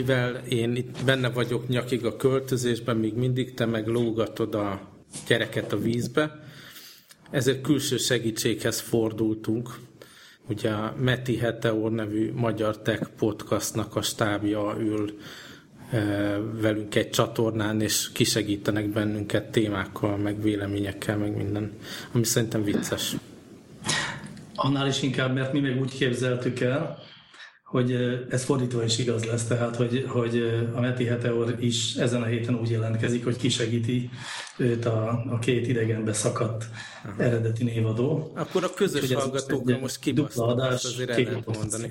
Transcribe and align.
mivel 0.00 0.34
én 0.48 0.76
itt 0.76 1.04
benne 1.04 1.28
vagyok 1.28 1.68
nyakig 1.68 2.04
a 2.04 2.16
költözésben, 2.16 2.96
még 2.96 3.14
mindig 3.14 3.54
te 3.54 3.66
meg 3.66 3.86
lógatod 3.86 4.54
a 4.54 4.80
gyereket 5.26 5.72
a 5.72 5.78
vízbe, 5.78 6.44
ezért 7.30 7.60
külső 7.60 7.96
segítséghez 7.96 8.80
fordultunk. 8.80 9.78
Ugye 10.48 10.70
a 10.70 10.94
Meti 10.98 11.36
Heteor 11.36 11.90
nevű 11.90 12.32
magyar 12.32 12.82
tech 12.82 13.10
podcastnak 13.18 13.96
a 13.96 14.02
stábja 14.02 14.76
ül 14.78 15.18
velünk 16.60 16.94
egy 16.94 17.10
csatornán, 17.10 17.80
és 17.80 18.12
kisegítenek 18.12 18.88
bennünket 18.88 19.50
témákkal, 19.50 20.16
meg 20.16 20.42
véleményekkel, 20.42 21.16
meg 21.16 21.36
minden, 21.36 21.72
ami 22.12 22.24
szerintem 22.24 22.62
vicces. 22.62 23.16
Annál 24.54 24.86
is 24.86 25.02
inkább, 25.02 25.34
mert 25.34 25.52
mi 25.52 25.60
meg 25.60 25.80
úgy 25.80 25.94
képzeltük 25.94 26.60
el, 26.60 26.98
hogy 27.70 27.92
ez 28.30 28.44
fordítva 28.44 28.84
is 28.84 28.98
igaz 28.98 29.24
lesz, 29.24 29.44
tehát 29.44 29.76
hogy, 29.76 30.04
hogy 30.08 30.36
a 30.74 30.80
Meti 30.80 31.04
Heteor 31.04 31.56
is 31.58 31.94
ezen 31.94 32.22
a 32.22 32.24
héten 32.24 32.54
úgy 32.54 32.70
jelentkezik, 32.70 33.24
hogy 33.24 33.36
kisegíti 33.36 34.10
őt 34.56 34.84
a, 34.84 35.24
a 35.28 35.38
két 35.38 35.66
idegenbe 35.68 36.12
szakadt 36.12 36.64
Aha. 37.04 37.22
eredeti 37.22 37.64
névadó. 37.64 38.32
Akkor 38.34 38.64
a 38.64 38.70
közös 38.74 39.12
hallgatókra 39.12 39.78
most 39.78 39.98
kibasztak, 39.98 40.46
adás, 40.48 40.84
azért 40.84 41.10
el 41.10 41.22
lehet 41.22 41.56
mondani. 41.56 41.90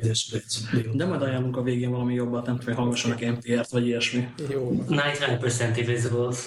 De 0.93 1.05
majd 1.05 1.21
ajánlunk 1.21 1.57
a 1.57 1.61
végén 1.61 1.89
valami 1.89 2.13
jobbat, 2.13 2.45
nem 2.45 2.57
tudom, 2.57 2.75
hogy 2.75 2.83
hallgassanak 2.83 3.19
NPR-t, 3.19 3.69
vagy 3.69 3.87
ilyesmi. 3.87 4.27
Jó. 4.49 4.83
99% 4.89 5.73
invisibles. 5.77 6.37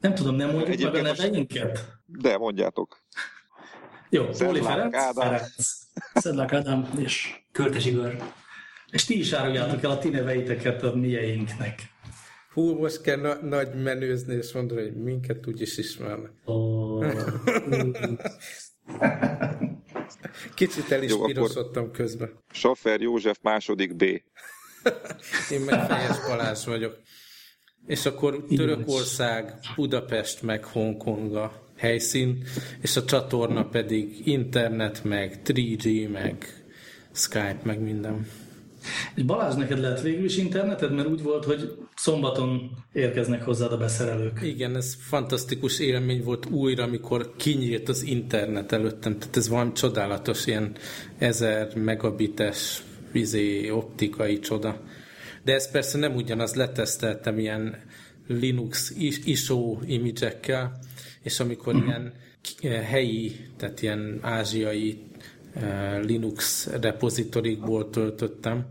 nem 0.00 0.14
tudom, 0.14 0.34
nem 0.34 0.50
mondjuk 0.50 0.92
meg 0.92 0.94
a 0.94 1.02
neveinket? 1.02 1.98
De, 2.06 2.38
mondjátok. 2.38 2.98
Jó, 4.10 4.24
Póli 4.24 4.60
Ferenc, 4.60 4.94
Szedlák 6.14 6.52
Ádám 6.52 6.88
és 6.98 7.34
Körtes 7.52 7.86
Igor. 7.86 8.16
És 8.90 9.04
ti 9.04 9.18
is 9.18 9.32
áruljátok 9.32 9.82
el 9.82 9.90
a 9.90 9.98
ti 9.98 10.08
neveiteket 10.08 10.82
a 10.82 10.94
mieinknek. 10.94 11.92
Hú, 12.52 12.78
most 12.78 13.00
kell 13.00 13.16
na- 13.20 13.42
nagy 13.42 13.82
menőzni, 13.82 14.34
és 14.34 14.52
mondani, 14.52 14.82
hogy 14.82 14.96
minket 14.96 15.46
úgy 15.46 15.60
is 15.60 15.78
ismernek. 15.78 16.30
Oh. 16.44 17.04
Kicsit 20.54 20.90
el 20.90 21.02
is 21.02 21.10
Jó, 21.10 21.24
pirosodtam 21.24 21.90
közben. 21.90 22.30
Soffer 22.50 23.00
József 23.00 23.38
második 23.42 23.96
B. 23.96 24.02
Én 25.50 25.60
meg 25.60 25.86
Fejes 25.86 26.20
Balázs 26.28 26.64
vagyok. 26.64 26.96
És 27.86 28.06
akkor 28.06 28.44
Törökország, 28.56 29.58
Budapest 29.76 30.42
meg 30.42 30.64
Hongkong 30.64 31.34
a 31.36 31.63
helyszín, 31.76 32.42
és 32.80 32.96
a 32.96 33.04
csatorna 33.04 33.64
pedig 33.64 34.20
internet, 34.24 35.04
meg 35.04 35.40
3G, 35.44 36.10
meg 36.10 36.64
Skype, 37.12 37.60
meg 37.62 37.80
minden. 37.80 38.26
És 39.14 39.22
Balázs, 39.22 39.54
neked 39.54 39.80
lehet 39.80 40.02
végül 40.02 40.24
is 40.24 40.36
interneted, 40.36 40.94
mert 40.94 41.08
úgy 41.08 41.22
volt, 41.22 41.44
hogy 41.44 41.76
szombaton 41.96 42.70
érkeznek 42.92 43.42
hozzád 43.42 43.72
a 43.72 43.76
beszerelők. 43.76 44.40
Igen, 44.42 44.76
ez 44.76 44.96
fantasztikus 45.00 45.78
élmény 45.78 46.22
volt 46.22 46.46
újra, 46.46 46.82
amikor 46.82 47.32
kinyílt 47.36 47.88
az 47.88 48.02
internet 48.02 48.72
előttem. 48.72 49.18
Tehát 49.18 49.36
ez 49.36 49.48
valami 49.48 49.72
csodálatos, 49.72 50.46
ilyen 50.46 50.76
ezer 51.18 51.76
megabites 51.76 52.82
vizé, 53.12 53.70
optikai 53.70 54.38
csoda. 54.38 54.80
De 55.44 55.54
ez 55.54 55.70
persze 55.70 55.98
nem 55.98 56.14
ugyanaz, 56.14 56.54
leteszteltem 56.54 57.38
ilyen 57.38 57.76
Linux 58.26 58.92
ISO 59.24 59.78
imidzsekkel, 59.86 60.78
és 61.24 61.40
amikor 61.40 61.74
uh-huh. 61.74 61.88
ilyen 62.60 62.82
helyi, 62.82 63.36
tehát 63.56 63.82
ilyen 63.82 64.18
ázsiai 64.22 65.04
Eh, 65.54 66.02
Linux 66.02 66.66
repozitorikból 66.80 67.90
töltöttem, 67.90 68.66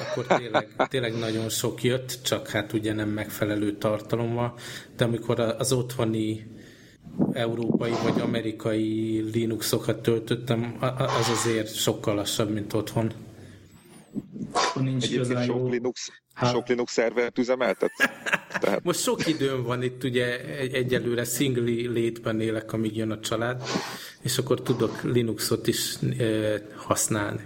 akkor 0.00 0.38
tényleg, 0.38 0.74
tényleg 0.90 1.18
nagyon 1.18 1.48
sok 1.48 1.82
jött, 1.82 2.18
csak 2.22 2.48
hát 2.48 2.72
ugye 2.72 2.92
nem 2.92 3.08
megfelelő 3.08 3.76
tartalommal, 3.76 4.54
de 4.96 5.04
amikor 5.04 5.40
az 5.40 5.72
otthoni 5.72 6.46
európai 7.32 7.92
vagy 8.02 8.20
amerikai 8.20 9.20
Linuxokat 9.32 10.02
töltöttem, 10.02 10.76
az 10.96 11.28
azért 11.28 11.74
sokkal 11.74 12.14
lassabb, 12.14 12.50
mint 12.50 12.72
otthon. 12.72 13.12
Nincs 14.74 15.04
Egyébként 15.04 15.44
sok 15.44 15.70
Linux, 15.70 16.10
hát. 16.36 16.52
sok 16.52 16.68
Linux 16.68 16.92
szervert 16.92 17.38
üzemeltet? 17.38 17.90
Tehát... 18.60 18.84
Most 18.84 19.00
sok 19.00 19.26
időm 19.26 19.62
van 19.62 19.82
itt, 19.82 20.04
ugye 20.04 20.40
egy, 20.40 20.74
egyelőre 20.74 21.24
szingli 21.24 21.88
létben 21.88 22.40
élek, 22.40 22.72
amíg 22.72 22.96
jön 22.96 23.10
a 23.10 23.20
család, 23.20 23.62
és 24.22 24.38
akkor 24.38 24.62
tudok 24.62 25.02
Linuxot 25.02 25.66
is 25.66 25.96
e, 26.18 26.62
használni. 26.76 27.40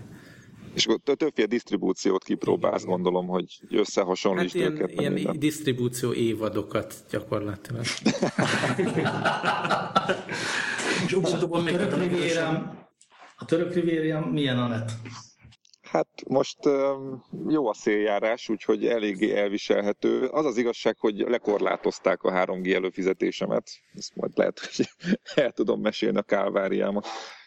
És 0.75 0.87
akkor 0.87 1.17
többféle 1.17 1.47
disztribúciót 1.47 2.25
kipróbálsz, 2.25 2.85
gondolom, 2.85 3.27
hogy 3.27 3.61
összehasonlítsd 3.71 4.53
hát 4.53 4.63
ilyen, 4.63 4.73
őket. 4.73 5.01
Ilyen 5.01 5.13
minden. 5.13 5.39
disztribúció 5.39 6.13
évadokat 6.13 6.95
gyakorlatilag. 7.11 7.85
és 11.07 11.13
a 11.13 11.49
török 11.49 11.99
rivérám, 11.99 12.79
a 13.37 13.45
török 13.45 13.75
rivérám 13.75 14.23
milyen 14.23 14.59
a 14.59 14.69
net? 14.69 14.93
Hát 15.91 16.09
most 16.29 16.59
jó 17.49 17.69
a 17.69 17.75
széljárás, 17.75 18.49
úgyhogy 18.49 18.87
eléggé 18.87 19.37
elviselhető. 19.37 20.27
Az 20.27 20.45
az 20.45 20.57
igazság, 20.57 20.97
hogy 20.99 21.19
lekorlátozták 21.19 22.23
a 22.23 22.31
3G 22.33 22.75
előfizetésemet. 22.75 23.71
Ezt 23.95 24.15
majd 24.15 24.33
lehet, 24.35 24.59
hogy 24.59 24.87
el 25.45 25.53
tudom 25.53 25.81
mesélni 25.81 26.19
a 26.19 26.23
kálváriámat. 26.23 27.07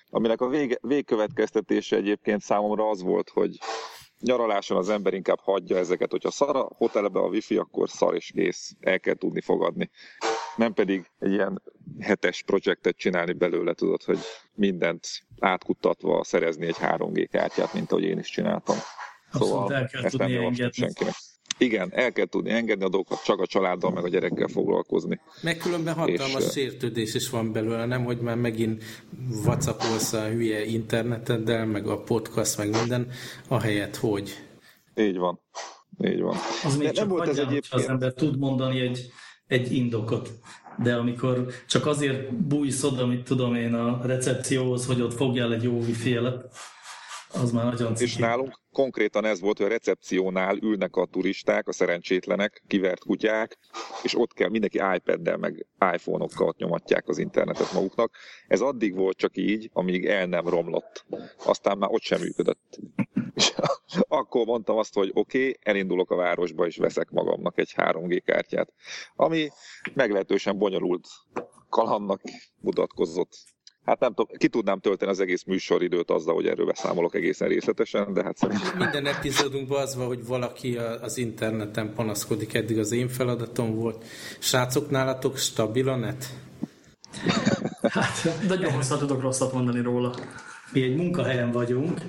Aminek 0.10 0.42
a 0.42 0.48
vég, 0.48 0.78
végkövetkeztetése 0.82 1.96
egyébként 1.96 2.42
számomra 2.42 2.90
az 2.90 3.02
volt, 3.02 3.30
hogy 3.30 3.58
nyaraláson 4.20 4.78
az 4.78 4.90
ember 4.90 5.14
inkább 5.14 5.40
hagyja 5.40 5.78
ezeket, 5.78 6.12
hogyha 6.12 6.32
szar 6.32 6.56
a 6.56 6.70
hotelbe 6.78 7.20
a 7.20 7.28
wifi, 7.28 7.58
akkor 7.58 7.90
szar 7.90 8.16
és 8.16 8.32
kész, 8.36 8.76
el 8.80 9.00
kell 9.00 9.16
tudni 9.16 9.42
fogadni. 9.42 9.90
Nem 10.56 10.74
pedig 10.74 11.06
egy 11.20 11.32
ilyen 11.32 11.62
hetes 12.00 12.44
projektet 12.44 12.98
csinálni 12.98 13.34
belőle, 13.34 13.74
tudod, 13.74 14.04
hogy 14.04 14.20
mindent 14.54 15.08
átkutatva 15.40 16.24
szerezni 16.24 16.66
egy 16.66 16.78
3G 16.80 17.28
kártyát, 17.32 17.74
mint 17.74 17.92
ahogy 17.92 18.04
én 18.04 18.20
is 18.20 18.30
csináltam. 18.30 18.78
Szóval 19.32 19.74
el 19.74 19.88
kell 19.88 20.04
ezt 20.04 20.18
nem 20.18 20.32
engedni. 20.32 20.72
senkinek. 20.72 21.14
Igen, 21.58 21.90
el 21.94 22.12
kell 22.12 22.26
tudni 22.26 22.52
engedni 22.52 22.84
a 22.84 22.90
dolgokat, 22.90 23.24
csak 23.24 23.40
a 23.40 23.46
családdal, 23.46 23.92
meg 23.92 24.04
a 24.04 24.08
gyerekkel 24.08 24.48
foglalkozni. 24.48 25.20
Meg 25.42 25.58
különben 25.58 25.94
hatalmas 25.94 26.46
és, 26.46 26.52
sértődés 26.52 27.14
is 27.14 27.30
van 27.30 27.52
belőle, 27.52 27.86
nem, 27.86 28.04
hogy 28.04 28.20
már 28.20 28.36
megint 28.36 28.84
vacakolsz 29.44 30.14
a 30.14 30.28
hülye 30.28 30.66
interneteddel, 30.66 31.66
meg 31.66 31.88
a 31.88 32.02
podcast, 32.02 32.58
meg 32.58 32.70
minden, 32.70 33.12
ahelyett, 33.48 33.96
hogy. 33.96 34.38
Így 34.96 35.18
van. 35.18 35.40
Így 36.04 36.22
van. 36.22 36.36
Az 36.64 36.78
még 36.78 36.88
csak 36.88 36.96
nem 36.96 37.08
volt 37.08 37.28
ez 37.28 37.38
egyébként... 37.38 37.74
az 37.74 37.88
ember 37.88 38.14
tud 38.14 38.38
mondani 38.38 38.80
egy, 38.80 39.12
egy 39.48 39.74
indokot. 39.74 40.32
De 40.84 40.96
amikor 40.96 41.48
csak 41.68 41.86
azért 41.86 42.34
bújsz 42.34 42.84
oda, 42.84 43.06
mit 43.06 43.24
tudom 43.24 43.56
én, 43.56 43.74
a 43.74 44.02
recepcióhoz, 44.04 44.86
hogy 44.86 45.02
ott 45.02 45.14
fogjál 45.14 45.54
egy 45.54 45.64
jó 45.64 45.78
wifi 45.78 46.20
az 47.34 47.52
már 47.52 47.66
nagyon 47.66 47.96
ciki. 47.96 48.10
És 48.10 48.18
nálunk 48.18 48.60
konkrétan 48.72 49.26
ez 49.26 49.40
volt, 49.40 49.58
hogy 49.58 49.66
a 49.66 49.70
recepciónál 49.70 50.58
ülnek 50.58 50.96
a 50.96 51.06
turisták, 51.06 51.68
a 51.68 51.72
szerencsétlenek, 51.72 52.64
kivert 52.68 53.04
kutyák, 53.04 53.58
és 54.04 54.18
ott 54.18 54.34
kell 54.34 54.50
mindenki 54.50 54.82
iPad-del, 54.96 55.38
meg 55.38 55.66
iPhone-okkal 55.94 56.54
nyomatják 56.58 57.08
az 57.08 57.18
internetet 57.18 57.74
maguknak. 57.74 58.16
Ez 58.48 58.62
addig 58.62 58.96
volt 58.96 59.18
csak 59.18 59.38
így, 59.38 59.70
amíg 59.74 60.06
el 60.06 60.26
nem 60.26 60.48
romlott. 60.48 61.06
Aztán 61.46 61.78
már 61.78 61.90
ott 61.92 62.02
sem 62.02 62.20
működött. 62.20 62.80
És 63.34 63.54
akkor 64.08 64.46
mondtam 64.46 64.78
azt, 64.78 64.94
hogy 64.94 65.12
oké, 65.14 65.40
okay, 65.40 65.58
elindulok 65.64 66.12
a 66.12 66.16
városba, 66.16 66.66
és 66.66 66.78
veszek 66.78 67.10
magamnak 67.10 67.58
egy 67.58 67.74
3G 67.76 68.22
kártyát, 68.26 68.74
ami 69.16 69.50
meglehetősen 69.94 70.58
bonyolult 70.58 71.08
kalannak 71.70 72.22
mutatkozott. 72.60 73.38
Hát 73.86 74.00
nem 74.00 74.14
tudom, 74.14 74.38
ki 74.38 74.48
tudnám 74.48 74.80
tölteni 74.80 75.12
az 75.12 75.20
egész 75.20 75.44
műsoridőt 75.44 76.12
azzal, 76.12 76.36
hogy 76.36 76.48
erről 76.48 76.66
beszámolok 76.66 77.16
egészen 77.16 77.48
részletesen, 77.48 78.14
de 78.14 78.24
hát 78.24 78.38
szerintem... 78.38 78.78
Minden 78.78 79.06
epizódunkban 79.06 79.82
az 79.82 79.96
van, 79.96 80.08
hogy 80.08 80.26
valaki 80.26 80.78
az 80.78 81.18
interneten 81.18 81.94
panaszkodik, 81.94 82.54
eddig 82.54 82.80
az 82.80 82.92
én 82.92 83.08
feladatom 83.08 83.76
volt. 83.76 84.06
Srácok, 84.40 84.90
nálatok 84.90 85.38
stabil 85.38 85.90
a 85.90 85.96
net? 85.96 86.26
Hát, 87.82 88.48
nagyon 88.48 88.72
hosszat 88.72 89.00
tudok 89.00 89.22
rosszat 89.22 89.54
mondani 89.54 89.82
róla. 89.82 90.16
Mi 90.72 90.82
egy 90.82 90.96
munkahelyen 90.96 91.52
vagyunk, 91.52 92.02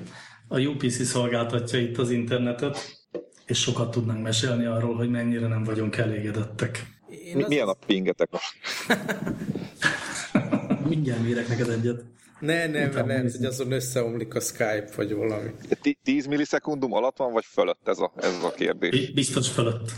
a 0.49 0.61
UPC 0.61 1.05
szolgáltatja 1.05 1.79
itt 1.79 1.99
az 1.99 2.11
internetet, 2.11 3.03
és 3.47 3.59
sokat 3.59 3.91
tudnánk 3.91 4.23
mesélni 4.23 4.65
arról, 4.65 4.95
hogy 4.95 5.11
mennyire 5.11 5.47
nem 5.47 5.65
vagyunk 5.65 5.97
elégedettek. 5.97 6.87
Mi, 7.35 7.45
milyen 7.49 7.69
a 7.69 7.77
pingetek 7.87 8.31
most? 8.31 8.55
Mindjárt 10.89 11.23
mérek 11.23 11.49
neked 11.49 11.69
egyet. 11.69 12.05
Ne, 12.41 12.67
ne, 12.67 12.79
mert 12.79 13.07
lehet, 13.07 13.37
hogy 13.37 13.45
azon 13.45 13.73
összeomlik 13.73 14.35
a 14.35 14.41
Skype, 14.41 14.89
vagy 14.97 15.15
valami. 15.15 15.51
10 16.03 16.27
millisekundum 16.27 16.93
alatt 16.93 17.17
van, 17.17 17.33
vagy 17.33 17.45
fölött 17.45 17.89
ez 17.89 17.99
a, 17.99 18.13
ez 18.17 18.43
a 18.43 18.51
kérdés? 18.51 19.13
Biztos 19.13 19.49
fölött. 19.49 19.91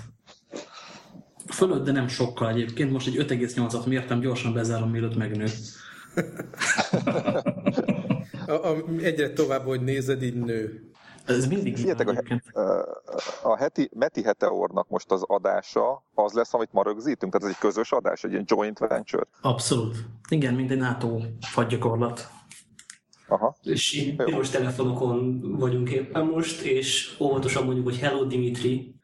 Fölött, 1.49 1.85
de 1.85 1.93
nem 1.93 2.09
sokkal 2.09 2.49
egyébként. 2.49 2.91
Most 2.91 3.07
egy 3.07 3.17
5,8-at 3.17 3.87
mértem, 3.87 4.21
gyorsan 4.21 4.53
bezárom, 4.53 4.91
mielőtt 4.91 5.17
megnő. 5.17 5.47
a, 8.47 8.53
a, 8.53 8.85
egyre 9.03 9.33
tovább, 9.33 9.65
hogy 9.65 9.81
nézed, 9.81 10.23
így 10.23 10.35
nő. 10.35 10.91
Ez 11.27 11.47
mindig 11.47 11.77
Figyeljetek, 11.77 12.43
a, 12.53 12.63
a 13.43 13.57
heti, 13.57 13.91
Meti 13.95 14.23
Heteornak 14.23 14.89
most 14.89 15.11
az 15.11 15.23
adása 15.27 16.05
az 16.15 16.33
lesz, 16.33 16.55
amit 16.55 16.73
ma 16.73 16.83
rögzítünk? 16.83 17.33
Tehát 17.33 17.49
ez 17.49 17.55
egy 17.55 17.69
közös 17.69 17.93
adás, 17.93 18.25
egy 18.25 18.31
ilyen 18.31 18.45
joint 18.47 18.79
venture? 18.79 19.27
Abszolút. 19.41 19.97
Igen, 20.29 20.55
mint 20.55 20.71
egy 20.71 20.79
NATO 20.79 21.21
faggyakorlat. 21.41 22.29
Aha. 23.29 23.57
És 23.63 24.13
piros 24.17 24.51
telefonokon 24.51 25.41
vagyunk 25.59 25.91
éppen 25.91 26.25
most, 26.25 26.61
és 26.61 27.17
óvatosan 27.21 27.65
mondjuk, 27.65 27.85
hogy 27.85 27.99
hello 27.99 28.25
Dimitri. 28.25 28.95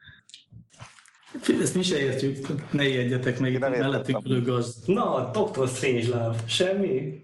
Ezt 1.61 1.75
mi 1.75 1.83
se 1.83 1.99
értjük, 1.99 2.71
ne 2.71 2.87
ijedjetek 2.87 3.39
meg, 3.39 3.53
itt 3.53 3.59
mellettünk 3.59 4.25
ülő 4.25 4.41
gazd. 4.41 4.87
Na, 4.87 5.31
Dr. 5.31 5.67
Strangelove, 5.67 6.35
semmi? 6.45 7.23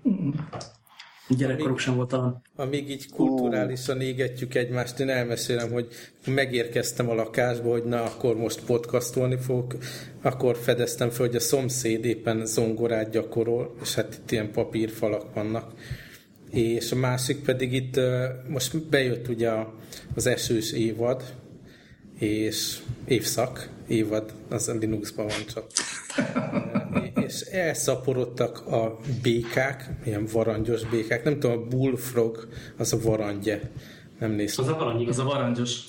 Gyerekkoruk 1.37 1.79
sem 1.79 1.95
volt 1.95 2.09
talán. 2.09 2.41
Amíg 2.55 2.89
így 2.89 3.09
kulturálisan 3.09 4.01
égetjük 4.01 4.55
egymást, 4.55 4.99
én 4.99 5.09
elmesélem, 5.09 5.71
hogy 5.71 5.87
megérkeztem 6.25 7.09
a 7.09 7.13
lakásba, 7.13 7.69
hogy 7.69 7.83
na, 7.83 8.03
akkor 8.03 8.37
most 8.37 8.65
podcastolni 8.65 9.37
fogok, 9.37 9.75
akkor 10.21 10.55
fedeztem 10.55 11.09
fel, 11.09 11.25
hogy 11.25 11.35
a 11.35 11.39
szomszéd 11.39 12.05
éppen 12.05 12.45
zongorát 12.45 13.09
gyakorol, 13.09 13.75
és 13.81 13.95
hát 13.95 14.13
itt 14.13 14.31
ilyen 14.31 14.51
papírfalak 14.51 15.33
vannak. 15.33 15.73
És 16.51 16.91
a 16.91 16.95
másik 16.95 17.43
pedig 17.43 17.73
itt 17.73 17.99
most 18.47 18.87
bejött 18.89 19.27
ugye 19.27 19.51
az 20.15 20.27
esős 20.27 20.71
évad, 20.71 21.23
és 22.19 22.79
évszak, 23.05 23.69
évad, 23.87 24.33
az 24.49 24.67
a 24.67 24.73
Linuxban 24.73 25.27
van 25.27 25.45
csak. 25.53 25.65
és 27.25 27.41
elszaporodtak 27.41 28.67
a 28.67 28.99
békák, 29.21 29.89
ilyen 30.05 30.25
varangyos 30.31 30.85
békák, 30.85 31.23
nem 31.23 31.39
tudom, 31.39 31.57
a 31.57 31.67
bullfrog, 31.67 32.47
az 32.77 32.93
a 32.93 32.97
varangye, 33.01 33.61
nem 34.19 34.31
néztem. 34.31 34.65
Az 34.65 34.71
a 34.71 34.75
valami 34.75 35.07
Az 35.07 35.19
a 35.19 35.23
varangyos. 35.23 35.79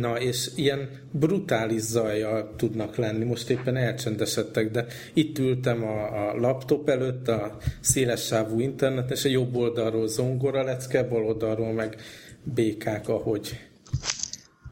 Na, 0.00 0.20
és 0.20 0.50
ilyen 0.56 0.88
brutális 1.12 1.80
zajjal 1.80 2.54
tudnak 2.56 2.96
lenni. 2.96 3.24
Most 3.24 3.50
éppen 3.50 3.76
elcsendesedtek, 3.76 4.70
de 4.70 4.86
itt 5.12 5.38
ültem 5.38 5.84
a, 5.84 6.28
a 6.28 6.34
laptop 6.40 6.88
előtt, 6.88 7.28
a 7.28 7.56
szélessávú 7.80 8.60
internet, 8.60 9.10
és 9.10 9.24
a 9.24 9.28
jobb 9.28 9.56
oldalról 9.56 10.08
zongora 10.08 10.62
lecke, 10.62 11.02
bal 11.02 11.24
oldalról 11.24 11.72
meg 11.72 11.96
békák, 12.42 13.08
ahogy. 13.08 13.60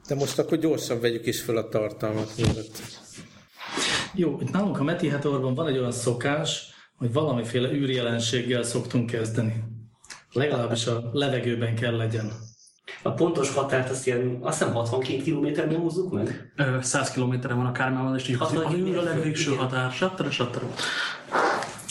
De 0.08 0.14
most 0.14 0.38
akkor 0.38 0.58
gyorsan 0.58 1.00
vegyük 1.00 1.26
is 1.26 1.40
fel 1.40 1.56
a 1.56 1.68
tartalmat, 1.68 2.32
mielőtt. 2.36 2.78
Jó, 4.18 4.38
itt 4.40 4.50
nálunk 4.50 4.78
a 4.80 4.82
Meti 4.82 5.08
Heteorban 5.08 5.54
van 5.54 5.66
egy 5.66 5.78
olyan 5.78 5.92
szokás, 5.92 6.74
hogy 6.96 7.12
valamiféle 7.12 7.72
űrjelenséggel 7.72 8.62
szoktunk 8.62 9.10
kezdeni. 9.10 9.64
Legalábbis 10.32 10.86
a 10.86 11.10
levegőben 11.12 11.74
kell 11.74 11.96
legyen. 11.96 12.32
A 13.02 13.10
pontos 13.10 13.50
határt 13.50 13.90
azt 13.90 14.06
ilyen, 14.06 14.38
azt 14.40 14.58
hiszem 14.58 14.74
62 14.74 15.22
kilométerben 15.22 15.78
húzzuk 15.78 16.12
meg. 16.12 16.52
Ö, 16.56 16.78
100 16.80 17.10
kilométerre 17.10 17.54
van 17.54 17.66
a 17.66 17.72
Kármában, 17.72 18.18
és 18.18 18.28
így 18.28 18.36
az 18.38 18.74
űr 18.74 18.96
a 18.96 19.02
legvégső 19.02 19.54
határ. 19.54 19.90
Sattara, 19.90 20.30
sattara. 20.30 20.66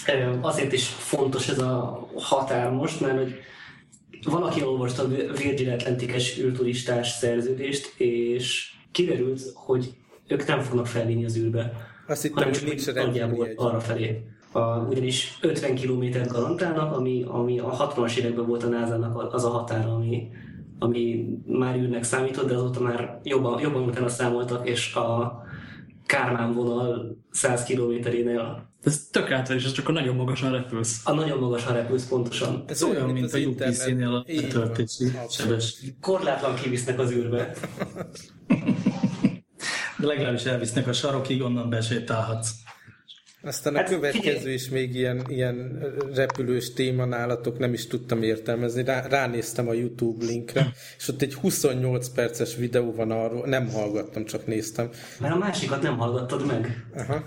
Ö, 0.08 0.38
Azért 0.42 0.74
is 0.74 0.88
fontos 0.88 1.48
ez 1.48 1.60
a 1.60 2.08
határ 2.16 2.72
most, 2.72 3.02
mert 3.02 3.18
hogy 3.18 3.36
valaki 4.24 4.64
olvasta 4.64 5.04
a 5.04 5.08
Virgin 5.38 5.72
Atlantic-es 5.72 6.40
űrturistás 6.40 7.10
szerződést, 7.10 7.94
és 8.00 8.74
kiderült, 8.92 9.42
hogy 9.54 9.94
ők 10.28 10.46
nem 10.48 10.60
fognak 10.60 10.88
felvinni 10.88 11.26
az 11.26 11.38
űrbe, 11.38 11.94
Azt 12.08 12.22
hittem, 12.22 12.50
hogy 12.50 12.62
nincs 12.66 12.86
nagyjából 12.94 13.20
repülőjegy. 13.28 13.56
arra 13.58 13.80
felé. 13.80 14.24
A, 14.52 14.78
ugyanis 14.78 15.38
50 15.42 15.76
kilométert 15.76 16.32
garantálnak, 16.32 16.96
ami, 16.96 17.24
ami 17.28 17.60
a 17.60 17.94
60-as 17.94 18.16
években 18.18 18.46
volt 18.46 18.64
a 18.64 18.68
NASA-nak 18.68 19.34
az 19.34 19.44
a 19.46 19.50
határ, 19.50 19.88
ami, 19.88 20.28
ami 20.80 21.26
már 21.46 21.76
űrnek 21.76 22.04
számított, 22.04 22.48
de 22.48 22.56
azóta 22.56 22.80
már 22.80 23.20
jobban, 23.24 23.60
jobban 23.62 23.84
utána 23.84 24.08
számoltak, 24.08 24.70
és 24.70 24.96
a 24.96 25.44
Kármán 26.06 26.52
vonal 26.52 27.18
100 27.32 27.64
kilométerénél 27.64 28.70
Ez 28.84 29.08
tök 29.12 29.30
ez 29.30 29.72
csak 29.72 29.90
a 29.90 29.92
nagyon 29.92 30.16
magasan 30.16 30.52
repülsz. 30.52 31.02
a 31.04 31.14
nagyon 31.14 31.40
magasan 31.40 31.74
repülsz 31.74 32.08
pontosan. 32.08 32.64
Ez 32.68 32.84
Olyan, 32.84 33.10
mint 33.10 33.26
az 33.26 33.34
a. 33.34 33.48
UPC-nél 33.50 34.08
a 34.08 34.26
Abszolút. 34.28 35.32
sebesség. 35.32 35.96
Korlátlan 36.02 36.56
kivisznek 36.56 37.00
az 37.00 37.12
űrbe. 37.12 37.52
De 39.98 40.06
legalábbis 40.08 40.44
elvisznek 40.44 40.88
a 40.88 40.94
sarokig, 40.94 41.42
onnan 41.42 41.70
besétálhatsz. 41.70 42.50
Aztán 43.44 43.76
a 43.76 43.78
Hát 43.78 43.90
következő 43.90 44.38
figyelj. 44.38 44.54
is 44.54 44.70
még 44.70 44.96
ilyen, 44.96 45.26
ilyen 45.28 45.80
repülős 46.14 46.74
téma 46.74 47.06
nálatok, 47.06 47.58
nem 47.60 47.74
is 47.74 47.88
tudtam 47.88 48.24
értelmezni. 48.24 48.84
Rá, 48.84 49.08
ránéztem 49.08 49.68
a 49.68 49.74
YouTube 49.74 50.26
linkre, 50.26 50.74
és 50.98 51.08
ott 51.08 51.22
egy 51.22 51.34
28 51.34 52.10
perces 52.10 52.56
videó 52.56 52.94
van 52.94 53.12
arról, 53.12 53.48
nem 53.48 53.70
hallgattam, 53.70 54.26
csak 54.26 54.46
néztem. 54.48 54.90
Mert 55.20 55.34
a 55.34 55.38
másikat 55.38 55.82
nem 55.82 55.98
hallgattad 55.98 56.46
meg. 56.46 56.86
Aha. 56.96 57.24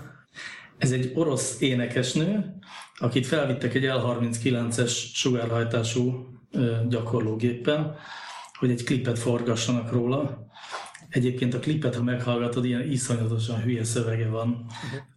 Ez 0.77 0.91
egy 0.91 1.11
orosz 1.15 1.61
énekesnő, 1.61 2.53
akit 2.99 3.25
felvittek 3.25 3.73
egy 3.73 3.85
L39-es 3.85 4.91
sugárhajtású 5.13 6.27
gyakorlógéppen, 6.89 7.95
hogy 8.59 8.69
egy 8.71 8.83
klipet 8.83 9.19
forgassanak 9.19 9.91
róla. 9.91 10.48
Egyébként 11.09 11.53
a 11.53 11.59
klipet, 11.59 11.95
ha 11.95 12.03
meghallgatod, 12.03 12.65
ilyen 12.65 12.91
iszonyatosan 12.91 13.61
hülye 13.61 13.83
szövege 13.83 14.27
van. 14.27 14.65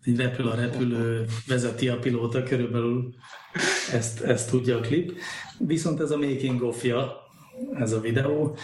Így 0.05 0.17
repül 0.17 0.49
a 0.49 0.55
repülő, 0.55 1.25
vezeti 1.47 1.89
a 1.89 1.99
pilóta, 1.99 2.43
körülbelül 2.43 3.15
ezt, 3.93 4.21
ezt 4.21 4.51
tudja 4.51 4.77
a 4.77 4.81
klip. 4.81 5.13
Viszont 5.59 6.01
ez 6.01 6.11
a 6.11 6.17
making 6.17 6.63
of 6.63 6.85
ez 7.75 7.93
a 7.93 8.01
videó, 8.01 8.57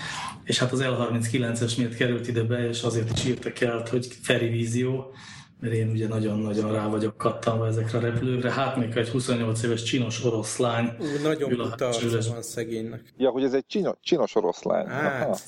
és 0.45 0.59
hát 0.59 0.73
az 0.73 0.85
L39-es 0.85 1.77
miért 1.77 1.97
került 1.97 2.29
ide 2.29 2.43
be, 2.43 2.69
és 2.69 2.83
azért 2.83 3.13
is 3.13 3.25
írtak 3.25 3.61
el, 3.61 3.85
hogy 3.91 4.07
Feri 4.23 4.49
vízió, 4.49 5.13
mert 5.61 5.75
én 5.75 5.91
ugye 5.91 6.09
nagyon-nagyon 6.09 6.73
rá 6.73 6.87
vagyok 6.87 7.17
kattanva 7.17 7.67
ezekre 7.67 7.99
a 7.99 8.01
repülőkre. 8.01 8.53
Hát 8.53 8.77
még 8.77 8.97
egy 8.97 9.09
28 9.09 9.63
éves 9.63 9.83
csinos 9.83 10.25
oroszlány 10.25 10.91
Ú, 10.99 11.23
nagyon 11.23 11.51
buta 11.57 11.91
van 12.29 12.43
szegénynek. 12.43 13.13
Ja, 13.17 13.31
hogy 13.31 13.43
ez 13.43 13.53
egy 13.53 13.67
csinos, 13.67 13.97
csinos 14.01 14.35
oroszlány. 14.35 14.87
Hát. 14.87 15.25
Aha. 15.25 15.39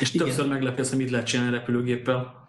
És 0.00 0.10
többször 0.10 0.48
meglepi 0.48 0.80
azt, 0.80 0.90
hogy 0.90 0.98
mit 0.98 1.10
lehet 1.10 1.26
csinálni 1.26 1.52
repülőgéppel. 1.52 2.44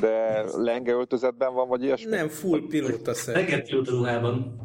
De 0.00 0.44
lenge 0.56 0.92
öltözetben 0.92 1.54
van, 1.54 1.68
vagy 1.68 1.82
ilyesmi? 1.82 2.10
Nem, 2.10 2.28
full 2.28 2.66
pilóta 2.68 3.14
szerint. 3.14 3.48
Reggel 3.48 3.62
pilóta 3.62 3.90
ruhában. 3.90 4.60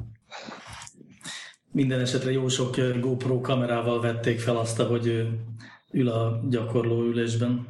Minden 1.71 2.00
esetre 2.00 2.31
jó 2.31 2.47
sok 2.47 2.75
GoPro 3.00 3.41
kamerával 3.41 4.01
vették 4.01 4.39
fel 4.39 4.57
azt, 4.57 4.81
hogy 4.81 5.07
ő 5.07 5.39
ül 5.91 6.09
a 6.09 6.41
gyakorló 6.50 7.01
ülésben. 7.01 7.67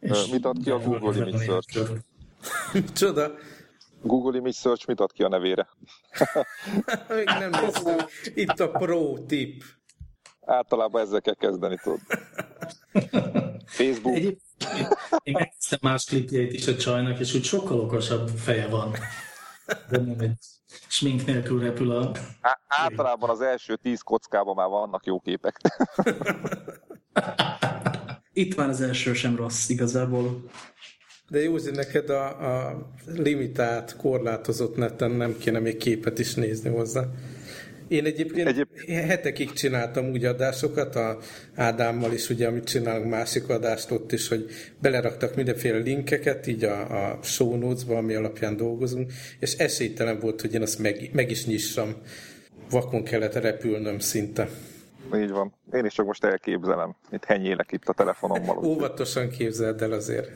Ö, 0.00 0.18
mit 0.30 0.44
ad 0.44 0.56
ki 0.62 0.70
a 0.70 0.78
Google 0.78 1.16
Image 1.16 1.44
Search? 1.44 1.78
Micsoda? 2.72 3.32
Google 4.02 4.36
Image 4.36 4.54
Search 4.54 4.88
mit 4.88 5.00
ad 5.00 5.12
ki 5.12 5.22
a 5.22 5.28
nevére? 5.28 5.68
Még 7.16 7.24
nem 7.24 7.50
néztem. 7.50 8.06
Itt 8.34 8.60
a 8.60 8.70
pro 8.70 9.18
tip. 9.26 9.62
Általában 10.44 11.02
ezzel 11.02 11.20
kell 11.20 11.34
kezdeni, 11.34 11.78
tudod. 11.82 12.00
Facebook. 13.66 14.16
Egyébként 14.16 14.96
én 15.22 15.32
megnéztem 15.32 15.78
más 15.82 16.04
klipjeit 16.04 16.52
is 16.52 16.66
a 16.66 16.76
csajnak, 16.76 17.18
és 17.18 17.34
úgy 17.34 17.44
sokkal 17.44 17.80
okosabb 17.80 18.28
feje 18.28 18.68
van. 18.68 18.92
De 19.88 19.98
nem 19.98 20.20
egy 20.20 20.38
smink 20.88 21.26
nélkül 21.26 21.60
repül 21.60 21.90
a... 21.90 22.12
Á- 22.40 22.60
általában 22.66 23.30
az 23.30 23.40
első 23.40 23.76
tíz 23.76 24.00
kockában 24.00 24.54
már 24.54 24.68
vannak 24.68 25.06
jó 25.06 25.20
képek. 25.20 25.60
Itt 28.32 28.56
már 28.56 28.68
az 28.68 28.80
első 28.80 29.12
sem 29.12 29.36
rossz 29.36 29.68
igazából. 29.68 30.50
De 31.28 31.42
Józsi, 31.42 31.70
neked 31.70 32.10
a, 32.10 32.26
a 32.66 32.86
limitált, 33.06 33.96
korlátozott 33.96 34.76
neten 34.76 35.10
nem 35.10 35.36
kéne 35.38 35.58
még 35.58 35.76
képet 35.76 36.18
is 36.18 36.34
nézni 36.34 36.70
hozzá. 36.70 37.04
Én 37.94 38.04
egyébként 38.04 38.48
Egyéb- 38.48 38.88
hetekig 38.88 39.52
csináltam 39.52 40.10
úgy 40.10 40.24
adásokat, 40.24 40.96
a 40.96 41.18
Ádámmal 41.54 42.12
is, 42.12 42.30
ugye, 42.30 42.46
amit 42.46 42.64
csinálunk 42.64 43.10
másik 43.10 43.48
adást 43.48 43.90
ott 43.90 44.12
is, 44.12 44.28
hogy 44.28 44.46
beleraktak 44.80 45.34
mindenféle 45.34 45.78
linkeket, 45.78 46.46
így 46.46 46.64
a, 46.64 47.08
a 47.08 47.18
show 47.22 47.56
notes-ba, 47.56 47.96
ami 47.96 48.14
alapján 48.14 48.56
dolgozunk, 48.56 49.12
és 49.38 49.52
esélytelen 49.52 50.18
volt, 50.18 50.40
hogy 50.40 50.54
én 50.54 50.62
azt 50.62 50.78
meg, 50.78 51.10
meg 51.12 51.30
is 51.30 51.46
nyissam. 51.46 51.94
Vakon 52.70 53.04
kellett 53.04 53.34
repülnöm 53.34 53.98
szinte. 53.98 54.48
Így 55.14 55.30
van. 55.30 55.54
Én 55.72 55.84
is 55.84 55.92
csak 55.92 56.06
most 56.06 56.24
elképzelem, 56.24 56.96
mint 57.10 57.24
henyélek 57.24 57.72
itt 57.72 57.88
a 57.88 57.92
telefonommal. 57.92 58.64
Óvatosan 58.64 59.28
képzeld 59.28 59.82
el 59.82 59.92
azért. 59.92 60.30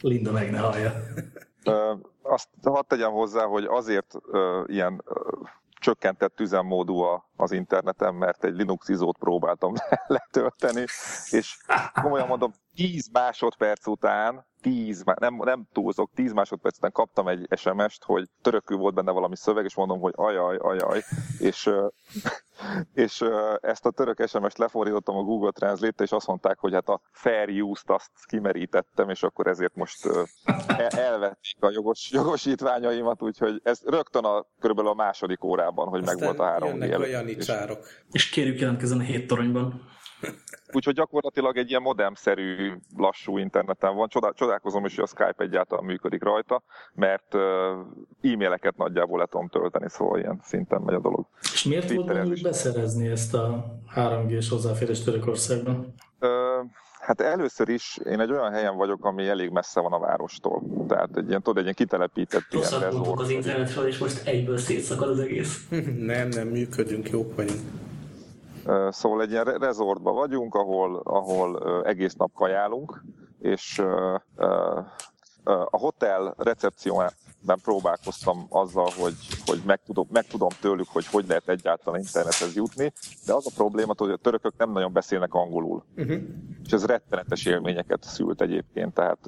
Linda 0.00 0.32
meg 0.32 0.50
ne 0.50 0.58
hallja. 0.58 1.02
Azt 2.26 2.48
hadd 2.62 2.84
tegyem 2.88 3.12
hozzá, 3.12 3.44
hogy 3.44 3.64
azért 3.64 4.14
ö, 4.30 4.62
ilyen 4.66 5.02
ö, 5.04 5.20
csökkentett 5.80 6.40
üzemmódú 6.40 6.98
a- 7.00 7.28
az 7.36 7.52
interneten, 7.52 8.14
mert 8.14 8.44
egy 8.44 8.54
Linux 8.54 8.88
izót 8.88 9.18
próbáltam 9.18 9.72
letölteni, 10.06 10.84
és 11.30 11.56
komolyan 12.02 12.26
mondom, 12.26 12.52
10 12.74 13.08
másodperc 13.12 13.86
után, 13.86 14.46
10, 14.60 15.02
má- 15.02 15.18
nem, 15.18 15.34
nem 15.34 15.64
túlzok, 15.72 16.10
10 16.14 16.32
másodperc 16.32 16.76
után 16.76 16.92
kaptam 16.92 17.28
egy 17.28 17.46
SMS-t, 17.56 18.04
hogy 18.04 18.28
törökül 18.42 18.76
volt 18.76 18.94
benne 18.94 19.10
valami 19.10 19.36
szöveg, 19.36 19.64
és 19.64 19.74
mondom, 19.74 20.00
hogy 20.00 20.12
ajaj, 20.16 20.56
ajaj, 20.56 21.02
és 21.38 21.70
és 22.94 23.24
ezt 23.60 23.86
a 23.86 23.90
török 23.90 24.28
SMS-t 24.28 24.58
lefordítottam 24.58 25.16
a 25.16 25.22
Google 25.22 25.50
Translate-te, 25.50 26.04
és 26.04 26.10
azt 26.10 26.26
mondták, 26.26 26.58
hogy 26.58 26.72
hát 26.72 26.88
a 26.88 27.00
fair 27.12 27.62
use-t 27.62 27.90
azt 27.90 28.10
kimerítettem, 28.26 29.10
és 29.10 29.22
akkor 29.22 29.46
ezért 29.46 29.74
most 29.74 30.08
elvették 30.88 31.56
a 31.60 31.70
jogos, 31.70 32.10
jogosítványaimat, 32.12 33.22
úgyhogy 33.22 33.60
ez 33.64 33.80
rögtön 33.84 34.24
a, 34.24 34.46
körülbelül 34.60 34.90
a 34.90 34.94
második 34.94 35.44
órában, 35.44 35.88
hogy 35.88 36.04
meg 36.04 36.18
volt 36.18 36.38
a 36.38 36.44
három 36.44 36.68
jönnek 36.68 36.98
a 36.98 37.06
És 38.10 38.28
kérjük 38.28 38.60
jelentkezzen 38.60 38.98
a 38.98 39.02
hét 39.02 39.26
toronyban. 39.26 39.92
Úgyhogy 40.72 40.94
gyakorlatilag 40.94 41.56
egy 41.56 41.68
ilyen 41.68 41.82
modemszerű, 41.82 42.72
lassú 42.96 43.38
interneten 43.38 43.94
van. 43.94 44.08
Csodál, 44.08 44.32
csodálkozom 44.32 44.84
is, 44.84 44.94
hogy 44.94 45.04
a 45.04 45.06
Skype 45.06 45.44
egyáltalán 45.44 45.84
működik 45.84 46.22
rajta, 46.22 46.62
mert 46.94 47.34
e-maileket 48.22 48.76
nagyjából 48.76 49.18
le 49.18 49.26
tudom 49.26 49.48
tölteni, 49.48 49.88
szóval 49.88 50.18
ilyen 50.18 50.40
szinten 50.42 50.80
megy 50.80 50.94
a 50.94 51.00
dolog. 51.00 51.26
És 51.52 51.64
miért 51.64 51.92
volt 51.92 52.06
bennük 52.06 52.42
beszerezni 52.42 53.08
ezt 53.08 53.34
a 53.34 53.64
3G-s 53.94 54.48
hozzáférést 54.48 55.04
Törökországban? 55.04 55.94
Hát 57.00 57.20
először 57.20 57.68
is 57.68 57.98
én 58.04 58.20
egy 58.20 58.30
olyan 58.30 58.52
helyen 58.52 58.76
vagyok, 58.76 59.04
ami 59.04 59.28
elég 59.28 59.50
messze 59.50 59.80
van 59.80 59.92
a 59.92 59.98
várostól. 59.98 60.62
Tehát 60.88 61.16
egy 61.16 61.28
ilyen, 61.28 61.42
tudod, 61.42 61.56
egy 61.56 61.62
ilyen 61.62 61.74
kitelepített 61.74 62.42
Rosszat 62.50 62.78
ilyen 62.78 62.90
rezort. 62.90 63.20
az 63.20 63.30
internetről, 63.30 63.86
és 63.86 63.98
most 63.98 64.26
egyből 64.26 64.58
szétszakad 64.58 65.08
az 65.08 65.18
egész. 65.18 65.68
nem, 66.12 66.28
nem, 66.28 66.48
működünk, 66.48 67.10
jók 67.10 67.36
vagyunk. 67.36 67.60
Szóval 68.88 69.22
egy 69.22 69.30
ilyen 69.30 69.44
rezortba 69.44 70.12
vagyunk, 70.12 70.54
ahol, 70.54 71.00
ahol 71.04 71.82
egész 71.86 72.14
nap 72.14 72.32
kajálunk, 72.34 73.04
és 73.38 73.78
a 75.44 75.78
hotel 75.78 76.34
recepciójában 76.36 77.58
próbálkoztam 77.62 78.46
azzal, 78.48 78.88
hogy, 78.98 79.14
hogy 79.46 79.62
megtudom, 79.66 80.06
megtudom 80.12 80.48
tőlük, 80.60 80.88
hogy 80.88 81.06
hogy 81.06 81.26
lehet 81.26 81.48
egyáltalán 81.48 82.00
internethez 82.00 82.54
jutni, 82.54 82.92
de 83.26 83.34
az 83.34 83.46
a 83.46 83.50
probléma, 83.54 83.94
hogy 83.96 84.10
a 84.10 84.16
törökök 84.16 84.52
nem 84.56 84.72
nagyon 84.72 84.92
beszélnek 84.92 85.34
angolul. 85.34 85.84
Uh-huh. 85.96 86.22
És 86.64 86.72
ez 86.72 86.84
rettenetes 86.84 87.44
élményeket 87.44 88.02
szült 88.02 88.40
egyébként, 88.40 88.94
tehát 88.94 89.18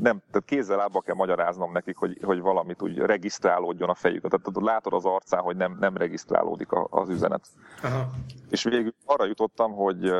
nem, 0.00 0.22
tehát 0.30 0.44
kézzel 0.44 0.76
lábba 0.76 1.00
kell 1.00 1.14
magyaráznom 1.14 1.72
nekik, 1.72 1.96
hogy, 1.96 2.18
hogy 2.22 2.40
valamit 2.40 2.82
úgy 2.82 2.98
regisztrálódjon 2.98 3.88
a 3.88 3.94
fejük. 3.94 4.22
Tehát 4.22 4.42
tudod, 4.42 4.62
látod 4.62 4.92
az 4.92 5.04
arcán, 5.04 5.40
hogy 5.40 5.56
nem, 5.56 5.76
nem 5.80 5.96
regisztrálódik 5.96 6.68
az 6.90 7.08
üzenet. 7.08 7.46
Aha. 7.82 8.10
És 8.50 8.62
végül 8.62 8.94
arra 9.04 9.24
jutottam, 9.24 9.72
hogy 9.72 10.12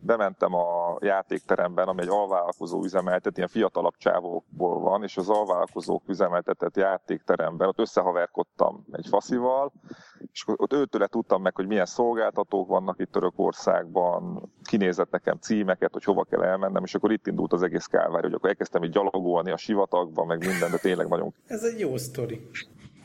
bementem 0.00 0.54
a 0.54 0.96
játékteremben, 1.00 1.88
ami 1.88 2.02
egy 2.02 2.08
alvállalkozó 2.08 2.84
üzemeltet, 2.84 3.36
ilyen 3.36 3.48
fiatalabb 3.48 3.96
csávókból 3.96 4.80
van, 4.80 5.02
és 5.02 5.16
az 5.16 5.28
alvállalkozók 5.28 6.02
üzemeltetett 6.08 6.76
játékteremben 6.76 7.68
ott 7.68 7.78
összehaverkodtam 7.78 8.84
egy 8.92 9.06
faszival, 9.08 9.72
és 10.32 10.44
ott 10.46 10.72
őtőle 10.72 11.06
tudtam 11.06 11.42
meg, 11.42 11.54
hogy 11.54 11.66
milyen 11.66 11.86
szolgáltatók 11.86 12.68
vannak 12.68 13.00
itt 13.00 13.12
Törökországban, 13.12 14.52
kinézett 14.62 15.10
nekem 15.10 15.36
címeket, 15.36 15.92
hogy 15.92 16.04
hova 16.04 16.24
kell 16.24 16.42
elmennem, 16.42 16.84
és 16.84 16.94
akkor 16.94 17.12
itt 17.12 17.26
indult 17.26 17.52
az 17.52 17.62
egész 17.62 17.86
kálvár, 17.86 18.22
hogy 18.22 18.32
akkor 18.32 18.48
elkezdtem 18.48 18.82
így 18.82 18.92
gyalogolni 18.92 19.50
a 19.50 19.56
sivatagban, 19.56 20.26
meg 20.26 20.46
minden, 20.46 20.70
de 20.70 20.78
tényleg 20.78 21.08
nagyon... 21.08 21.34
Ez 21.46 21.62
egy 21.62 21.78
jó 21.78 21.96
sztori 21.96 22.48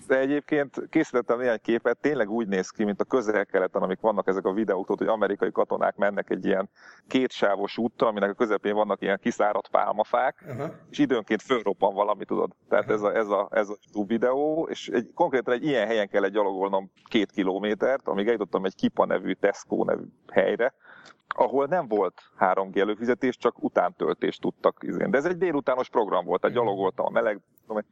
de 0.07 0.19
egyébként 0.19 0.89
készítettem 0.89 1.39
néhány 1.39 1.59
képet, 1.61 1.97
tényleg 1.97 2.29
úgy 2.29 2.47
néz 2.47 2.69
ki, 2.69 2.83
mint 2.83 3.01
a 3.01 3.03
közel-keleten, 3.03 3.81
amik 3.81 3.99
vannak 3.99 4.27
ezek 4.27 4.45
a 4.45 4.53
videók, 4.53 4.87
hogy 4.87 5.07
amerikai 5.07 5.51
katonák 5.51 5.95
mennek 5.95 6.29
egy 6.29 6.45
ilyen 6.45 6.69
kétsávos 7.07 7.77
úttal, 7.77 8.07
aminek 8.07 8.29
a 8.29 8.33
közepén 8.33 8.73
vannak 8.73 9.01
ilyen 9.01 9.19
kiszáradt 9.21 9.67
pálmafák, 9.67 10.43
uh-huh. 10.47 10.71
és 10.89 10.97
időnként 10.97 11.41
fölroppan 11.41 11.93
valami, 11.93 12.25
tudod. 12.25 12.51
Tehát 12.69 12.89
ez 12.89 13.01
a, 13.01 13.15
ez 13.15 13.29
a, 13.29 13.47
ez 13.51 13.69
a 13.69 14.03
videó, 14.05 14.67
és 14.69 14.87
egy, 14.87 15.11
konkrétan 15.13 15.53
egy 15.53 15.65
ilyen 15.65 15.87
helyen 15.87 16.07
kellett 16.07 16.31
gyalogolnom 16.31 16.91
két 17.03 17.31
kilométert, 17.31 18.07
amíg 18.07 18.27
eljutottam 18.27 18.65
egy 18.65 18.75
Kipa 18.75 19.05
nevű, 19.05 19.33
Tesco 19.33 19.83
nevű 19.83 20.05
helyre, 20.31 20.73
ahol 21.27 21.65
nem 21.65 21.87
volt 21.87 22.21
3G 22.39 22.77
előfizetés, 22.77 23.37
csak 23.37 23.63
utántöltést 23.63 24.41
tudtak. 24.41 24.85
De 24.85 25.17
ez 25.17 25.25
egy 25.25 25.37
délutános 25.37 25.89
program 25.89 26.25
volt, 26.25 26.41
tehát 26.41 26.55
gyalogoltam 26.55 27.05
a 27.05 27.09
meleg, 27.09 27.39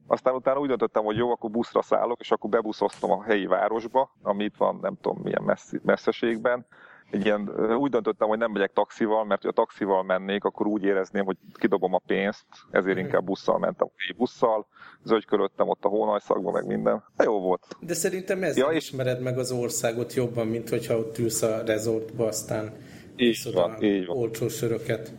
aztán 0.08 0.36
utána 0.36 0.60
úgy 0.60 0.68
döntöttem, 0.68 1.04
hogy 1.04 1.16
jó, 1.16 1.32
akkor 1.32 1.50
buszra 1.50 1.82
szállok, 1.82 2.20
és 2.20 2.32
akkor 2.32 2.50
bebuszoztam 2.50 3.12
a 3.12 3.24
helyi 3.24 3.46
városba, 3.46 4.16
ami 4.22 4.44
itt 4.44 4.58
van, 4.58 4.80
nem 4.82 4.98
tudom 5.01 5.22
milyen 5.24 5.44
messzi, 5.44 5.80
messzeségben, 5.84 6.66
egy 7.12 7.25
ilyen, 7.25 7.50
úgy 7.75 7.92
döntöttem, 7.92 8.28
hogy 8.28 8.38
nem 8.38 8.51
megyek 8.51 8.74
taxival, 8.74 9.25
mert 9.25 9.44
ha 9.44 9.51
taxival 9.51 10.04
mennék, 10.04 10.44
akkor 10.44 10.68
úgy 10.68 10.84
érezném, 10.84 11.25
hogy 11.25 11.38
kidobom 11.54 11.94
a 11.94 12.01
pénzt, 12.06 12.46
ezért 12.72 12.96
mhm. 12.96 13.06
inkább 13.06 13.24
busszal 13.24 13.60
mentem, 13.60 13.88
egy 14.10 14.16
busszal, 14.16 14.68
zögykölöttem 15.04 15.70
ott 15.70 15.86
a 15.86 15.88
hónajszakba, 15.88 16.51
meg 16.51 16.66
minden. 16.66 17.04
Hát 17.18 17.28
jó 17.28 17.40
volt. 17.40 17.68
De 17.80 17.94
szerintem 17.94 18.44
ezzel 18.44 18.70
ja, 18.72 18.75
ismered 18.75 19.22
meg 19.22 19.38
az 19.38 19.51
országot 19.51 20.13
jobban, 20.13 20.48
mint 20.48 20.70
hogyha 20.70 20.98
ott 20.98 21.18
ülsz 21.18 21.42
a 21.42 21.63
rezortba, 21.66 22.25
aztán 22.25 22.74
így 23.16 23.54
van, 23.54 23.84
így 23.84 24.06
van. 24.06 24.18
olcsó 24.18 24.48
söröket. 24.48 25.12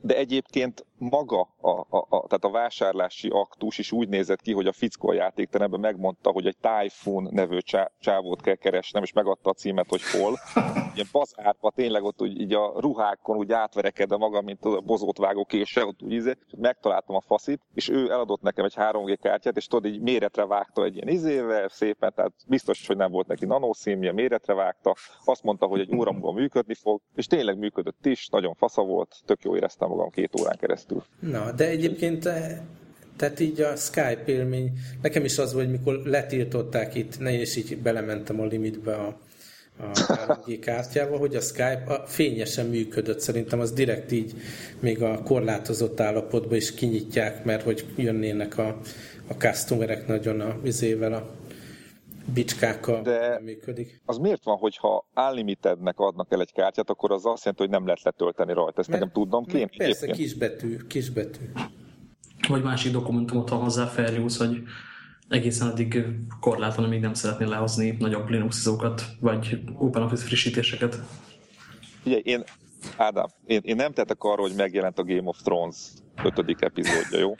De 0.00 0.16
egyébként 0.16 0.84
maga 1.10 1.48
a, 1.60 1.70
a, 1.70 2.06
a, 2.08 2.26
tehát 2.26 2.44
a 2.44 2.50
vásárlási 2.50 3.28
aktus 3.28 3.78
is 3.78 3.92
úgy 3.92 4.08
nézett 4.08 4.40
ki, 4.40 4.52
hogy 4.52 4.66
a 4.66 4.72
fickó 4.72 5.08
a 5.08 5.14
játékteremben 5.14 5.80
megmondta, 5.80 6.30
hogy 6.30 6.46
egy 6.46 6.56
Typhoon 6.60 7.28
nevű 7.30 7.58
csá, 7.58 7.90
csávót 8.00 8.40
kell 8.40 8.54
keresnem, 8.54 9.02
és 9.02 9.12
megadta 9.12 9.50
a 9.50 9.52
címet, 9.52 9.88
hogy 9.88 10.02
hol. 10.02 10.38
Ilyen 10.94 11.08
bazárba 11.12 11.70
tényleg 11.70 12.02
ott 12.02 12.22
úgy, 12.22 12.40
így 12.40 12.54
a 12.54 12.72
ruhákon 12.76 13.36
úgy 13.36 13.52
átverekedve 13.52 14.16
magam, 14.16 14.44
mint 14.44 14.64
a 14.64 14.80
bozót 14.80 15.18
vágó 15.18 15.44
késsel, 15.44 15.86
ott 15.86 16.02
úgy 16.02 16.12
izé, 16.12 16.32
megtaláltam 16.56 17.16
a 17.16 17.20
faszit, 17.20 17.60
és 17.74 17.88
ő 17.88 18.10
eladott 18.10 18.42
nekem 18.42 18.64
egy 18.64 18.74
3G 18.76 19.18
kártyát, 19.20 19.56
és 19.56 19.66
tudod, 19.66 19.92
így 19.92 20.00
méretre 20.00 20.46
vágta 20.46 20.84
egy 20.84 20.94
ilyen 20.94 21.08
izével, 21.08 21.68
szépen, 21.68 22.12
tehát 22.14 22.32
biztos, 22.48 22.86
hogy 22.86 22.96
nem 22.96 23.10
volt 23.10 23.26
neki 23.26 23.46
nanoszínje, 23.46 24.12
méretre 24.12 24.54
vágta, 24.54 24.94
azt 25.24 25.42
mondta, 25.42 25.66
hogy 25.66 25.80
egy 25.80 25.96
óra 25.96 26.12
múlva 26.12 26.32
működni 26.32 26.74
fog, 26.74 27.00
és 27.14 27.26
tényleg 27.26 27.58
működött 27.58 28.06
is, 28.06 28.28
nagyon 28.28 28.54
fasza 28.54 28.82
volt, 28.82 29.16
tök 29.24 29.42
jó 29.42 29.56
éreztem 29.56 29.88
magam 29.88 30.10
két 30.10 30.40
órán 30.40 30.56
keresztül 30.56 30.91
keresztül. 30.92 31.40
Na, 31.40 31.52
de 31.52 31.68
egyébként 31.68 32.26
eh, 32.26 32.58
tehát 33.16 33.40
így 33.40 33.60
a 33.60 33.76
Skype 33.76 34.22
élmény, 34.26 34.72
nekem 35.02 35.24
is 35.24 35.38
az 35.38 35.52
volt, 35.52 35.70
mikor 35.70 36.02
letiltották 36.04 36.94
itt, 36.94 37.18
ne 37.18 37.32
is 37.32 37.56
így 37.56 37.78
belementem 37.78 38.40
a 38.40 38.46
limitbe 38.46 38.94
a, 38.94 39.18
a 39.76 39.90
3G 39.92 40.58
kártyával, 40.60 41.18
hogy 41.18 41.34
a 41.34 41.40
Skype 41.40 41.82
a 41.86 42.06
fényesen 42.06 42.66
működött. 42.66 43.20
Szerintem 43.20 43.60
az 43.60 43.72
direkt 43.72 44.12
így 44.12 44.34
még 44.80 45.02
a 45.02 45.22
korlátozott 45.22 46.00
állapotban 46.00 46.56
is 46.56 46.74
kinyitják, 46.74 47.44
mert 47.44 47.62
hogy 47.62 47.84
jönnének 47.96 48.58
a, 48.58 48.80
a 49.28 49.32
customerek 49.32 50.06
nagyon 50.06 50.40
a 50.40 50.58
vizével 50.62 51.12
a 51.12 51.30
bicskákkal 52.34 53.02
De 53.02 53.40
működik. 53.40 54.02
Az 54.04 54.16
miért 54.16 54.44
van, 54.44 54.56
hogyha 54.56 55.08
unlimitednek 55.14 55.98
adnak 55.98 56.32
el 56.32 56.40
egy 56.40 56.52
kártyát, 56.52 56.90
akkor 56.90 57.12
az 57.12 57.26
azt 57.26 57.44
jelenti, 57.44 57.62
hogy 57.62 57.72
nem 57.72 57.84
lehet 57.84 58.02
letölteni 58.02 58.52
rajta. 58.52 58.80
Ezt 58.80 58.88
nekem 58.88 59.10
tudnom 59.10 59.44
kéne. 59.44 59.66
Persze, 59.66 59.84
egyébként. 59.84 60.16
kisbetű, 60.16 60.76
kisbetű. 60.76 61.44
Vagy 62.48 62.62
másik 62.62 62.92
dokumentumot 62.92 63.48
van 63.48 63.60
hozzá 63.60 63.86
feljusz, 63.86 64.38
hogy 64.38 64.62
egészen 65.28 65.68
addig 65.68 66.04
korlátlan, 66.40 66.86
amíg 66.86 67.00
nem 67.00 67.14
szeretnél 67.14 67.48
lehozni 67.48 67.96
nagyobb 67.98 68.28
Linux 68.28 68.58
izókat, 68.58 69.02
vagy 69.20 69.60
OpenOffice 69.78 70.24
frissítéseket. 70.24 70.98
Ugye 72.04 72.16
én, 72.16 72.42
Ádám, 72.96 73.26
én, 73.46 73.60
én 73.64 73.76
nem 73.76 73.92
tettek 73.92 74.22
arra, 74.22 74.40
hogy 74.40 74.54
megjelent 74.56 74.98
a 74.98 75.04
Game 75.04 75.28
of 75.28 75.42
Thrones 75.42 75.76
ötödik 76.24 76.60
epizódja, 76.60 77.18
jó? 77.18 77.34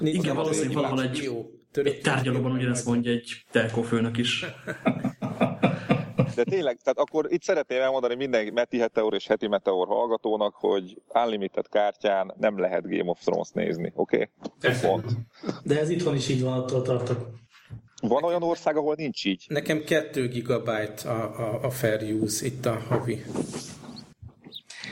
Igen, 0.00 0.36
valószínűleg 0.36 0.74
valahol 0.74 1.02
egy, 1.02 1.22
jó 1.22 1.61
Török 1.72 1.92
egy 1.92 2.00
tárgyalóban 2.00 2.52
ugyanezt 2.52 2.86
mondja 2.86 3.12
egy 3.12 3.44
telkó 3.50 3.82
főnök 3.82 4.16
is. 4.18 4.44
De 6.34 6.44
tényleg, 6.44 6.78
tehát 6.82 6.98
akkor 6.98 7.26
itt 7.28 7.42
szeretném 7.42 7.80
elmondani 7.80 8.14
minden 8.14 8.52
Meti 8.52 8.78
Heteor 8.78 9.14
és 9.14 9.26
Heti 9.26 9.46
Meteor 9.46 9.86
hallgatónak, 9.86 10.54
hogy 10.54 11.02
unlimited 11.14 11.68
kártyán 11.68 12.34
nem 12.38 12.58
lehet 12.58 12.88
Game 12.88 13.10
of 13.10 13.20
Thrones 13.20 13.48
nézni, 13.52 13.92
oké? 13.94 14.28
Okay? 14.62 15.00
De 15.64 15.80
ez 15.80 15.88
itthon 15.90 16.14
is 16.14 16.28
így 16.28 16.42
van, 16.42 16.52
attól 16.52 16.82
tartok. 16.82 17.28
Van 18.02 18.24
olyan 18.24 18.42
ország, 18.42 18.76
ahol 18.76 18.94
nincs 18.94 19.24
így? 19.24 19.44
Nekem 19.48 19.84
2 19.84 20.28
gigabyte 20.28 21.10
a, 21.10 21.40
a, 21.40 21.64
a 21.64 21.70
fair 21.70 22.12
use 22.12 22.46
itt 22.46 22.66
a 22.66 22.78
havi. 22.88 23.22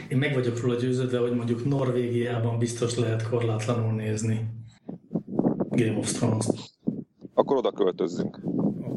Én 0.09 0.19
meg 0.19 0.35
vagyok 0.35 0.61
róla 0.61 0.75
győződve, 0.75 1.19
hogy 1.19 1.35
mondjuk 1.35 1.65
Norvégiában 1.65 2.59
biztos 2.59 2.97
lehet 2.97 3.29
korlátlanul 3.29 3.93
nézni. 3.93 4.60
Game 5.85 5.99
of 5.99 6.13
Thrones. 6.13 6.47
Akkor 7.35 7.57
oda 7.57 7.73
költözzünk. 7.73 8.39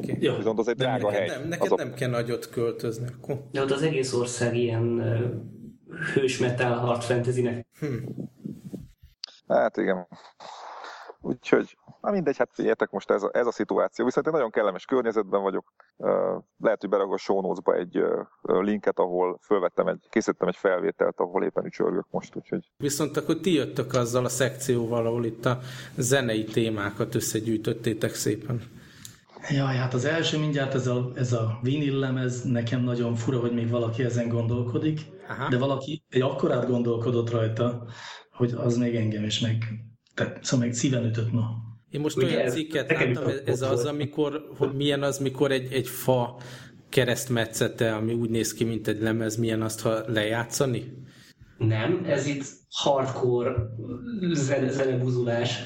Okay. 0.03 0.17
Ja, 0.19 0.35
Viszont 0.35 0.59
az 0.59 0.67
egy 0.67 0.75
drága 0.75 1.11
neked 1.11 1.29
hely. 1.29 1.37
Nem, 1.37 1.47
neked 1.47 1.71
az 1.71 1.77
nem 1.77 1.91
a... 1.91 1.93
kell 1.93 2.09
nagyot 2.09 2.49
költözni. 2.49 3.07
Akkor. 3.17 3.47
De 3.51 3.61
ott 3.61 3.71
az 3.71 3.81
egész 3.81 4.13
ország 4.13 4.55
ilyen 4.55 4.83
uh, 4.83 6.13
hős 6.13 6.37
metal 6.37 6.75
hard 6.77 7.01
fantasynek. 7.01 7.67
Hm. 7.79 7.95
Hát 9.47 9.77
igen. 9.77 10.07
Úgyhogy 11.21 11.77
Na 12.03 12.11
mindegy, 12.11 12.37
hát 12.37 12.49
figyeljetek, 12.51 12.89
most 12.89 13.09
ez 13.11 13.23
a, 13.23 13.29
ez 13.33 13.47
a 13.47 13.51
szituáció. 13.51 14.05
Viszont 14.05 14.27
egy 14.27 14.33
nagyon 14.33 14.49
kellemes 14.49 14.85
környezetben 14.85 15.41
vagyok. 15.41 15.73
Lehet, 16.57 16.81
hogy 16.81 16.89
beragok 16.89 17.13
a 17.13 17.17
show 17.17 17.41
notes-ba 17.41 17.75
egy 17.75 18.03
linket, 18.41 18.99
ahol 18.99 19.39
fölvettem 19.41 19.87
egy, 19.87 20.07
készítettem 20.09 20.47
egy 20.47 20.55
felvételt, 20.55 21.19
ahol 21.19 21.43
éppen 21.43 21.65
ücsörgök 21.65 22.05
most. 22.09 22.35
Úgyhogy... 22.35 22.71
Viszont 22.77 23.17
akkor 23.17 23.39
ti 23.39 23.53
jöttök 23.53 23.93
azzal 23.93 24.25
a 24.25 24.29
szekcióval, 24.29 25.05
ahol 25.05 25.25
itt 25.25 25.45
a 25.45 25.59
zenei 25.97 26.43
témákat 26.43 27.15
összegyűjtöttétek 27.15 28.13
szépen. 28.13 28.61
Jaj, 29.49 29.75
hát 29.75 29.93
az 29.93 30.05
első 30.05 30.39
mindjárt 30.39 30.73
ez 30.73 30.87
a, 30.87 31.11
ez 31.15 31.33
a 31.33 31.59
vinil 31.61 31.99
lemez, 31.99 32.43
nekem 32.43 32.81
nagyon 32.81 33.15
fura, 33.15 33.39
hogy 33.39 33.53
még 33.53 33.69
valaki 33.69 34.03
ezen 34.03 34.27
gondolkodik, 34.27 34.99
Aha. 35.27 35.49
de 35.49 35.57
valaki 35.57 36.03
egy 36.09 36.21
akkorát 36.21 36.67
gondolkodott 36.67 37.29
rajta, 37.29 37.85
hogy 38.31 38.51
az 38.51 38.77
még 38.77 38.95
engem 38.95 39.23
is 39.23 39.39
meg, 39.39 39.63
tehát, 40.13 40.43
szóval 40.43 40.65
meg 40.65 40.75
szíven 40.75 41.05
ütött 41.05 41.31
ma. 41.31 41.71
Én 41.93 42.01
most 42.01 42.17
Ugye 42.17 42.35
olyan 42.35 42.49
cikket 42.49 42.91
láttam, 42.91 43.27
ez, 43.27 43.41
ez 43.45 43.61
az, 43.61 43.85
amikor, 43.85 44.49
hogy 44.57 44.73
milyen 44.75 45.03
az, 45.03 45.17
mikor 45.17 45.51
egy, 45.51 45.73
egy 45.73 45.87
fa 45.87 46.37
keresztmetszete, 46.89 47.95
ami 47.95 48.13
úgy 48.13 48.29
néz 48.29 48.53
ki, 48.53 48.63
mint 48.63 48.87
egy 48.87 49.01
lemez, 49.01 49.35
milyen 49.35 49.61
azt, 49.61 49.81
ha 49.81 50.01
lejátszani? 50.07 50.93
Nem, 51.57 52.03
ez 52.07 52.27
itt 52.27 52.43
hardcore 52.69 53.55
zene, 54.31 54.69
zenebuzulás. 54.71 55.63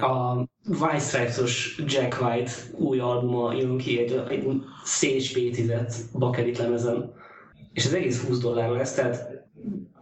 A 0.00 0.34
White 0.68 0.98
Stripes-os 0.98 1.82
Jack 1.86 2.22
White 2.22 2.52
új 2.72 2.98
albuma 2.98 3.52
jön 3.52 3.78
ki 3.78 3.98
egy, 3.98 4.22
egy 4.28 4.44
CHP 4.84 5.34
10 5.34 6.10
bakerit 6.12 6.58
lemezen. 6.58 7.12
És 7.72 7.86
az 7.86 7.94
egész 7.94 8.26
20 8.26 8.38
dollár 8.38 8.70
lesz, 8.70 8.94
tehát 8.94 9.46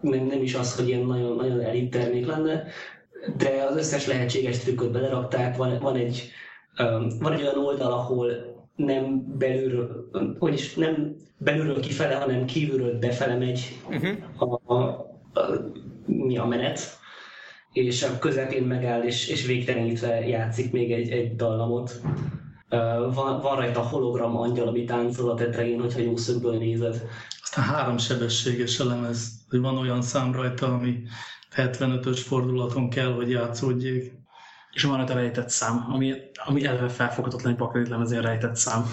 nem, 0.00 0.26
nem 0.26 0.42
is 0.42 0.54
az, 0.54 0.76
hogy 0.76 0.88
ilyen 0.88 1.06
nagyon, 1.06 1.36
nagyon 1.36 1.60
elit 1.60 1.90
termék 1.90 2.26
lenne, 2.26 2.66
de 3.36 3.66
az 3.70 3.76
összes 3.76 4.06
lehetséges 4.06 4.58
trükköt 4.58 4.92
belerakták, 4.92 5.56
van, 5.56 5.78
van 5.78 5.96
egy, 5.96 6.30
van 7.20 7.32
egy 7.32 7.42
olyan 7.42 7.58
oldal, 7.58 7.92
ahol 7.92 8.32
nem 8.76 9.36
belülről, 9.38 10.08
hogy 10.38 10.52
is 10.52 10.74
nem 10.74 11.16
belülről 11.38 11.80
kifele, 11.80 12.14
hanem 12.14 12.44
kívülről 12.44 12.98
befele 12.98 13.36
megy 13.36 13.78
uh-huh. 13.88 14.16
a, 14.36 14.74
a, 14.74 14.76
a, 15.40 15.72
mi 16.06 16.38
a 16.38 16.46
menet, 16.46 16.98
és 17.72 18.02
a 18.02 18.18
közepén 18.18 18.62
megáll, 18.62 19.02
és, 19.02 19.28
és 19.28 19.46
végtelenítve 19.46 20.26
játszik 20.26 20.72
még 20.72 20.92
egy, 20.92 21.10
egy 21.10 21.36
dallamot. 21.36 22.00
Uh, 22.70 23.14
van, 23.14 23.40
van 23.40 23.56
rajta 23.56 23.80
hologram 23.80 24.36
angyal, 24.36 24.68
ami 24.68 24.84
táncol 24.84 25.30
a 25.30 25.34
tetején, 25.34 25.80
hogyha 25.80 26.00
jó 26.00 26.16
szögből 26.16 26.58
nézed. 26.58 27.02
Aztán 27.42 27.64
három 27.64 27.98
sebességes 27.98 28.78
lemez, 28.78 29.44
hogy 29.48 29.60
van 29.60 29.78
olyan 29.78 30.02
szám 30.02 30.32
rajta, 30.32 30.66
ami 30.66 31.02
75-ös 31.56 32.20
fordulaton 32.26 32.88
kell, 32.90 33.12
hogy 33.12 33.30
játszódjék. 33.30 34.12
És 34.72 34.82
van 34.82 35.00
ott 35.00 35.10
a 35.10 35.14
rejtett 35.14 35.48
szám, 35.48 35.86
ami, 35.92 36.14
ami 36.44 36.64
elve 36.64 36.88
felfoghatatlan 36.88 37.72
egy 37.74 37.88
lemezén 37.88 38.20
rejtett 38.22 38.56
szám. 38.56 38.84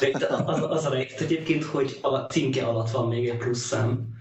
De 0.00 0.26
az, 0.26 0.62
az 0.62 0.84
a 0.84 0.90
rejtett 0.90 1.20
egyébként, 1.20 1.64
hogy 1.64 1.98
a 2.02 2.16
címke 2.18 2.64
alatt 2.64 2.90
van 2.90 3.08
még 3.08 3.28
egy 3.28 3.36
plusz 3.36 3.58
szám. 3.66 4.16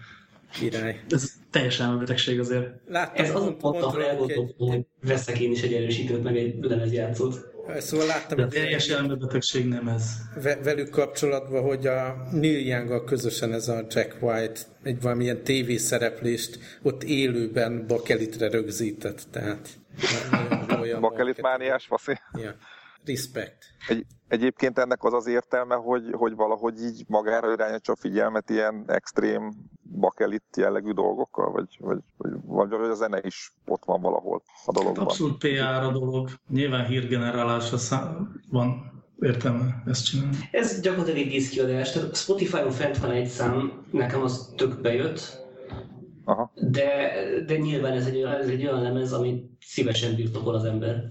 Király. 0.51 1.03
Ez 1.09 1.33
teljesen 1.51 1.89
elbetegség 1.89 2.39
azért. 2.39 2.69
Láttam, 2.87 3.25
Ez 3.25 3.35
az 3.35 3.43
a 3.43 3.55
pont, 3.55 3.81
ahol 3.81 4.03
elgondolkodom, 4.03 4.69
hogy 4.69 4.85
veszek 5.01 5.39
én 5.39 5.51
is 5.51 5.61
egy 5.61 5.73
erősítőt, 5.73 6.23
meg 6.23 6.37
egy 6.37 6.57
lemezjátszót. 6.61 7.45
Szóval 7.77 8.05
láttam, 8.05 8.39
hogy 8.39 8.47
teljes 8.47 8.87
elmebetegség 8.87 9.67
nem 9.67 9.87
ez. 9.87 10.03
Velük 10.63 10.89
kapcsolatban, 10.89 11.63
hogy 11.63 11.87
a 11.87 12.27
Neil 12.31 12.65
young 12.67 13.03
közösen 13.03 13.53
ez 13.53 13.67
a 13.67 13.85
Jack 13.89 14.15
White 14.21 14.59
egy 14.83 15.01
valamilyen 15.01 15.43
tévészereplést 15.43 16.59
ott 16.81 17.03
élőben 17.03 17.87
bakelitre 17.87 18.49
rögzített, 18.49 19.21
tehát 19.31 19.69
Bakelit 20.99 21.41
mániás 21.41 21.85
faszi. 21.85 22.19
Ja. 22.33 22.55
Respect. 23.05 23.57
Egy, 23.87 24.05
egyébként 24.27 24.79
ennek 24.79 25.03
az 25.03 25.13
az 25.13 25.27
értelme, 25.27 25.75
hogy, 25.75 26.03
hogy 26.11 26.35
valahogy 26.35 26.83
így 26.83 27.03
magára 27.07 27.51
irányítsa 27.51 27.91
a 27.91 27.95
figyelmet 27.95 28.49
ilyen 28.49 28.83
extrém 28.87 29.53
bakelit 29.91 30.43
jellegű 30.57 30.91
dolgokkal, 30.91 31.51
vagy, 31.51 31.77
vagy, 31.79 31.97
vagy, 32.17 32.31
vagy 32.45 32.73
a 32.73 32.93
zene 32.93 33.19
is 33.23 33.53
ott 33.65 33.85
van 33.85 34.01
valahol 34.01 34.41
a 34.65 34.71
dologban. 34.71 35.03
Abszolút 35.03 35.37
PR 35.37 35.83
a 35.83 35.91
dolog. 35.91 36.29
Nyilván 36.49 36.85
hírgenerálásra 36.85 37.77
szám 37.77 38.41
van 38.49 38.95
értelme 39.19 39.83
ezt 39.85 40.05
csinálni. 40.05 40.37
Ez 40.51 40.81
gyakorlatilag 40.81 41.19
egy 41.19 41.31
díszkiadás. 41.31 41.91
Tehát 41.91 42.15
Spotify-on 42.15 42.71
fent 42.71 42.97
van 42.97 43.11
egy 43.11 43.27
szám, 43.27 43.85
nekem 43.91 44.21
az 44.21 44.53
tök 44.55 44.81
bejött, 44.81 45.45
Aha. 46.27 46.51
De, 46.55 47.11
de 47.45 47.57
nyilván 47.57 47.93
ez 47.93 48.05
egy, 48.05 48.21
ez 48.21 48.47
egy 48.47 48.65
olyan 48.65 48.81
lemez, 48.81 49.13
amit 49.13 49.45
szívesen 49.59 50.15
birtokol 50.15 50.55
az 50.55 50.63
ember. 50.63 51.03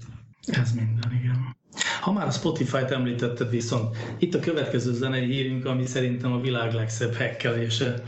Ez 0.47 0.73
minden, 0.73 1.13
igen. 1.21 1.57
Ha 2.01 2.13
már 2.13 2.27
a 2.27 2.31
Spotify-t 2.31 2.91
említetted 2.91 3.51
viszont, 3.51 3.97
itt 4.19 4.35
a 4.35 4.39
következő 4.39 4.93
zenei 4.93 5.25
hírünk, 5.25 5.65
ami 5.65 5.87
szerintem 5.87 6.33
a 6.33 6.41
világ 6.41 6.73
legszebb 6.73 7.13
hekkelése. 7.13 8.03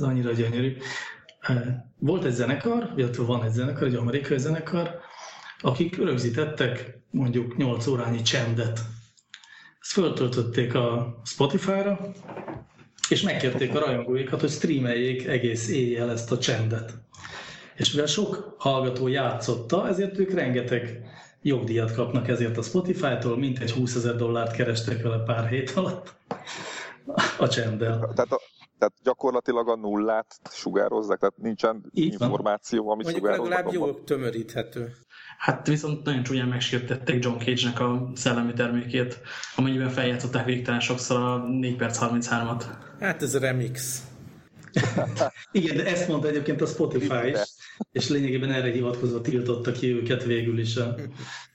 Ez 0.00 0.06
annyira 0.06 0.32
gyönyörű. 0.32 0.76
Volt 1.98 2.24
egy 2.24 2.32
zenekar, 2.32 2.92
illetve 2.96 3.22
van 3.22 3.44
egy 3.44 3.52
zenekar, 3.52 3.86
egy 3.86 3.94
amerikai 3.94 4.38
zenekar, 4.38 4.98
akik 5.58 5.96
rögzítettek 5.96 6.98
mondjuk 7.10 7.56
8 7.56 7.86
órányi 7.86 8.22
csendet. 8.22 8.80
Ezt 9.80 9.92
föltöltötték 9.92 10.74
a 10.74 11.20
Spotify-ra, 11.24 12.12
és 13.08 13.22
megkérték 13.22 13.74
a 13.74 13.78
rajongóikat, 13.78 14.40
hogy 14.40 14.50
streameljék 14.50 15.26
egész 15.26 15.68
éjjel 15.68 16.10
ezt 16.10 16.32
a 16.32 16.38
csendet. 16.38 16.94
És 17.76 17.92
mivel 17.92 18.06
sok 18.06 18.54
hallgató 18.58 19.08
játszotta, 19.08 19.88
ezért 19.88 20.18
ők 20.18 20.30
rengeteg 20.30 21.00
jogdíjat 21.42 21.94
kapnak 21.94 22.28
ezért 22.28 22.56
a 22.56 22.62
Spotify-tól, 22.62 23.38
mint 23.38 23.58
egy 23.58 23.70
20 23.70 23.94
ezer 23.94 24.16
dollárt 24.16 24.56
kerestek 24.56 25.02
vele 25.02 25.22
pár 25.22 25.48
hét 25.48 25.70
alatt 25.70 26.14
a 27.38 27.48
csenddel. 27.48 28.12
Tehát, 28.14 28.32
a, 28.32 28.40
tehát 28.80 28.94
gyakorlatilag 29.02 29.68
a 29.68 29.76
nullát 29.76 30.40
sugározzák, 30.50 31.18
tehát 31.18 31.36
nincsen 31.36 31.90
Így 31.92 32.12
információ, 32.12 32.84
van. 32.84 32.92
amit 32.92 33.04
Mondjuk 33.04 33.24
sugározzák. 33.26 33.56
legalább 33.56 33.74
jól 33.74 34.04
tömöríthető. 34.04 34.92
Hát 35.38 35.66
viszont 35.66 36.04
nagyon 36.04 36.22
csúnyán 36.22 36.48
megsértették 36.48 37.24
John 37.24 37.38
Cage-nek 37.38 37.80
a 37.80 38.10
szellemi 38.14 38.52
termékét, 38.52 39.20
amennyiben 39.56 39.88
feljátszották 39.88 40.44
végtelen 40.44 40.80
sokszor 40.80 41.20
a 41.22 41.36
4 41.48 41.76
perc 41.76 41.98
33-at. 42.00 42.64
Hát 43.00 43.22
ez 43.22 43.34
a 43.34 43.38
remix. 43.38 44.02
Igen, 45.52 45.76
de 45.76 45.86
ezt 45.86 46.08
mondta 46.08 46.28
egyébként 46.28 46.60
a 46.60 46.66
Spotify 46.66 47.28
is, 47.28 47.38
és 47.92 48.08
lényegében 48.08 48.50
erre 48.52 48.70
hivatkozva 48.70 49.20
tiltotta 49.20 49.72
ki 49.72 49.92
őket 49.94 50.24
végül 50.24 50.58
is 50.58 50.76
a 50.76 50.94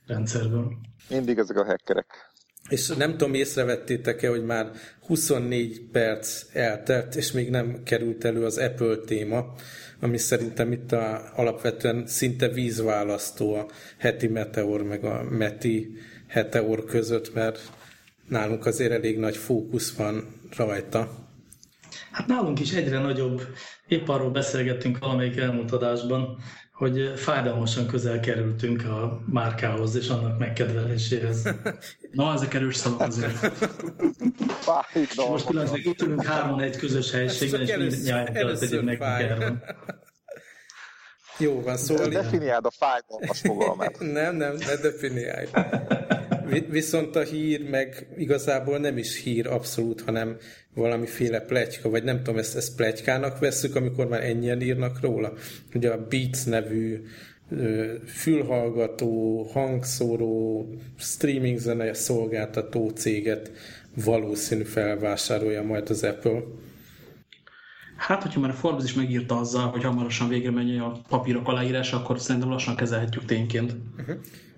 rendszerből. 0.07 0.73
Mindig 1.09 1.37
ezek 1.37 1.57
a 1.57 1.65
hackerek. 1.65 2.24
És 2.69 2.87
nem 2.87 3.11
tudom, 3.11 3.33
észrevettétek-e, 3.33 4.29
hogy 4.29 4.45
már 4.45 4.71
24 5.07 5.81
perc 5.91 6.43
eltelt, 6.53 7.15
és 7.15 7.31
még 7.31 7.49
nem 7.49 7.83
került 7.83 8.25
elő 8.25 8.45
az 8.45 8.57
Apple 8.57 8.95
téma, 8.95 9.53
ami 9.99 10.17
szerintem 10.17 10.71
itt 10.71 10.91
a, 10.91 11.31
alapvetően 11.35 12.07
szinte 12.07 12.47
vízválasztó 12.47 13.53
a 13.53 13.65
heti 13.97 14.27
meteor 14.27 14.83
meg 14.83 15.03
a 15.03 15.23
meti 15.23 15.97
heteor 16.27 16.85
között, 16.85 17.33
mert 17.33 17.59
nálunk 18.27 18.65
azért 18.65 18.91
elég 18.91 19.17
nagy 19.17 19.37
fókusz 19.37 19.95
van 19.95 20.41
rajta. 20.57 21.25
Hát 22.11 22.27
nálunk 22.27 22.59
is 22.59 22.73
egyre 22.73 22.99
nagyobb, 22.99 23.41
épp 23.87 24.07
arról 24.07 24.31
beszélgettünk 24.31 24.97
valamelyik 24.97 25.37
elmúlt 25.37 25.71
adásban, 25.71 26.37
hogy 26.75 27.13
fájdalmasan 27.15 27.87
közel 27.87 28.19
kerültünk 28.19 28.83
a 28.83 29.21
márkához 29.25 29.95
és 29.95 30.07
annak 30.07 30.39
megkedveléséhez. 30.39 31.49
Na, 32.11 32.33
ezek 32.33 32.53
erős 32.53 32.75
szavak 32.75 33.01
azért. 33.01 33.41
Most 35.29 35.47
pillanatban 35.47 35.79
itt 35.83 36.01
ülünk 36.01 36.23
hárman 36.23 36.61
egy 36.61 36.77
közös 36.77 37.11
helységben, 37.11 37.61
és 37.61 37.75
mindjárt 37.75 38.31
kellett 38.31 38.59
tegyük 38.59 38.83
nekünk 38.83 39.63
Jó 41.37 41.61
van, 41.61 41.77
szóval... 41.77 42.07
Definiáld 42.07 42.65
a 42.65 42.71
fájdalmas 42.71 43.39
fogalmát. 43.39 43.99
nem, 43.99 44.35
nem, 44.35 44.55
ne 44.55 44.75
definiálj. 44.75 45.47
Viszont 46.69 47.15
a 47.15 47.23
hír 47.23 47.69
meg 47.69 48.07
igazából 48.17 48.77
nem 48.77 48.97
is 48.97 49.21
hír 49.23 49.47
abszolút, 49.47 50.01
hanem 50.01 50.37
valamiféle 50.73 51.39
pletyka, 51.39 51.89
vagy 51.89 52.03
nem 52.03 52.17
tudom, 52.17 52.37
ezt, 52.37 52.55
ezt 52.55 52.75
pletykának 52.75 53.39
vesszük, 53.39 53.75
amikor 53.75 54.07
már 54.07 54.23
ennyien 54.23 54.61
írnak 54.61 55.01
róla. 55.01 55.33
Ugye 55.73 55.89
a 55.89 56.05
Beats 56.09 56.45
nevű 56.45 57.01
fülhallgató, 58.05 59.43
hangszóró, 59.43 60.67
streaming 60.97 61.57
zene 61.57 61.93
szolgáltató 61.93 62.89
céget 62.89 63.51
valószínű 64.03 64.63
felvásárolja 64.63 65.63
majd 65.63 65.89
az 65.89 66.03
Apple. 66.03 66.41
Hát, 67.97 68.21
hogyha 68.21 68.39
már 68.39 68.49
a 68.49 68.53
Forbes 68.53 68.83
is 68.83 68.93
megírta 68.93 69.39
azzal, 69.39 69.67
hogy 69.67 69.83
hamarosan 69.83 70.29
végre 70.29 70.51
menjen 70.51 70.81
a 70.81 71.01
papírok 71.07 71.47
aláírása, 71.47 71.97
akkor 71.97 72.19
szerintem 72.19 72.49
lassan 72.49 72.75
kezelhetjük 72.75 73.25
tényként. 73.25 73.75
Uh-huh. 73.97 74.15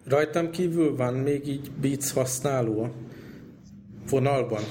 Rajtam 0.09 0.51
kívül 0.51 0.95
van 0.95 1.13
még 1.13 1.47
így 1.47 1.71
Beats 1.71 2.11
használó 2.11 2.83
a 2.83 2.91
vonalban? 4.09 4.61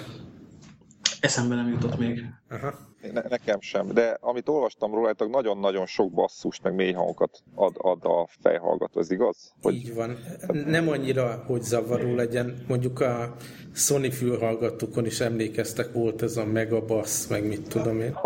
Eszembe 1.20 1.54
nem 1.54 1.68
jutott 1.68 1.98
még. 1.98 2.24
Aha. 2.48 2.74
Ne, 3.12 3.22
nekem 3.28 3.60
sem, 3.60 3.88
de 3.92 4.18
amit 4.20 4.48
olvastam 4.48 4.94
róla, 4.94 5.14
nagyon-nagyon 5.18 5.86
sok 5.86 6.12
basszust, 6.12 6.62
meg 6.62 6.74
mély 6.74 6.92
hangokat 6.92 7.42
ad, 7.54 7.74
ad 7.78 8.04
a 8.04 8.28
fejhallgató, 8.42 9.00
ez 9.00 9.10
igaz? 9.10 9.52
Hogy... 9.62 9.74
Így 9.74 9.94
van. 9.94 10.18
Nem 10.66 10.88
annyira, 10.88 11.44
hogy 11.46 11.62
zavaró 11.62 12.14
legyen. 12.14 12.64
Mondjuk 12.68 13.00
a 13.00 13.34
Sony 13.72 14.10
fülhallgatókon 14.10 15.06
is 15.06 15.20
emlékeztek, 15.20 15.92
volt 15.92 16.22
ez 16.22 16.36
a 16.36 16.44
megabassz, 16.44 17.26
meg 17.26 17.46
mit 17.46 17.68
tudom 17.68 18.00
én. 18.00 18.18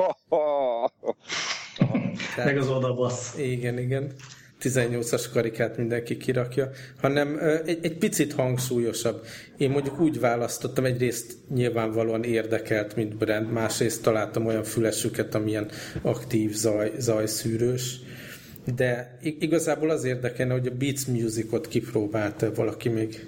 meg 2.37 2.59
az 2.59 2.69
odabassz. 2.69 3.39
Igen, 3.39 3.79
igen. 3.79 4.13
18-as 4.61 5.25
karikát 5.33 5.77
mindenki 5.77 6.17
kirakja, 6.17 6.71
hanem 7.01 7.39
egy, 7.67 7.79
egy 7.83 7.99
picit 7.99 8.33
hangsúlyosabb. 8.33 9.25
Én 9.57 9.71
mondjuk 9.71 10.01
úgy 10.01 10.21
választottam, 10.21 10.85
egyrészt 10.85 11.37
nyilvánvalóan 11.55 12.25
érdekelt, 12.25 12.97
mint 12.97 13.17
brand, 13.17 13.53
másrészt 13.53 14.03
találtam 14.03 14.47
olyan 14.47 14.65
fülesüket, 14.65 15.35
amilyen 15.35 15.69
aktív 16.03 16.53
zaj, 16.53 16.93
zajszűrős, 16.99 18.01
de 18.77 19.19
igazából 19.21 19.91
az 19.91 20.05
érdekelne, 20.05 20.53
hogy 20.53 20.67
a 20.67 20.75
Beats 20.79 21.07
Musicot 21.07 21.69
kipróbálta 21.69 22.55
valaki 22.55 22.89
még. 22.89 23.27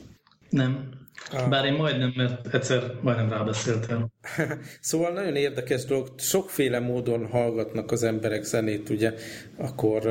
Nem. 0.50 1.00
Bár 1.48 1.64
én 1.64 1.72
majdnem, 1.72 2.12
mert 2.16 2.54
egyszer 2.54 2.94
majdnem 3.00 3.28
rábeszéltem. 3.28 4.08
szóval 4.80 5.12
nagyon 5.12 5.36
érdekes 5.36 5.84
dolog, 5.84 6.08
sokféle 6.18 6.80
módon 6.80 7.26
hallgatnak 7.26 7.92
az 7.92 8.02
emberek 8.02 8.44
zenét, 8.44 8.90
ugye, 8.90 9.14
akkor 9.56 10.02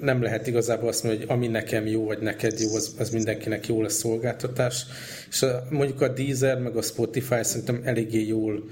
nem 0.00 0.22
lehet 0.22 0.46
igazából 0.46 0.88
azt 0.88 1.02
mondani, 1.02 1.24
hogy 1.26 1.36
ami 1.36 1.46
nekem 1.46 1.86
jó, 1.86 2.04
vagy 2.04 2.18
neked 2.18 2.60
jó, 2.60 2.74
az, 2.74 2.94
az 2.98 3.10
mindenkinek 3.10 3.66
jó 3.66 3.82
lesz 3.82 3.98
szolgáltatás. 3.98 4.86
És 5.30 5.44
mondjuk 5.70 6.00
a 6.00 6.08
Deezer, 6.08 6.58
meg 6.58 6.76
a 6.76 6.82
Spotify 6.82 7.42
szerintem 7.42 7.80
eléggé 7.84 8.26
jól 8.26 8.64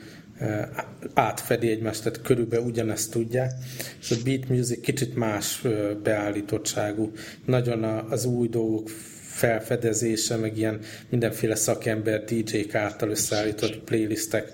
átfedi 1.14 1.70
egymást, 1.70 2.02
tehát 2.02 2.22
körülbelül 2.22 2.66
ugyanezt 2.66 3.10
tudják, 3.10 3.52
és 4.00 4.10
a 4.10 4.16
Beat 4.24 4.48
Music 4.48 4.80
kicsit 4.80 5.16
más 5.16 5.62
beállítottságú. 6.02 7.12
Nagyon 7.44 7.84
az 7.84 8.24
új 8.24 8.48
dolgok 8.48 8.88
felfedezése, 9.34 10.36
meg 10.36 10.56
ilyen 10.58 10.80
mindenféle 11.08 11.54
szakember 11.54 12.24
DJ-k 12.24 12.74
által 12.74 13.10
összeállított 13.10 13.78
playlistek 13.78 14.52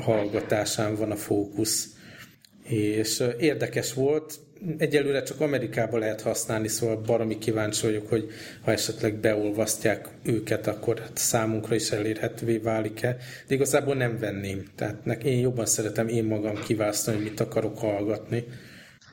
hallgatásán 0.00 0.96
van 0.96 1.10
a 1.10 1.16
fókusz. 1.16 1.88
És 2.62 3.22
érdekes 3.38 3.92
volt, 3.92 4.34
egyelőre 4.78 5.22
csak 5.22 5.40
Amerikában 5.40 6.00
lehet 6.00 6.20
használni, 6.20 6.68
szóval 6.68 6.96
baromi 6.96 7.38
kíváncsi 7.38 7.86
vagyok, 7.86 8.08
hogy 8.08 8.30
ha 8.62 8.72
esetleg 8.72 9.14
beolvasztják 9.14 10.08
őket, 10.22 10.66
akkor 10.66 10.98
hát 10.98 11.16
számunkra 11.16 11.74
is 11.74 11.90
elérhetővé 11.90 12.56
válik-e. 12.56 13.16
De 13.46 13.54
igazából 13.54 13.94
nem 13.94 14.18
venném. 14.18 14.64
Tehát 14.76 15.24
én 15.24 15.38
jobban 15.38 15.66
szeretem 15.66 16.08
én 16.08 16.24
magam 16.24 16.62
kiválasztani, 16.64 17.16
hogy 17.16 17.26
mit 17.26 17.40
akarok 17.40 17.78
hallgatni. 17.78 18.44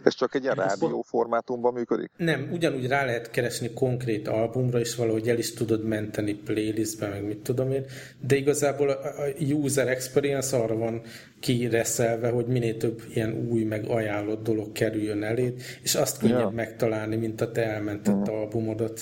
Ez 0.03 0.15
csak 0.15 0.35
egy 0.35 0.43
ilyen 0.43 0.55
rádió 0.55 1.01
formátumban 1.01 1.73
működik? 1.73 2.11
Nem, 2.17 2.49
ugyanúgy 2.51 2.87
rá 2.87 3.05
lehet 3.05 3.29
keresni 3.31 3.73
konkrét 3.73 4.27
albumra, 4.27 4.79
és 4.79 4.95
valahogy 4.95 5.29
el 5.29 5.37
is 5.37 5.53
tudod 5.53 5.83
menteni 5.83 6.33
playlistbe, 6.33 7.07
meg 7.07 7.23
mit 7.23 7.37
tudom 7.37 7.71
én, 7.71 7.85
de 8.19 8.35
igazából 8.35 8.89
a 8.89 8.99
user 9.39 9.87
experience 9.87 10.57
arra 10.57 10.75
van 10.75 11.01
kireszelve, 11.39 12.29
hogy 12.29 12.45
minél 12.45 12.77
több 12.77 13.01
ilyen 13.13 13.47
új, 13.49 13.63
meg 13.63 13.85
ajánlott 13.85 14.43
dolog 14.43 14.71
kerüljön 14.71 15.23
eléd, 15.23 15.61
és 15.81 15.95
azt 15.95 16.19
könnyebb 16.19 16.39
ja. 16.39 16.49
megtalálni, 16.49 17.15
mint 17.15 17.41
a 17.41 17.51
te 17.51 17.65
elmentett 17.65 18.15
uh-huh. 18.15 18.35
albumodat. 18.35 19.01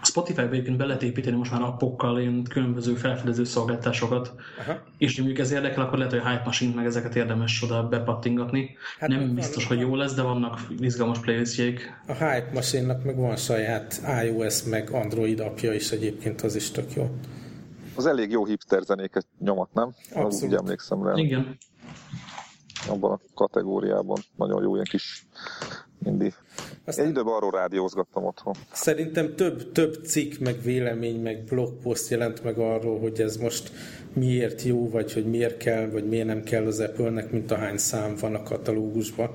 A 0.00 0.06
Spotify-ba 0.06 0.50
egyébként 0.50 0.76
be 0.76 0.84
lehet 0.84 1.02
építeni 1.02 1.36
most 1.36 1.50
már 1.50 1.62
appokkal 1.62 2.20
ilyen 2.20 2.42
különböző 2.42 2.94
felfedező 2.94 3.44
szolgáltásokat, 3.44 4.34
Aha. 4.58 4.78
és 4.98 5.16
mondjuk 5.16 5.38
ez 5.38 5.50
érdekel, 5.50 5.84
akkor 5.84 5.98
lehet, 5.98 6.12
hogy 6.12 6.22
a 6.24 6.28
Hype 6.28 6.42
Machine 6.44 6.74
meg 6.74 6.86
ezeket 6.86 7.16
érdemes 7.16 7.62
oda 7.62 7.88
bepattingatni. 7.88 8.76
Hát 8.98 9.08
Nem 9.08 9.34
biztos, 9.34 9.66
hogy 9.66 9.80
jó 9.80 9.96
lesz, 9.96 10.14
de 10.14 10.22
vannak 10.22 10.60
izgalmas 10.78 11.18
playlistjeik. 11.18 12.02
A 12.06 12.12
Hype 12.12 12.50
Machine-nak 12.54 13.04
meg 13.04 13.16
van 13.16 13.36
saját 13.36 14.02
iOS 14.24 14.62
meg 14.62 14.90
Android 14.90 15.40
apja 15.40 15.72
is 15.72 15.90
egyébként, 15.90 16.40
az 16.40 16.54
is 16.54 16.70
tök 16.70 16.92
jó. 16.92 17.10
Az 17.94 18.06
elég 18.06 18.30
jó 18.30 18.44
hipster 18.44 18.82
zenéket 18.82 19.26
nyomat, 19.38 19.68
nem? 19.72 19.94
Abszolút. 20.12 20.54
Úgy 20.54 20.58
emlékszem 20.58 21.06
rá. 21.06 21.12
Igen. 21.14 21.58
Abban 22.88 23.12
a 23.12 23.20
kategóriában 23.34 24.18
nagyon 24.36 24.62
jó 24.62 24.74
ilyen 24.74 24.86
kis 24.90 25.26
mindig. 25.98 26.34
Aztán 26.84 27.04
Egy 27.04 27.10
időben 27.10 27.34
arról 27.34 27.50
rádiózgattam 27.50 28.24
otthon. 28.24 28.54
Szerintem 28.72 29.34
több, 29.34 29.72
több 29.72 30.04
cikk, 30.04 30.38
meg 30.38 30.62
vélemény, 30.62 31.20
meg 31.20 31.44
blogpost 31.44 32.10
jelent 32.10 32.44
meg 32.44 32.58
arról, 32.58 32.98
hogy 32.98 33.20
ez 33.20 33.36
most 33.36 33.72
miért 34.12 34.62
jó, 34.62 34.90
vagy 34.90 35.12
hogy 35.12 35.26
miért 35.26 35.56
kell, 35.56 35.90
vagy 35.90 36.08
miért 36.08 36.26
nem 36.26 36.42
kell 36.42 36.66
az 36.66 36.80
Apple-nek, 36.80 37.30
mint 37.30 37.50
ahány 37.50 37.76
szám 37.76 38.14
van 38.20 38.34
a 38.34 38.42
katalógusban. 38.42 39.30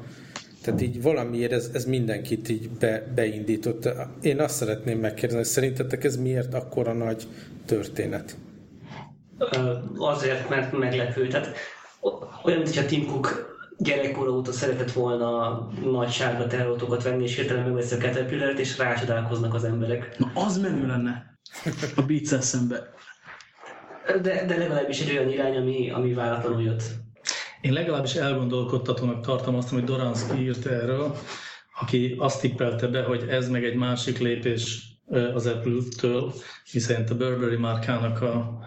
Tehát 0.61 0.81
így 0.81 1.01
valamiért 1.01 1.51
ez, 1.51 1.69
ez 1.73 1.85
mindenkit 1.85 2.49
így 2.49 2.69
be, 2.69 3.11
beindított. 3.15 3.89
Én 4.21 4.39
azt 4.39 4.55
szeretném 4.55 4.99
megkérdezni, 4.99 5.37
hogy 5.37 5.45
szerintetek 5.45 6.03
ez 6.03 6.17
miért 6.17 6.53
akkora 6.53 6.93
nagy 6.93 7.27
történet? 7.65 8.37
Azért, 9.97 10.49
mert 10.49 10.77
meglepő. 10.77 11.27
Tehát 11.27 11.55
olyan, 12.43 12.59
mint 12.59 12.77
a 12.77 12.85
Tim 12.85 13.05
Cook 13.05 13.46
gyerekkora 13.77 14.31
óta 14.31 14.51
szeretett 14.51 14.91
volna 14.91 15.59
nagy 15.83 16.11
sárga 16.11 16.47
terautókat 16.47 17.03
venni, 17.03 17.23
és 17.23 17.35
hirtelen 17.35 17.63
megveszi 17.63 17.95
a 17.95 17.97
caterpillar 17.97 18.59
és 18.59 18.77
rácsodálkoznak 18.77 19.53
az 19.53 19.63
emberek. 19.63 20.17
Na, 20.17 20.31
az 20.33 20.57
menő 20.57 20.87
lenne 20.87 21.39
a 21.95 22.01
beats 22.01 22.39
szembe. 22.39 22.93
De, 24.21 24.45
de 24.45 24.57
legalábbis 24.57 25.01
egy 25.01 25.17
olyan 25.17 25.29
irány, 25.29 25.55
ami, 25.57 25.91
ami 25.91 26.13
váratlanul 26.13 26.61
jött. 26.61 26.83
Én 27.61 27.73
legalábbis 27.73 28.15
elgondolkodtatónak 28.15 29.25
tartom 29.25 29.55
azt, 29.55 29.69
hogy 29.69 29.83
Doranski 29.83 30.41
írt 30.41 30.65
erről, 30.65 31.15
aki 31.79 32.15
azt 32.17 32.41
tippelte 32.41 32.87
be, 32.87 33.03
hogy 33.03 33.25
ez 33.29 33.49
meg 33.49 33.63
egy 33.63 33.75
másik 33.75 34.17
lépés 34.17 34.81
az 35.33 35.45
Apple-től, 35.45 36.33
hiszen 36.71 37.03
a 37.09 37.15
Burberry 37.15 37.57
márkának 37.57 38.21
a 38.21 38.59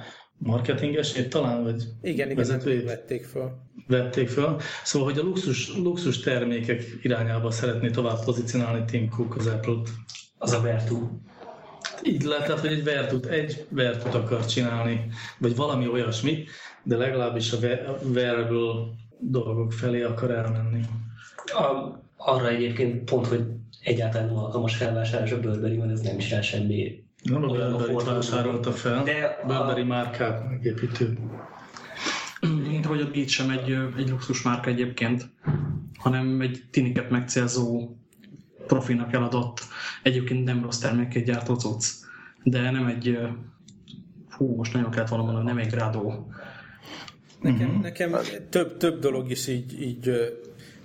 marketingesét 0.43 1.29
talán, 1.29 1.63
vagy 1.63 1.83
igen, 2.03 2.35
vezetőjét 2.35 2.85
vették 2.85 3.25
fel. 3.25 3.69
Vették 3.87 4.29
fel. 4.29 4.57
Szóval, 4.85 5.09
hogy 5.09 5.19
a 5.19 5.23
luxus, 5.23 5.77
luxus 5.77 6.21
termékek 6.21 6.83
irányába 7.03 7.51
szeretné 7.51 7.91
tovább 7.91 8.25
pozícionálni 8.25 8.85
Tim 8.85 9.09
Cook 9.09 9.37
az 9.37 9.47
Apple-t. 9.47 9.89
Az 10.39 10.53
a 10.53 10.61
Vertu. 10.61 11.09
Így 12.05 12.23
lehet, 12.23 12.59
hogy 12.59 12.73
egy 12.73 12.85
Vertut, 12.85 13.27
egy 13.27 13.67
Vertut 13.69 14.15
akar 14.15 14.47
csinálni, 14.47 15.07
vagy 15.39 15.57
valami 15.57 15.89
olyasmi, 15.89 16.45
de 16.83 16.97
legalábbis 16.97 17.53
a 17.53 17.57
wearable 18.13 18.95
dolgok 19.19 19.73
felé 19.73 20.03
akar 20.03 20.31
elmenni. 20.31 20.81
A, 21.47 21.99
arra 22.17 22.49
egyébként 22.49 23.05
pont, 23.05 23.27
hogy 23.27 23.45
egyáltalán 23.83 24.29
alkalmas 24.29 24.77
felvásárlás 24.77 25.33
a 25.33 25.41
Burberry, 25.41 25.77
mert 25.77 25.91
ez 25.91 26.01
nem 26.01 26.19
is 26.19 26.35
semmi 26.43 27.05
nem 27.23 27.43
a 27.43 27.47
Burberry 27.47 28.05
vásárolta 28.05 28.73
fel, 28.73 29.03
de 29.03 29.41
Burberry 29.47 29.81
a... 29.81 29.85
márkát 29.85 30.49
megépítő. 30.51 31.19
Mint 32.69 32.87
hogy 32.87 33.01
a 33.01 33.11
Beat 33.11 33.29
sem 33.29 33.51
egy, 33.51 33.77
egy 33.97 34.09
luxus 34.09 34.43
márka 34.43 34.71
egyébként, 34.71 35.29
hanem 35.99 36.41
egy 36.41 36.65
tiniket 36.71 37.11
megcélzó 37.11 37.97
profinak 38.67 39.13
eladott, 39.13 39.61
egyébként 40.03 40.45
nem 40.45 40.63
rossz 40.63 40.79
terméket 40.79 41.25
gyártó 41.25 41.55
cucc, 41.55 41.85
de 42.43 42.71
nem 42.71 42.87
egy, 42.87 43.19
hú, 44.31 44.57
most 44.57 44.73
nagyon 44.73 44.91
kellett 44.91 45.09
volna 45.09 45.25
mondani, 45.25 45.47
nem 45.47 45.59
egy 45.59 45.71
grádó. 45.71 46.33
Nekem, 47.41 47.69
uh-huh. 47.69 47.83
nekem 47.83 48.17
több, 48.49 48.77
több 48.77 49.01
dolog 49.01 49.31
is 49.31 49.47
így, 49.47 49.83
így 49.83 50.11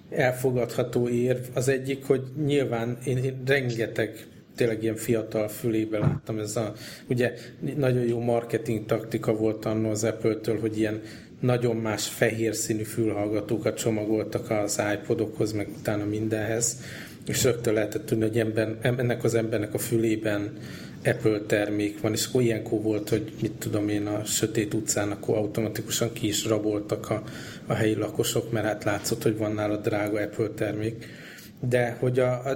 elfogadható 0.10 1.10
érv. 1.10 1.44
Az 1.54 1.68
egyik, 1.68 2.06
hogy 2.06 2.22
nyilván 2.46 2.98
én, 3.06 3.18
én 3.18 3.44
rengeteg 3.46 4.28
tényleg 4.56 4.84
ilyen 4.84 4.96
fiatal 4.96 5.48
fülébe 5.48 6.00
láttam. 6.00 6.40
Ez 6.40 6.56
a, 6.56 6.74
ugye 7.08 7.34
nagyon 7.78 8.04
jó 8.04 8.20
marketing 8.20 8.86
taktika 8.86 9.36
volt 9.36 9.66
annó 9.66 9.90
az 9.90 10.04
Apple-től, 10.04 10.60
hogy 10.60 10.78
ilyen 10.80 11.02
nagyon 11.40 11.76
más 11.76 12.08
fehér 12.08 12.56
színű 12.56 12.84
fülhallgatókat 12.84 13.78
csomagoltak 13.78 14.50
az 14.50 14.82
iPodokhoz, 14.94 15.52
meg 15.52 15.68
utána 15.78 16.06
mindenhez, 16.06 16.78
és 17.28 17.44
rögtön 17.44 17.74
lehetett 17.74 18.06
tudni, 18.06 18.24
hogy 18.24 18.40
ember, 18.40 18.78
ennek 18.82 19.24
az 19.24 19.36
embernek 19.36 19.74
a 19.74 19.78
fülében 19.78 20.58
Apple 21.06 21.40
termék 21.40 22.02
van, 22.02 22.12
és 22.12 22.26
akkor 22.28 22.42
ilyenkor 22.42 22.82
volt, 22.82 23.10
hogy 23.10 23.34
mit 23.42 23.52
tudom 23.52 23.90
én, 23.90 24.08
a 24.08 24.24
sötét 24.24 24.74
utcán 24.74 25.12
akkor 25.12 25.38
automatikusan 25.38 26.14
ki 26.14 26.28
is 26.28 26.46
raboltak 26.46 27.10
a, 27.10 27.24
a 27.66 27.74
helyi 27.74 27.96
lakosok, 27.96 28.52
mert 28.52 28.66
hát 28.66 28.84
látszott, 28.84 29.24
hogy 29.24 29.38
van 29.38 29.54
nála 29.54 29.78
drága 29.78 30.22
Apple 30.22 30.48
termék 30.48 31.06
de 31.60 31.98
hogy 32.00 32.20
a, 32.20 32.42
a, 32.46 32.50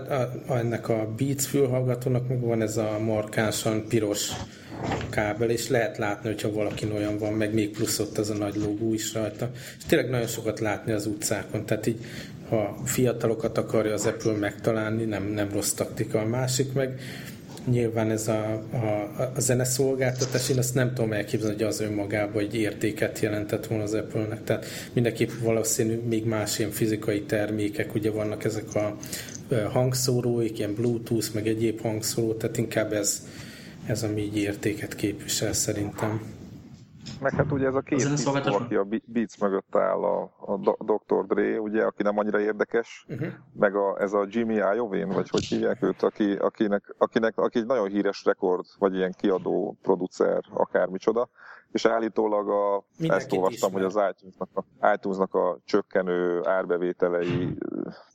a, 0.47 0.57
ennek 0.57 0.89
a 0.89 1.07
Beats 1.17 1.43
fülhallgatónak 1.43 2.27
meg 2.27 2.39
van 2.39 2.61
ez 2.61 2.77
a 2.77 2.99
markánsan 2.99 3.87
piros 3.87 4.31
kábel, 5.09 5.49
és 5.49 5.67
lehet 5.67 5.97
látni, 5.97 6.29
hogyha 6.29 6.51
valaki 6.51 6.87
olyan 6.95 7.17
van, 7.17 7.33
meg 7.33 7.53
még 7.53 7.69
plusz 7.69 7.99
ott 7.99 8.17
az 8.17 8.29
a 8.29 8.33
nagy 8.33 8.55
logó 8.55 8.93
is 8.93 9.13
rajta. 9.13 9.49
És 9.77 9.83
tényleg 9.85 10.09
nagyon 10.09 10.27
sokat 10.27 10.59
látni 10.59 10.91
az 10.91 11.05
utcákon, 11.05 11.65
tehát 11.65 11.87
így 11.87 12.05
ha 12.49 12.77
fiatalokat 12.83 13.57
akarja 13.57 13.93
az 13.93 14.05
Apple 14.05 14.31
megtalálni, 14.31 15.03
nem, 15.03 15.23
nem 15.23 15.49
rossz 15.51 15.71
taktika. 15.71 16.19
A 16.19 16.25
másik 16.25 16.73
meg 16.73 16.99
nyilván 17.69 18.11
ez 18.11 18.27
a, 18.27 18.63
a, 18.71 19.29
a 19.35 19.39
zeneszolgáltatás, 19.39 20.49
én 20.49 20.57
azt 20.57 20.73
nem 20.73 20.93
tudom 20.93 21.13
elképzelni, 21.13 21.55
hogy 21.55 21.63
az 21.63 21.79
önmagában 21.79 22.43
egy 22.43 22.55
értéket 22.55 23.19
jelentett 23.19 23.67
volna 23.67 23.83
az 23.83 23.93
Apple-nek. 23.93 24.43
Tehát 24.43 24.65
mindenképp 24.93 25.29
valószínű 25.41 26.01
még 26.07 26.25
más 26.25 26.59
ilyen 26.59 26.71
fizikai 26.71 27.21
termékek, 27.21 27.95
ugye 27.95 28.11
vannak 28.11 28.43
ezek 28.43 28.75
a 28.75 28.97
hangszóróik, 29.71 30.59
ilyen 30.59 30.73
Bluetooth, 30.73 31.33
meg 31.33 31.47
egyéb 31.47 31.81
hangszóró, 31.81 32.33
tehát 32.33 32.57
inkább 32.57 32.93
ez, 32.93 33.27
ez 33.85 34.03
ami 34.03 34.21
így 34.21 34.37
értéket 34.37 34.95
képvisel 34.95 35.53
szerintem. 35.53 36.38
Meg 37.21 37.33
hát 37.33 37.51
ugye 37.51 37.67
ez 37.67 37.75
a 37.75 37.81
két 37.81 38.09
tisztó, 38.09 38.33
aki 38.33 38.75
a 38.75 38.87
Beats 39.05 39.39
mögött 39.39 39.75
áll, 39.75 40.03
a, 40.03 40.21
a 40.39 40.57
Dr. 40.83 41.25
Dre, 41.25 41.59
ugye, 41.59 41.83
aki 41.83 42.03
nem 42.03 42.17
annyira 42.17 42.39
érdekes, 42.39 43.05
uh-huh. 43.09 43.27
meg 43.53 43.75
a, 43.75 44.01
ez 44.01 44.13
a 44.13 44.25
Jimmy 44.29 44.55
Iovine, 44.75 45.13
vagy 45.13 45.29
hogy 45.29 45.43
hívják 45.43 45.83
őt, 45.83 46.03
aki, 46.03 46.33
akinek, 46.33 46.95
akinek, 46.97 47.37
aki 47.37 47.59
egy 47.59 47.65
nagyon 47.65 47.87
híres 47.87 48.23
rekord, 48.25 48.65
vagy 48.77 48.95
ilyen 48.95 49.13
kiadó, 49.17 49.77
producer, 49.81 50.43
akármicsoda, 50.53 51.29
és 51.71 51.85
állítólag 51.85 52.49
a, 52.49 52.83
ezt 52.97 53.33
olvastam, 53.33 53.71
hogy 53.71 53.83
az 53.83 53.99
iTunes-nak 54.11 54.49
a, 54.53 54.58
iTunes-nak 54.93 55.33
a 55.33 55.59
csökkenő 55.65 56.45
árbevételei 56.45 57.57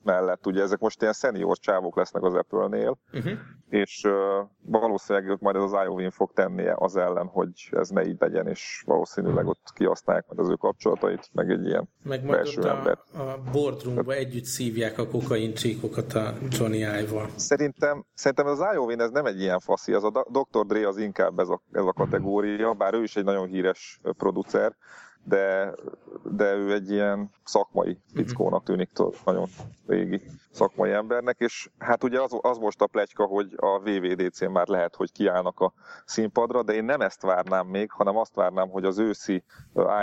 mellett, 0.03 0.46
ugye 0.46 0.62
ezek 0.62 0.79
most 0.79 1.00
ilyen 1.00 1.12
senior 1.12 1.59
csávok 1.59 1.96
lesznek 1.96 2.22
az 2.22 2.35
Apple-nél, 2.35 2.98
uh-huh. 3.12 3.33
és 3.68 4.05
uh, 4.05 4.12
valószínűleg 4.61 5.37
majd 5.40 5.57
ez 5.57 5.62
az 5.62 5.77
iOVin 5.85 6.11
fog 6.11 6.33
tennie 6.33 6.74
az 6.79 6.96
ellen, 6.96 7.27
hogy 7.27 7.68
ez 7.70 7.88
ne 7.88 8.07
így 8.07 8.16
legyen, 8.18 8.46
és 8.46 8.83
valószínűleg 8.87 9.46
ott 9.46 9.72
kihasználják 9.74 10.27
majd 10.27 10.38
az 10.38 10.48
ő 10.48 10.55
kapcsolatait, 10.55 11.31
meg 11.33 11.50
egy 11.50 11.66
ilyen 11.66 11.88
meg 12.03 12.24
majd 12.24 12.37
belső 12.37 12.61
ott. 12.61 12.66
A, 12.66 13.18
a 13.18 13.38
boardroomba 13.53 14.12
együtt 14.12 14.44
szívják 14.44 14.98
a 14.98 15.07
kokain 15.07 15.55
csíkokat 15.55 16.12
a 16.12 16.33
Johnny 16.50 16.79
Ive-val. 16.79 17.29
Szerintem, 17.37 18.05
szerintem 18.14 18.46
az 18.46 18.64
iOVin 18.74 19.00
ez 19.00 19.11
nem 19.11 19.27
egy 19.27 19.40
ilyen 19.40 19.59
faszi, 19.59 19.92
az 19.92 20.05
a 20.05 20.27
Dr. 20.31 20.66
Dre 20.66 20.88
az 20.88 20.96
inkább 20.96 21.38
ez 21.38 21.48
a, 21.48 21.62
ez 21.72 21.85
a 21.85 21.92
kategória, 21.92 22.72
bár 22.72 22.94
ő 22.94 23.03
is 23.03 23.16
egy 23.16 23.24
nagyon 23.24 23.46
híres 23.46 24.00
producer, 24.03 24.77
de, 25.24 25.74
de 26.22 26.54
ő 26.54 26.72
egy 26.72 26.90
ilyen 26.90 27.30
szakmai 27.44 27.98
fickónak 28.14 28.64
tűnik, 28.64 28.90
nagyon 29.24 29.48
régi 29.87 30.20
szakmai 30.50 30.90
embernek, 30.90 31.38
és 31.38 31.70
hát 31.78 32.04
ugye 32.04 32.20
az, 32.20 32.38
az 32.40 32.58
most 32.58 32.82
a 32.82 32.87
pletyka, 32.87 33.24
hogy 33.24 33.52
a 33.56 33.78
VVDC-n 33.78 34.50
már 34.50 34.66
lehet, 34.66 34.94
hogy 34.94 35.12
kiállnak 35.12 35.60
a 35.60 35.72
színpadra, 36.04 36.62
de 36.62 36.72
én 36.72 36.84
nem 36.84 37.00
ezt 37.00 37.22
várnám 37.22 37.66
még, 37.66 37.90
hanem 37.90 38.16
azt 38.16 38.34
várnám, 38.34 38.68
hogy 38.68 38.84
az 38.84 38.98
őszi 38.98 39.44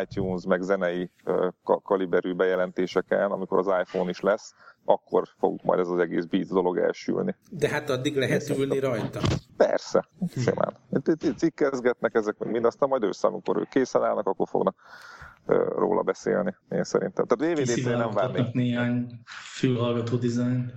iTunes 0.01 0.45
meg 0.45 0.61
zenei 0.61 1.11
kaliberű 1.83 2.33
bejelentéseken, 2.33 3.31
amikor 3.31 3.57
az 3.57 3.67
iPhone 3.67 4.09
is 4.09 4.19
lesz, 4.19 4.53
akkor 4.85 5.27
fog 5.39 5.59
majd 5.63 5.79
ez 5.79 5.87
az 5.87 5.99
egész 5.99 6.25
Beats 6.25 6.47
dolog 6.47 6.77
elsülni. 6.77 7.35
De 7.49 7.69
hát 7.69 7.89
addig 7.89 8.15
lehet 8.15 8.49
ülni 8.49 8.79
rajta. 8.79 9.19
Persze, 9.57 10.07
simán. 10.35 10.77
Cikkezgetnek 11.35 12.13
ezek, 12.15 12.37
meg 12.37 12.51
mind, 12.51 12.65
aztán 12.65 12.89
majd 12.89 13.03
ősszel, 13.03 13.29
amikor 13.29 13.57
ők 13.57 13.69
készen 13.69 14.03
állnak, 14.03 14.27
akkor 14.27 14.47
fognak 14.47 14.75
róla 15.75 16.01
beszélni, 16.01 16.55
én 16.69 16.83
szerintem. 16.83 17.25
Tehát 17.25 17.55
DVD-t 17.55 17.83
nem 17.85 18.11
várnék. 18.11 18.53
néhány 18.53 19.21
fülhallgató 19.55 20.15
dizájn. 20.15 20.71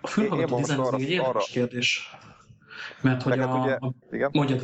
A 0.00 0.06
fülhallgató 0.06 0.56
dizájn 0.56 0.80
az 0.80 0.92
egy 0.92 1.10
érdekes 1.10 1.50
kérdés. 1.50 2.16
Mert 3.02 3.22
hogy 3.22 3.38
a... 3.38 3.46
Ugye, 3.46 3.78
igen? 4.10 4.30
Mondjad. 4.32 4.62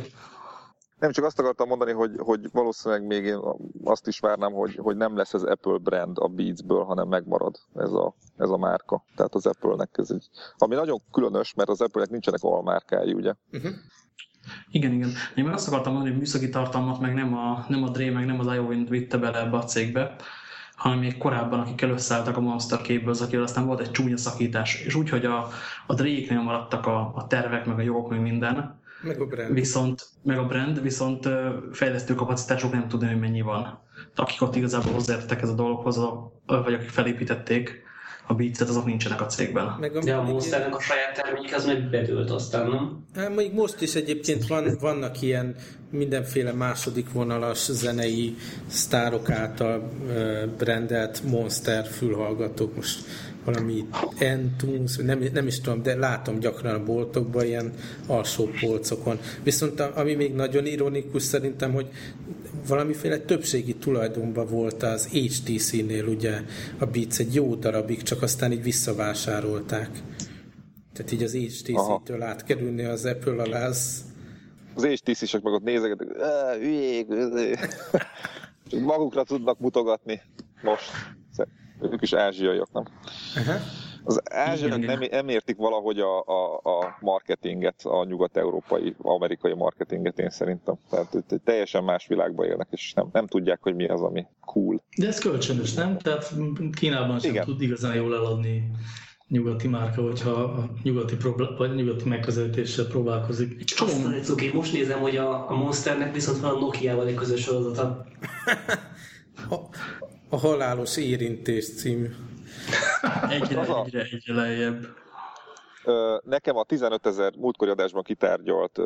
Nem, 0.99 1.11
csak 1.11 1.25
azt 1.25 1.39
akartam 1.39 1.67
mondani, 1.67 1.91
hogy, 1.91 2.11
hogy 2.17 2.51
valószínűleg 2.51 3.05
még 3.05 3.23
én 3.23 3.39
azt 3.83 4.07
is 4.07 4.19
várnám, 4.19 4.53
hogy, 4.53 4.75
hogy 4.75 4.95
nem 4.97 5.17
lesz 5.17 5.33
ez 5.33 5.43
Apple 5.43 5.77
brand 5.77 6.17
a 6.19 6.27
Beats-ből, 6.27 6.83
hanem 6.83 7.07
megmarad 7.07 7.55
ez 7.75 7.91
a, 7.91 8.15
ez 8.37 8.49
a 8.49 8.57
márka. 8.57 9.03
Tehát 9.15 9.33
az 9.33 9.45
Apple-nek 9.45 9.89
ez 9.93 10.11
egy... 10.11 10.29
Ami 10.57 10.75
nagyon 10.75 11.01
különös, 11.11 11.53
mert 11.53 11.69
az 11.69 11.81
Apple-nek 11.81 12.09
nincsenek 12.09 12.43
almárkái, 12.43 13.13
ugye? 13.13 13.33
Uh-huh. 13.51 13.71
Igen, 14.71 14.91
igen. 14.91 15.09
Én 15.35 15.43
meg 15.43 15.53
azt 15.53 15.67
akartam 15.67 15.91
mondani, 15.91 16.13
hogy 16.13 16.21
műszaki 16.21 16.49
tartalmat 16.49 16.99
meg 16.99 17.13
nem 17.13 17.33
a, 17.37 17.65
nem 17.67 17.83
a 17.83 17.89
Dre, 17.89 18.11
meg 18.11 18.25
nem 18.25 18.39
az 18.39 18.53
iOWin 18.53 18.85
vitte 18.85 19.17
bele 19.17 19.39
ebbe 19.39 19.57
a 19.57 19.63
cégbe, 19.63 20.15
hanem 20.75 20.99
még 20.99 21.17
korábban, 21.17 21.59
akik 21.59 21.81
előszálltak 21.81 22.37
a 22.37 22.41
Monster 22.41 22.81
Cable, 22.81 23.13
akivel 23.19 23.43
aztán 23.43 23.65
volt 23.65 23.79
egy 23.79 23.91
csúnya 23.91 24.17
szakítás, 24.17 24.85
és 24.85 24.95
úgy, 24.95 25.09
hogy 25.09 25.25
a, 25.25 25.47
a 25.87 25.93
Drake-nél 25.93 26.41
maradtak 26.41 26.85
a, 26.85 27.11
a 27.15 27.27
tervek, 27.27 27.65
meg 27.65 27.77
a 27.77 27.81
jogok, 27.81 28.09
meg 28.09 28.21
minden, 28.21 28.79
meg 29.01 29.21
a 29.21 29.25
brand. 29.25 29.53
Viszont, 29.53 30.05
meg 30.23 30.37
a 30.37 30.45
brand, 30.45 30.81
viszont 30.81 31.29
fejlesztő 31.71 32.15
kapacitások 32.15 32.71
nem 32.71 32.87
tudni, 32.87 33.07
hogy 33.07 33.19
mennyi 33.19 33.41
van. 33.41 33.79
Akik 34.15 34.41
ott 34.41 34.55
igazából 34.55 34.93
hozzáértek 34.93 35.41
ez 35.41 35.49
a 35.49 35.55
dologhoz, 35.55 35.99
vagy 36.45 36.73
akik 36.73 36.89
felépítették 36.89 37.83
a 38.27 38.33
beats 38.33 38.59
azok 38.59 38.85
nincsenek 38.85 39.21
a 39.21 39.25
cégben. 39.25 39.75
Meg 39.79 39.95
a 39.95 40.03
De 40.03 40.15
a 40.15 40.23
Monsternek 40.23 40.75
a 40.75 40.79
saját 40.79 41.21
termék 41.21 41.55
az 41.55 41.65
meg 41.65 41.89
bedőlt 41.89 42.29
aztán, 42.29 42.69
nem? 42.69 43.05
Hát 43.15 43.35
még 43.35 43.53
most 43.53 43.81
is 43.81 43.95
egyébként 43.95 44.47
van, 44.47 44.77
vannak 44.79 45.21
ilyen 45.21 45.55
mindenféle 45.89 46.51
második 46.51 47.11
vonalas 47.11 47.71
zenei 47.71 48.35
sztárok 48.67 49.29
által 49.29 49.91
brandelt 50.57 51.23
Monster 51.23 51.85
fülhallgatók. 51.85 52.75
Most 52.75 53.05
valami 53.45 53.87
Entunes, 54.17 54.95
nem, 54.95 55.23
nem 55.33 55.47
is 55.47 55.61
tudom, 55.61 55.81
de 55.81 55.95
látom 55.95 56.39
gyakran 56.39 56.75
a 56.75 56.83
boltokban 56.83 57.45
ilyen 57.45 57.73
alsó 58.07 58.49
polcokon. 58.61 59.19
Viszont 59.43 59.79
ami 59.79 60.13
még 60.13 60.33
nagyon 60.33 60.65
ironikus 60.65 61.23
szerintem, 61.23 61.73
hogy 61.73 61.87
valamiféle 62.67 63.17
többségi 63.17 63.75
tulajdonban 63.75 64.47
volt 64.47 64.83
az 64.83 65.07
HTC-nél 65.07 66.05
ugye 66.05 66.41
a 66.79 66.85
Beats 66.85 67.19
egy 67.19 67.33
jó 67.33 67.55
darabig, 67.55 68.01
csak 68.01 68.21
aztán 68.21 68.51
így 68.51 68.63
visszavásárolták. 68.63 69.89
Tehát 70.93 71.11
így 71.11 71.23
az 71.23 71.33
HTC-től 71.33 72.21
átkerülni 72.21 72.83
az 72.83 73.05
Apple 73.05 73.41
alá, 73.41 73.67
az... 73.67 74.03
Az 74.75 74.85
HTC-sek 74.85 75.41
meg 75.41 75.53
ott 75.53 75.63
nézegetek, 75.63 76.07
hülyék, 76.59 77.07
magukra 78.85 79.23
tudnak 79.23 79.59
mutogatni 79.59 80.21
most. 80.61 80.91
Ők 81.81 82.01
is 82.01 82.13
ázsiaiak, 82.13 82.71
nem? 82.71 82.83
Uh-huh. 83.37 83.55
Az 84.03 84.21
ázsiaiak 84.31 84.85
nem, 84.85 84.99
nem 85.11 85.29
értik 85.29 85.57
valahogy 85.57 85.99
a, 85.99 86.19
a, 86.19 86.55
a 86.55 86.97
marketinget, 86.99 87.81
a 87.83 88.05
nyugat-európai, 88.05 88.95
amerikai 89.01 89.53
marketinget 89.53 90.19
én 90.19 90.29
szerintem. 90.29 90.75
Tehát 90.89 91.25
teljesen 91.43 91.83
más 91.83 92.07
világban 92.07 92.45
élnek, 92.45 92.67
és 92.71 92.93
nem, 92.93 93.09
nem 93.11 93.27
tudják, 93.27 93.59
hogy 93.61 93.75
mi 93.75 93.87
az, 93.87 94.01
ami 94.01 94.25
cool. 94.39 94.83
De 94.97 95.07
ez 95.07 95.19
kölcsönös, 95.19 95.73
nem? 95.73 95.97
Tehát 95.97 96.33
Kínában 96.71 97.19
sem 97.19 97.31
Igen. 97.31 97.45
tud 97.45 97.61
igazán 97.61 97.95
jól 97.95 98.15
eladni 98.15 98.71
nyugati 99.27 99.67
márka, 99.67 100.01
hogyha 100.01 100.31
a 100.31 100.69
nyugati, 100.83 101.15
problé- 101.15 101.57
vagy 101.57 101.75
nyugati 101.75 102.09
megközelítéssel 102.09 102.85
próbálkozik. 102.85 103.63
Aztán 103.77 104.13
egy 104.13 104.23
cuki, 104.23 104.51
most 104.53 104.73
nézem, 104.73 104.99
hogy 104.99 105.15
a, 105.17 105.49
a 105.49 105.55
Monsternek 105.55 106.13
viszont 106.13 106.39
van 106.39 106.55
a 106.55 106.59
Nokia-val 106.59 107.07
egy 107.07 107.15
közös 107.15 107.41
sorozata. 107.41 108.05
A 110.35 110.37
halálos 110.37 110.97
érintés 110.97 111.75
című. 111.75 112.09
Egyre, 113.29 113.61
egyre, 113.85 114.01
egyre 114.01 114.33
lejjebb. 114.33 114.87
Nekem 116.23 116.55
a 116.57 116.63
15 116.63 117.05
ezer 117.05 117.33
múltkori 117.37 117.71
adásban 117.71 118.03
kitárgyalt 118.03 118.79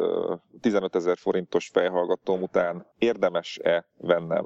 15 0.61 0.95
ezer 0.95 1.17
forintos 1.17 1.69
fejhallgatóm 1.73 2.41
után 2.41 2.85
érdemes-e 2.97 3.85
vennem 3.97 4.45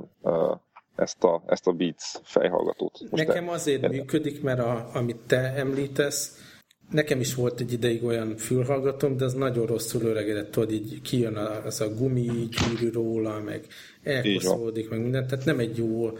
ezt 0.95 1.23
a, 1.23 1.43
ezt 1.45 1.67
a 1.67 1.71
Beats 1.71 2.11
fejhallgatót? 2.23 2.99
Most 3.09 3.27
Nekem 3.27 3.49
azért 3.49 3.75
érdemes. 3.75 3.97
működik, 3.97 4.41
mert 4.41 4.59
a, 4.59 4.89
amit 4.93 5.17
te 5.27 5.53
említesz, 5.55 6.51
Nekem 6.91 7.19
is 7.19 7.35
volt 7.35 7.59
egy 7.59 7.73
ideig 7.73 8.03
olyan 8.03 8.37
fülhallgatom, 8.37 9.17
de 9.17 9.25
az 9.25 9.33
nagyon 9.33 9.65
rosszul 9.65 10.01
öregedett, 10.01 10.51
tudod, 10.51 10.71
így 10.71 11.01
kijön 11.01 11.35
az 11.65 11.81
a 11.81 11.93
gumi 11.93 12.29
gyűrű 12.29 12.91
róla, 12.91 13.39
meg 13.39 13.67
elkoszolódik, 14.03 14.89
meg 14.89 15.01
minden, 15.01 15.27
tehát 15.27 15.45
nem 15.45 15.59
egy 15.59 15.77
jó 15.77 16.11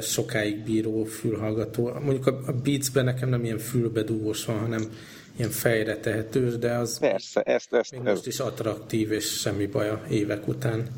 sokáig 0.00 0.64
bíró 0.64 1.04
fülhallgató. 1.04 1.92
Mondjuk 2.02 2.26
a, 2.26 2.52
Beats-ben 2.62 3.04
nekem 3.04 3.28
nem 3.28 3.44
ilyen 3.44 3.58
fülbedúvós 3.58 4.44
van, 4.44 4.58
hanem 4.58 4.82
ilyen 5.36 5.50
fejre 5.50 5.96
tehetős, 5.96 6.58
de 6.58 6.72
az 6.72 6.98
Persze, 6.98 7.42
ezt, 7.42 7.72
ezt, 7.72 7.90
még 7.90 8.00
most 8.00 8.26
is 8.26 8.38
attraktív, 8.38 9.12
és 9.12 9.24
semmi 9.24 9.66
baj 9.66 9.88
a 9.88 10.02
évek 10.10 10.48
után 10.48 10.88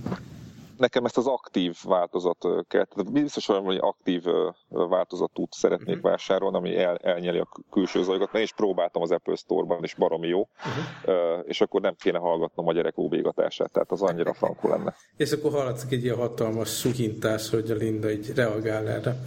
nekem 0.79 1.05
ezt 1.05 1.17
az 1.17 1.27
aktív 1.27 1.77
változat 1.83 2.39
kell, 2.69 2.85
tehát 2.85 3.13
biztos 3.13 3.49
olyan, 3.49 3.65
hogy 3.65 3.79
aktív 3.81 4.23
változatot 4.69 5.53
szeretnék 5.53 5.97
uh-huh. 5.97 6.11
vásárolni, 6.11 6.57
ami 6.57 6.77
el, 6.77 6.97
elnyeli 6.97 7.39
a 7.39 7.49
külső 7.71 8.03
zajokat, 8.03 8.27
mert 8.27 8.39
én 8.39 8.43
is 8.43 8.53
próbáltam 8.53 9.03
az 9.03 9.11
Apple 9.11 9.35
Store-ban, 9.35 9.83
és 9.83 9.95
baromi 9.95 10.29
jó, 10.29 10.49
uh-huh. 10.59 11.45
és 11.47 11.61
akkor 11.61 11.81
nem 11.81 11.95
kéne 11.99 12.19
hallgatnom 12.19 12.69
a 12.69 12.73
gyerek 12.73 12.99
óvégatását, 12.99 13.73
tehát 13.73 13.91
az 13.91 14.03
annyira 14.03 14.35
frankó 14.35 14.69
lenne. 14.69 14.95
És 15.17 15.33
akkor 15.33 15.51
hallatszik 15.51 15.93
egy 15.93 16.05
ilyen 16.05 16.17
hatalmas 16.17 16.79
suhintás, 16.79 17.51
hogy 17.51 17.71
a 17.71 17.75
Linda 17.75 18.11
így 18.11 18.33
reagál 18.35 18.89
erre. 18.89 19.23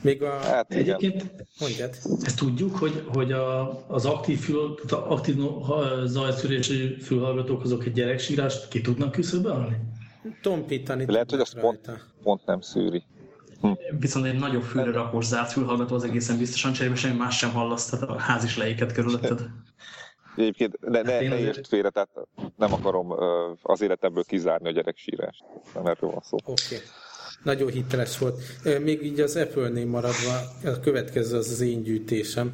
Még 0.00 0.22
a... 0.22 0.38
Hát, 0.38 0.74
Egyébként 0.74 1.46
mondjad. 1.60 1.90
Ezt 2.22 2.38
tudjuk, 2.38 2.76
hogy, 2.76 3.04
hogy 3.14 3.32
a, 3.32 3.80
az 3.88 4.04
aktív, 4.04 4.38
fül, 4.38 4.74
aktív 4.90 5.36
zajszűrési 6.04 6.96
fülhallgatók 7.00 7.62
azok 7.62 7.84
egy 7.84 7.92
gyereksírást 7.92 8.68
ki 8.68 8.80
tudnak 8.80 9.12
küszöbölni? 9.12 9.76
Tompítani 10.42 11.04
Lehet, 11.06 11.30
hogy 11.30 11.40
azt 11.40 11.58
pont, 11.60 11.90
pont 12.22 12.46
nem 12.46 12.60
szűri. 12.60 13.02
Hm. 13.60 13.72
Viszont 13.98 14.26
egy 14.26 14.38
nagyobb 14.38 14.62
fülre 14.62 14.90
rakós 14.90 15.24
zárt 15.24 15.52
fülhallgató 15.52 15.94
az 15.94 16.04
egészen 16.04 16.38
biztosan 16.38 16.72
cserébe 16.72 16.94
semmi 16.94 17.16
más 17.16 17.38
sem 17.38 17.52
hallasz, 17.52 17.88
tehát 17.88 18.08
a 18.08 18.18
ház 18.18 18.44
is 18.44 18.56
leéket 18.56 18.92
körülötted. 18.92 19.40
Egyébként 20.36 20.78
ne, 20.80 21.02
ne, 21.02 21.12
hát 21.12 21.20
ne 21.20 21.38
értsd 21.38 21.66
félre, 21.66 21.90
tehát 21.90 22.08
nem 22.56 22.72
akarom 22.72 23.14
az 23.62 23.80
életemből 23.80 24.24
kizárni 24.24 24.68
a 24.68 24.72
gyerek 24.72 24.96
sírást. 24.96 25.44
Nem 25.74 25.86
erről 25.86 26.10
van 26.10 26.22
szó. 26.22 26.36
Oké. 26.44 26.52
Okay. 26.74 26.86
Nagyon 27.42 27.70
hiteles 27.70 28.18
volt. 28.18 28.40
Még 28.82 29.02
így 29.02 29.20
az 29.20 29.36
Apple-nél 29.36 29.86
maradva, 29.86 30.34
a 30.64 30.80
következő 30.80 31.36
az 31.36 31.50
az 31.50 31.60
én 31.60 31.82
gyűjtésem. 31.82 32.52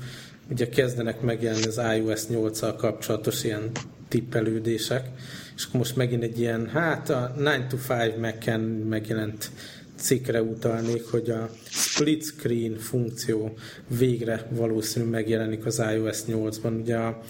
Ugye 0.50 0.68
kezdenek 0.68 1.20
megjelenni 1.20 1.66
az 1.66 1.80
iOS 1.96 2.22
8-al 2.28 2.74
kapcsolatos 2.76 3.44
ilyen 3.44 3.70
tippelődések, 4.08 5.08
és 5.56 5.64
akkor 5.64 5.80
most 5.80 5.96
megint 5.96 6.22
egy 6.22 6.40
ilyen, 6.40 6.68
hát 6.68 7.10
a 7.10 7.32
9 7.36 7.68
to 7.68 7.94
5 7.94 8.16
Mac-en 8.16 8.60
megjelent 8.60 9.50
cikkre 9.94 10.42
utalnék, 10.42 11.04
hogy 11.10 11.30
a 11.30 11.50
split 11.64 12.24
screen 12.24 12.76
funkció 12.76 13.54
végre 13.98 14.46
valószínű 14.50 15.06
megjelenik 15.06 15.66
az 15.66 15.82
iOS 15.94 16.18
8-ban. 16.28 16.80
Ugye 16.80 16.96
a 16.96 17.20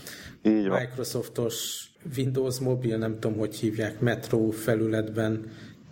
Microsoftos 0.43 1.87
Windows 2.17 2.59
mobil, 2.59 2.99
nem 2.99 3.19
tudom, 3.19 3.39
hogy 3.39 3.55
hívják, 3.55 4.01
Metro 4.01 4.51
felületben 4.51 5.45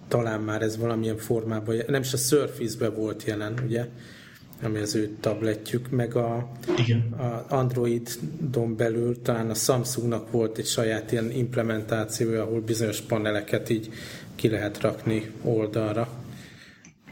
talán 0.09 0.41
már 0.41 0.63
ez 0.63 0.77
valamilyen 0.77 1.17
formában, 1.17 1.77
nem 1.87 2.01
is 2.01 2.13
a 2.13 2.17
Surface-be 2.17 2.89
volt 2.89 3.25
jelen, 3.25 3.55
ugye? 3.65 3.87
Ami 4.63 4.79
az 4.79 4.95
ő 4.95 5.17
tabletjük, 5.21 5.91
meg 5.91 6.17
a, 6.17 6.51
Igen. 6.77 7.13
a 7.13 7.45
Android-don 7.49 8.77
belül 8.77 9.23
talán 9.23 9.51
a 9.51 9.55
Samsungnak 9.55 10.31
volt 10.31 10.59
egy 10.59 10.67
saját 10.67 11.13
ilyen 11.13 11.31
implementációja, 11.31 12.43
ahol 12.43 12.61
bizonyos 12.61 13.01
paneleket 13.01 13.69
így 13.69 13.89
ki 14.35 14.49
lehet 14.49 14.81
rakni 14.81 15.31
oldalra. 15.43 16.09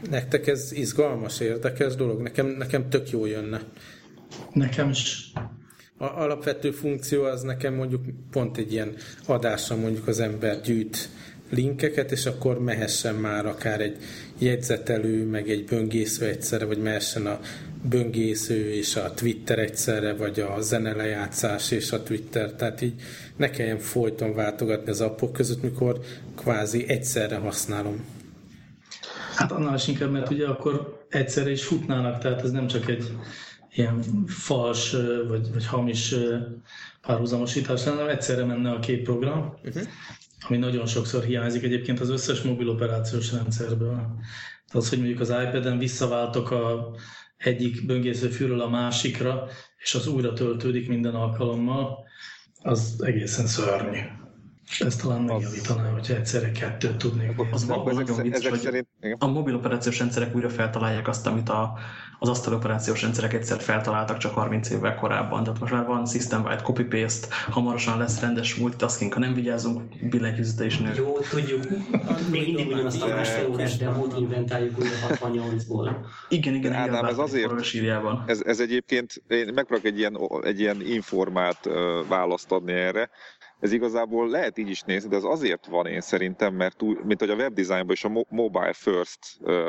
Nektek 0.09 0.47
ez 0.47 0.71
izgalmas, 0.71 1.39
érdekes 1.39 1.95
dolog? 1.95 2.21
Nekem, 2.21 2.47
nekem 2.47 2.89
tök 2.89 3.09
jó 3.09 3.25
jönne. 3.25 3.61
Nekem 4.53 4.89
is. 4.89 5.31
A 5.97 6.05
alapvető 6.05 6.71
funkció 6.71 7.23
az 7.23 7.41
nekem 7.41 7.73
mondjuk 7.73 8.01
pont 8.31 8.57
egy 8.57 8.71
ilyen 8.71 8.95
adásra 9.25 9.75
mondjuk 9.75 10.07
az 10.07 10.19
ember 10.19 10.61
gyűjt 10.61 11.09
linkeket, 11.49 12.11
és 12.11 12.25
akkor 12.25 12.59
mehessen 12.59 13.15
már 13.15 13.45
akár 13.45 13.81
egy 13.81 13.97
jegyzetelő, 14.39 15.25
meg 15.25 15.49
egy 15.49 15.65
böngésző 15.65 16.25
egyszerre, 16.25 16.65
vagy 16.65 16.77
mehessen 16.77 17.25
a 17.25 17.39
böngésző 17.89 18.73
és 18.73 18.95
a 18.95 19.13
Twitter 19.13 19.59
egyszerre, 19.59 20.13
vagy 20.13 20.39
a 20.39 20.61
zenelejátszás 20.61 21.71
és 21.71 21.91
a 21.91 22.03
Twitter. 22.03 22.51
Tehát 22.53 22.81
így 22.81 22.93
ne 23.35 23.49
kelljen 23.49 23.79
folyton 23.79 24.35
váltogatni 24.35 24.89
az 24.89 25.01
appok 25.01 25.33
között, 25.33 25.61
mikor 25.61 25.99
kvázi 26.35 26.87
egyszerre 26.87 27.35
használom. 27.35 28.05
Hát 29.35 29.51
annál 29.51 29.75
is 29.75 29.87
inkább, 29.87 30.11
mert 30.11 30.29
ugye 30.29 30.47
akkor 30.47 31.05
egyszerre 31.09 31.51
is 31.51 31.63
futnának, 31.63 32.19
tehát 32.19 32.41
ez 32.41 32.51
nem 32.51 32.67
csak 32.67 32.89
egy 32.89 33.11
ilyen 33.73 34.03
fals 34.27 34.95
vagy, 35.27 35.51
vagy 35.53 35.65
hamis 35.65 36.15
párhuzamosítás, 37.01 37.83
hanem 37.83 38.07
egyszerre 38.07 38.45
menne 38.45 38.71
a 38.71 38.79
két 38.79 39.03
program. 39.03 39.53
Uh-huh 39.63 39.83
ami 40.49 40.57
nagyon 40.57 40.85
sokszor 40.85 41.23
hiányzik 41.23 41.63
egyébként 41.63 41.99
az 41.99 42.09
összes 42.09 42.41
mobil 42.41 42.69
operációs 42.69 43.31
rendszerből. 43.31 44.17
Az, 44.71 44.89
hogy 44.89 44.97
mondjuk 44.97 45.19
az 45.19 45.29
iPad-en 45.29 45.77
visszaváltok 45.77 46.51
a 46.51 46.95
egyik 47.37 47.85
böngészőfűről 47.85 48.61
a 48.61 48.69
másikra, 48.69 49.47
és 49.77 49.95
az 49.95 50.07
újra 50.07 50.33
töltődik 50.33 50.87
minden 50.87 51.15
alkalommal, 51.15 52.05
az 52.61 52.95
egészen 53.03 53.47
szörnyű. 53.47 53.99
Ezt 54.79 55.01
talán 55.01 55.21
megjavítaná, 55.21 55.89
hogyha 55.91 56.15
egyszerre 56.15 56.51
kettőt 56.51 56.97
tudnék. 56.97 57.31
Az 57.51 57.69
abban 57.69 57.93
nagyon 57.93 58.21
vicc, 58.21 58.47
hogy 58.47 58.59
szerint, 58.59 58.87
a 59.17 59.27
mobil 59.27 59.55
operációs 59.55 59.99
rendszerek 59.99 60.35
újra 60.35 60.49
feltalálják 60.49 61.07
azt, 61.07 61.27
amit 61.27 61.49
a, 61.49 61.73
az 62.19 62.29
asztal 62.29 62.53
operációs 62.53 63.01
rendszerek 63.01 63.33
egyszer 63.33 63.61
feltaláltak 63.61 64.17
csak 64.17 64.33
30 64.33 64.69
évvel 64.69 64.95
korábban. 64.95 65.43
Tehát 65.43 65.59
most 65.59 65.71
már 65.71 65.85
van 65.85 66.05
system-wide 66.05 66.61
copy-paste, 66.61 67.27
hamarosan 67.49 67.97
lesz 67.97 68.19
rendes 68.19 68.55
multitasking, 68.55 69.13
ha 69.13 69.19
nem 69.19 69.33
vigyázunk, 69.33 69.81
billentyűzete 70.09 70.65
is 70.65 70.77
nő. 70.77 70.93
Jó, 70.95 71.17
tudjuk. 71.29 71.63
Még 72.31 72.45
mindig 72.45 72.69
van 72.69 72.85
azt 72.85 73.01
a 73.01 73.07
másfél 73.07 73.47
órás 73.47 73.77
demót 73.77 74.19
inventáljuk 74.19 74.79
újra 74.79 74.95
68-ból. 75.09 75.95
Igen, 76.29 76.53
igen, 76.53 76.73
Ádám, 76.73 76.93
igen, 76.93 77.05
ez 77.05 77.17
azért, 77.17 77.51
ez, 78.25 78.41
ez 78.45 78.59
egyébként, 78.59 79.23
én 79.27 79.51
megpróbálok 79.53 79.85
egy 79.85 79.97
ilyen, 79.97 80.17
egy 80.43 80.59
ilyen 80.59 80.81
informált 80.81 81.65
uh, 81.65 81.73
választ 82.07 82.51
adni 82.51 82.71
erre, 82.73 83.09
ez 83.59 83.71
igazából 83.71 84.29
lehet 84.29 84.57
így 84.57 84.69
is 84.69 84.81
nézni, 84.81 85.09
de 85.09 85.15
az 85.15 85.23
azért 85.23 85.65
van 85.65 85.85
én 85.85 86.01
szerintem, 86.01 86.53
mert 86.53 86.81
úgy, 86.81 86.97
mint 87.03 87.19
hogy 87.19 87.29
a 87.29 87.35
webdesignban 87.35 87.91
is 87.91 88.03
a 88.03 88.25
mobile 88.29 88.73
first 88.73 89.19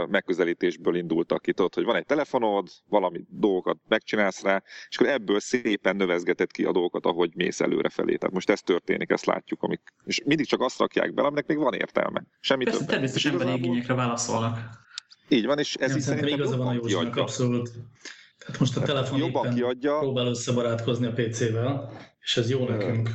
megközelítésből 0.08 0.96
indultak 0.96 1.42
ki, 1.42 1.52
tudod, 1.52 1.74
hogy 1.74 1.84
van 1.84 1.96
egy 1.96 2.06
telefonod, 2.06 2.68
valami 2.88 3.24
dolgokat 3.28 3.76
megcsinálsz 3.88 4.42
rá, 4.42 4.62
és 4.88 4.96
akkor 4.96 5.10
ebből 5.10 5.40
szépen 5.40 5.96
növezgeted 5.96 6.50
ki 6.50 6.64
a 6.64 6.72
dolgokat, 6.72 7.06
ahogy 7.06 7.30
mész 7.34 7.60
előre 7.60 7.88
felé. 7.88 8.16
Tehát 8.16 8.34
most 8.34 8.50
ez 8.50 8.60
történik, 8.60 9.10
ezt 9.10 9.24
látjuk, 9.24 9.62
amik, 9.62 9.80
és 10.04 10.22
mindig 10.24 10.46
csak 10.46 10.60
azt 10.60 10.78
rakják 10.78 11.14
bele, 11.14 11.26
aminek 11.26 11.46
még 11.46 11.58
van 11.58 11.74
értelme. 11.74 12.22
Semmi 12.40 12.64
Persze, 12.64 12.78
több. 12.78 12.88
természetesen 12.88 13.32
emberi 13.32 13.54
igényekre 13.54 13.94
válaszolnak. 13.94 14.58
Így 15.28 15.46
van, 15.46 15.58
és 15.58 15.74
ez 15.74 15.96
is 15.96 16.02
szerintem 16.02 16.28
igaza 16.28 16.56
van 16.56 16.66
a 16.66 16.72
Józsnak, 16.72 17.16
abszolút. 17.16 17.70
Tehát 18.38 18.60
most 18.60 18.76
a 18.76 18.82
telefon 18.82 19.18
jobban 19.18 19.54
kiadja. 19.54 19.98
próbál 19.98 20.26
összebarátkozni 20.26 21.06
a 21.06 21.12
PC-vel, 21.12 21.92
és 22.20 22.36
ez 22.36 22.50
jó 22.50 22.68
nekünk 22.68 23.10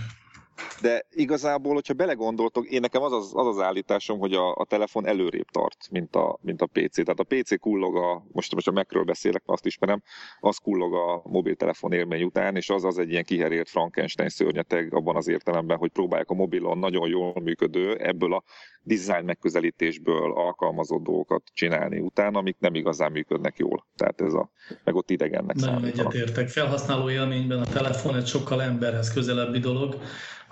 de 0.81 1.05
igazából, 1.09 1.73
hogyha 1.73 1.93
belegondoltok, 1.93 2.65
én 2.65 2.79
nekem 2.79 3.01
az 3.01 3.11
az, 3.11 3.31
az, 3.33 3.47
az 3.47 3.59
állításom, 3.59 4.19
hogy 4.19 4.33
a, 4.33 4.55
a 4.55 4.65
telefon 4.65 5.07
előrébb 5.07 5.49
tart, 5.51 5.87
mint 5.91 6.15
a, 6.15 6.39
mint 6.41 6.61
a 6.61 6.65
PC. 6.65 6.93
Tehát 6.93 7.19
a 7.19 7.23
PC 7.23 7.59
kullog 7.59 7.95
a, 7.95 8.25
most, 8.31 8.53
most 8.53 8.67
a 8.67 8.71
Macről 8.71 9.03
beszélek, 9.03 9.43
azt 9.45 9.65
ismerem, 9.65 10.01
az 10.39 10.57
kullog 10.57 10.93
a 10.93 11.21
mobiltelefon 11.23 11.91
élmény 11.91 12.23
után, 12.23 12.55
és 12.55 12.69
az 12.69 12.83
az 12.83 12.97
egy 12.97 13.09
ilyen 13.09 13.23
kiherélt 13.23 13.69
Frankenstein 13.69 14.29
szörnyeteg 14.29 14.93
abban 14.93 15.15
az 15.15 15.27
értelemben, 15.27 15.77
hogy 15.77 15.91
próbálják 15.91 16.29
a 16.29 16.33
mobilon 16.33 16.77
nagyon 16.77 17.07
jól 17.07 17.33
működő, 17.43 17.95
ebből 17.95 18.33
a 18.33 18.43
design 18.81 19.25
megközelítésből 19.25 20.31
alkalmazott 20.31 21.03
dolgokat 21.03 21.43
csinálni 21.53 21.99
utána, 21.99 22.39
amik 22.39 22.57
nem 22.59 22.75
igazán 22.75 23.11
működnek 23.11 23.57
jól. 23.57 23.87
Tehát 23.95 24.21
ez 24.21 24.33
a, 24.33 24.49
meg 24.83 24.95
ott 24.95 25.09
idegennek 25.09 25.55
Nagyon 25.55 25.85
egyetértek. 25.85 26.49
Felhasználó 26.49 27.09
élményben 27.09 27.59
a 27.59 27.65
telefon 27.65 28.15
egy 28.15 28.27
sokkal 28.27 28.61
emberhez 28.61 29.13
közelebbi 29.13 29.59
dolog, 29.59 29.97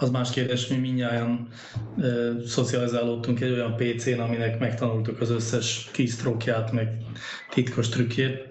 az 0.03 0.09
más 0.09 0.29
kérdés, 0.29 0.67
mi 0.67 0.75
mindjárt 0.75 1.29
e, 1.97 2.07
szocializálódtunk 2.45 3.41
egy 3.41 3.51
olyan 3.51 3.75
PC-n, 3.75 4.19
aminek 4.19 4.59
megtanultuk 4.59 5.21
az 5.21 5.29
összes 5.29 5.89
keystroke 5.91 6.69
meg 6.71 6.97
titkos 7.49 7.89
trükkjét. 7.89 8.47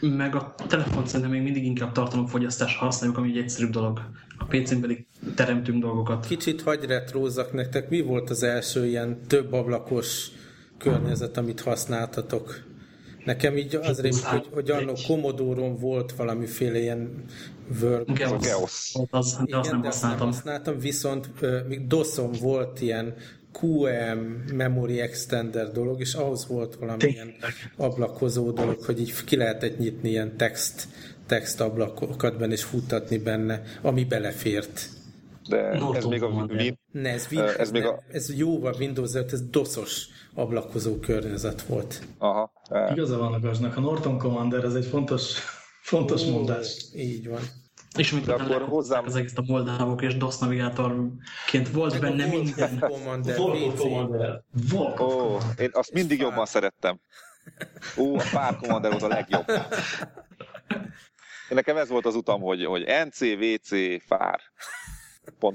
Meg 0.00 0.34
a 0.34 0.54
telefon 0.68 1.06
szerintem 1.06 1.30
még 1.30 1.42
mindig 1.42 1.64
inkább 1.64 1.92
tartalomfogyasztás 1.92 2.76
használjuk, 2.76 3.18
ami 3.18 3.28
egy 3.28 3.38
egyszerűbb 3.38 3.70
dolog. 3.70 4.00
A 4.38 4.44
PC-n 4.44 4.80
pedig 4.80 5.06
teremtünk 5.34 5.82
dolgokat. 5.82 6.26
Kicsit 6.26 6.62
hagy 6.62 6.84
retrózzak 6.84 7.52
nektek, 7.52 7.88
mi 7.88 8.00
volt 8.00 8.30
az 8.30 8.42
első 8.42 8.86
ilyen 8.86 9.20
több 9.26 9.52
ablakos 9.52 10.30
környezet, 10.78 11.36
amit 11.36 11.60
használtatok? 11.60 12.68
Nekem 13.24 13.56
így 13.56 13.74
az 13.74 14.00
rémlik, 14.00 14.24
hogy, 14.24 14.48
hogy 14.52 14.70
annó 14.70 14.92
commodore 15.06 15.68
volt 15.68 16.12
valamiféle 16.12 16.78
ilyen 16.78 17.24
Word. 17.82 18.12
Geos. 18.12 18.94
Az, 19.10 19.40
de 19.44 19.56
azt 19.56 19.70
nem 19.70 19.82
használtam. 19.82 20.26
használtam, 20.26 20.78
viszont 20.78 21.28
még 21.68 21.86
DOS-on 21.86 22.32
volt 22.40 22.80
ilyen 22.80 23.14
QM 23.60 24.18
memory 24.52 25.00
extender 25.00 25.72
dolog, 25.72 26.00
és 26.00 26.14
ahhoz 26.14 26.46
volt 26.46 26.74
valamilyen 26.74 27.34
ablakozó 27.76 28.50
dolog, 28.50 28.84
hogy 28.84 29.00
így 29.00 29.24
ki 29.24 29.36
lehetett 29.36 29.78
nyitni 29.78 30.08
ilyen 30.08 30.36
text, 30.36 30.88
text 31.26 31.60
ablakokat 31.60 32.38
benne, 32.38 32.52
és 32.52 32.64
futtatni 32.64 33.18
benne, 33.18 33.62
ami 33.82 34.04
belefért. 34.04 34.88
De 35.48 35.78
Norton 35.78 35.96
ez 35.96 36.04
még 36.04 36.22
a 36.22 36.26
Win... 36.26 36.78
Ne, 36.92 37.10
ez, 37.10 37.26
Win... 37.30 37.40
ez, 37.40 37.70
még 37.70 37.84
a... 37.84 38.02
ez 38.12 38.36
jóval 38.36 38.74
Windows 38.78 39.14
5, 39.14 39.32
ez 39.32 39.42
doszos 39.42 40.06
ablakozó 40.34 40.96
környezet 40.96 41.62
volt. 41.62 42.02
Aha. 42.18 42.52
Igaza 42.90 43.18
van 43.18 43.32
a 43.32 43.40
gazsnak, 43.40 43.76
a 43.76 43.80
Norton 43.80 44.18
Commander, 44.18 44.64
ez 44.64 44.74
egy 44.74 44.86
fontos, 44.86 45.38
fontos 45.82 46.22
Ó, 46.22 46.30
mondás. 46.30 46.84
Így 46.94 47.28
van. 47.28 47.40
És 47.98 48.12
mint 48.12 48.28
akkor 48.28 48.62
hozzám... 48.62 49.04
az 49.04 49.16
egész 49.16 49.36
a 49.36 49.42
Moldávok 49.46 50.02
és 50.02 50.16
DOS 50.16 50.38
navigátorként 50.38 51.70
volt 51.72 51.92
Meg 51.92 52.00
benne 52.00 52.26
minden. 52.26 52.78
Commander, 52.78 53.36
Volvo 53.36 53.72
Commander. 53.72 54.42
Ó, 55.00 55.38
én 55.58 55.70
azt 55.72 55.92
mindig 55.92 56.20
jobban 56.20 56.46
szerettem. 56.46 57.00
Ó, 57.96 58.18
a 58.18 58.22
pár 58.32 58.56
Commander 58.56 58.90
volt 58.90 59.02
a 59.02 59.08
legjobb. 59.08 59.48
Én 61.48 61.56
nekem 61.56 61.76
ez 61.76 61.88
volt 61.88 62.06
az 62.06 62.14
utam, 62.14 62.40
hogy, 62.40 62.64
hogy 62.64 62.84
NCVC 63.04 64.02
fár. 64.06 64.40
.com. 65.40 65.52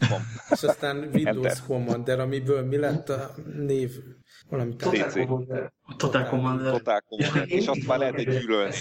És 0.49 0.63
aztán 0.63 1.09
Windows 1.13 1.35
Enter. 1.35 1.57
Commander, 1.67 2.19
amiből 2.19 2.65
mi 2.65 2.77
lett 2.77 3.09
a 3.09 3.31
név? 3.57 3.91
Valami 4.49 4.75
Total 4.75 5.09
Commander. 5.11 5.71
Total 5.97 6.25
Commander. 6.25 6.71
Total 6.71 7.01
Commander. 7.09 7.49
És 7.49 7.67
azt 7.67 7.87
már 7.87 7.99
lehet 7.99 8.15
egy 8.15 8.29
gyűlölni. 8.29 8.75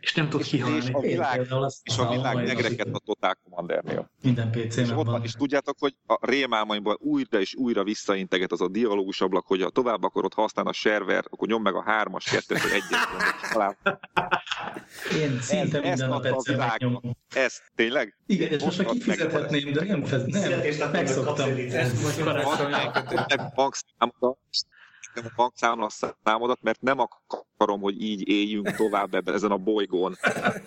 És 0.00 0.14
nem 0.14 0.28
tud 0.28 0.42
kihalni. 0.42 0.76
És 0.76 0.88
a 0.92 1.00
világ, 1.00 1.46
és 1.82 1.98
a 1.98 2.08
világ 2.08 2.34
megrekedt 2.34 2.94
a 2.94 2.98
Total 2.98 3.38
Commandernél. 3.44 4.10
Minden 4.22 4.50
PC-n 4.50 4.80
És 4.80 4.90
ott 4.90 5.06
van, 5.06 5.22
és 5.22 5.32
tudjátok, 5.32 5.76
hogy 5.78 5.94
a 6.06 6.26
rémálmaimból 6.26 6.98
újra 7.00 7.40
és 7.40 7.54
újra 7.54 7.84
visszainteget 7.84 8.52
az 8.52 8.60
a 8.60 8.68
dialógus 8.68 9.20
ablak, 9.20 9.46
hogy 9.46 9.62
ha 9.62 9.70
tovább 9.70 10.02
akarod 10.02 10.34
használni 10.34 10.70
a 10.70 10.72
server, 10.72 11.24
akkor 11.30 11.48
nyom 11.48 11.62
meg 11.62 11.74
a 11.74 11.82
hármas, 11.82 12.24
kettes 12.24 12.62
vagy 12.62 12.72
egyes. 12.72 13.00
Én 15.22 15.40
szinte 15.40 15.80
minden 15.80 16.08
nap 16.08 16.24
egyszer 16.24 16.56
megnyomom. 16.56 17.16
Ez 17.34 17.58
tényleg? 17.74 18.16
Igen, 18.26 18.52
és 18.52 18.62
most 18.62 18.78
már 18.78 18.92
kifizethetném, 18.92 19.72
de 19.72 19.84
nem, 19.84 20.04
nem 20.78 20.90
megszoktam. 20.90 21.50
Ezt 21.70 22.02
most 22.02 22.22
karácsony 22.22 22.74
a 25.24 25.32
bankszámla 25.36 25.88
számodat, 26.24 26.62
mert 26.62 26.80
nem 26.80 26.98
akarom, 26.98 27.80
hogy 27.80 28.02
így 28.02 28.28
éljünk 28.28 28.70
tovább 28.70 29.14
ebben 29.14 29.34
ezen 29.34 29.50
a 29.50 29.56
bolygón. 29.56 30.16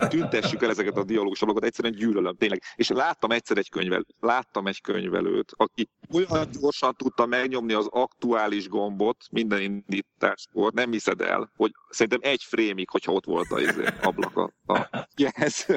Tüntessük 0.09 0.63
el 0.63 0.69
ezeket 0.69 0.97
a 0.97 1.03
dialógusokat, 1.03 1.63
egyszerűen 1.63 1.93
gyűlölöm, 1.93 2.35
tényleg. 2.35 2.61
És 2.75 2.89
láttam 2.89 3.31
egyszer 3.31 3.57
egy 3.57 3.69
könyvelőt, 3.69 4.15
láttam 4.19 4.67
egy 4.67 4.81
könyvelőt, 4.81 5.51
aki 5.55 5.89
olyan 6.13 6.47
gyorsan 6.59 6.95
tudta 6.95 7.25
megnyomni 7.25 7.73
az 7.73 7.87
aktuális 7.91 8.69
gombot 8.69 9.25
minden 9.31 9.61
indításkor, 9.61 10.73
nem 10.73 10.91
hiszed 10.91 11.21
el, 11.21 11.51
hogy 11.55 11.71
szerintem 11.89 12.31
egy 12.31 12.43
frémig, 12.43 12.89
hogyha 12.89 13.11
ott 13.11 13.25
volt 13.25 13.51
a 13.51 13.59
izé, 13.59 13.85
ablak 14.01 14.37
a, 14.37 14.89
yes. 15.15 15.67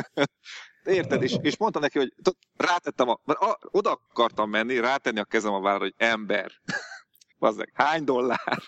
Érted? 0.84 1.22
És, 1.22 1.36
és 1.40 1.56
mondtam 1.56 1.82
neki, 1.82 1.98
hogy 1.98 2.14
rátettem, 2.56 3.08
a, 3.08 3.20
mert 3.24 3.38
a, 3.38 3.58
oda 3.70 4.00
akartam 4.10 4.50
menni, 4.50 4.80
rátenni 4.80 5.20
a 5.20 5.24
kezem 5.24 5.52
a 5.52 5.60
válra, 5.60 5.78
hogy 5.78 5.94
ember 5.96 6.52
bazdmeg, 7.42 7.70
hány 7.74 8.04
dollár? 8.04 8.62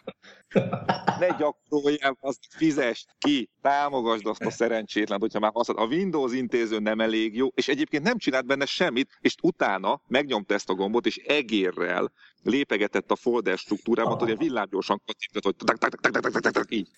ne 1.20 1.37
gyakoroljál, 1.39 2.16
azt 2.20 2.39
fizes 2.49 3.07
ki, 3.18 3.51
támogasd 3.61 4.27
azt 4.27 4.45
a 4.45 4.51
szerencsétlen, 4.51 5.20
hogyha 5.20 5.39
már 5.39 5.51
használod. 5.55 5.83
A 5.83 5.95
Windows 5.95 6.33
intéző 6.33 6.79
nem 6.79 7.01
elég 7.01 7.37
jó, 7.37 7.49
és 7.55 7.68
egyébként 7.68 8.03
nem 8.03 8.18
csinált 8.18 8.47
benne 8.47 8.66
semmit, 8.66 9.18
és 9.20 9.35
utána 9.43 10.01
megnyomta 10.07 10.55
ezt 10.55 10.70
a 10.70 10.75
gombot, 10.75 11.07
és 11.07 11.16
egérrel 11.16 12.12
lépegetett 12.43 13.11
a 13.11 13.16
folder 13.16 13.59
struktúrában, 13.59 14.18
hogy 14.18 14.31
a 14.31 14.37
villám 14.37 14.68
gyorsan 14.70 15.03
kattintott, 15.07 15.45
hogy 15.45 15.79
tak, 15.81 16.53
tak, 16.53 16.70
így. 16.72 16.89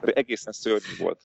Egészen 0.00 0.52
szörnyű 0.52 0.96
volt. 0.98 1.20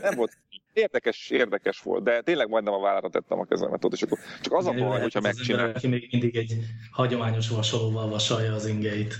Nem 0.00 0.14
volt 0.14 0.32
érdekes, 0.72 1.30
érdekes 1.30 1.80
volt, 1.80 2.04
de 2.04 2.20
tényleg 2.20 2.48
majdnem 2.48 2.72
a 2.72 2.80
vállára 2.80 3.08
tettem 3.08 3.38
a 3.38 3.44
kezemet 3.44 3.84
ott, 3.84 3.92
és 3.92 4.02
akkor 4.02 4.18
csak 4.40 4.52
az 4.52 4.66
a 4.66 4.72
baj, 4.72 5.00
hogyha 5.00 5.20
megcsinál. 5.20 5.72
Aki 5.74 5.88
még 5.88 6.08
mindig 6.10 6.36
egy 6.36 6.56
hagyományos 6.90 7.48
vasalóval 7.48 8.08
vasalja 8.08 8.54
az 8.54 8.66
ingeit. 8.66 9.14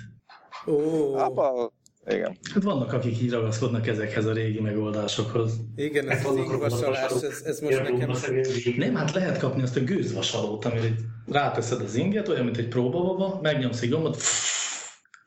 Ó. 0.66 1.14
Apa, 1.14 1.72
igen. 2.06 2.38
Hát 2.54 2.62
vannak, 2.62 2.92
akik 2.92 3.20
így 3.20 3.30
ragaszkodnak 3.30 3.86
ezekhez 3.86 4.26
a 4.26 4.32
régi 4.32 4.60
megoldásokhoz. 4.60 5.60
Igen, 5.76 6.10
ez 6.10 6.26
az 6.26 6.36
ingvasalás, 6.36 7.10
ez, 7.10 7.42
ez 7.44 7.60
most 7.60 7.82
nekem... 7.82 8.10
Nem, 8.76 8.94
hát 8.94 9.12
lehet 9.12 9.38
kapni 9.38 9.62
azt 9.62 9.76
a 9.76 9.80
gőzvasalót, 9.80 10.64
amire 10.64 10.88
ráteszed 11.26 11.80
az 11.80 11.94
inget, 11.94 12.28
olyan, 12.28 12.44
mint 12.44 12.56
egy 12.56 12.68
próbababa, 12.68 13.38
megnyomsz 13.42 13.82
egy 13.82 13.90
gombot, 13.90 14.16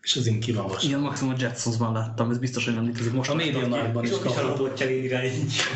és 0.01 0.15
az 0.15 0.27
ink 0.27 0.39
ki 0.39 0.51
van 0.51 0.71
Igen, 0.81 0.99
maximum 0.99 1.33
a 1.33 1.37
Jetsonsban 1.39 1.93
láttam, 1.93 2.29
ez 2.29 2.37
biztos, 2.37 2.65
hogy 2.65 2.73
nem 2.73 2.85
létezik 2.85 3.13
most. 3.13 3.29
A 3.29 3.35
médianárban 3.35 4.03
is 4.03 4.19
kapható. 4.19 4.67
És 4.67 5.67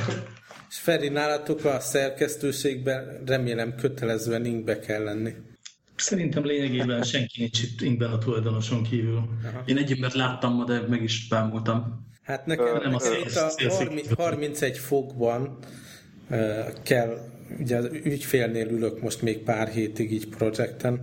Feri, 0.69 1.09
nálatok 1.09 1.65
a 1.65 1.79
szerkesztőségben 1.79 3.21
remélem 3.25 3.75
kötelezően 3.75 4.45
inkbe 4.45 4.79
kell 4.79 5.03
lenni. 5.03 5.33
Szerintem 5.95 6.45
lényegében 6.45 7.03
senki 7.03 7.39
nincs 7.41 7.63
itt 7.63 7.81
inkben 7.81 8.11
a 8.11 8.17
tulajdonoson 8.17 8.83
kívül. 8.83 9.29
Aha. 9.43 9.63
Én 9.65 9.77
egy 9.77 9.91
embert 9.91 10.13
láttam 10.13 10.53
ma, 10.53 10.63
de 10.63 10.81
meg 10.87 11.03
is 11.03 11.27
bámultam. 11.27 12.07
Hát 12.23 12.45
nekem 12.45 12.77
nem 12.83 12.93
a, 12.93 12.99
a 14.15 14.15
31 14.15 14.77
fokban 14.77 15.57
kell, 16.83 17.17
ugye 17.59 17.77
az 17.77 17.89
ügyfélnél 18.03 18.67
ülök 18.67 19.01
most 19.01 19.21
még 19.21 19.37
pár 19.37 19.67
hétig 19.67 20.11
így 20.11 20.27
projekten, 20.27 21.01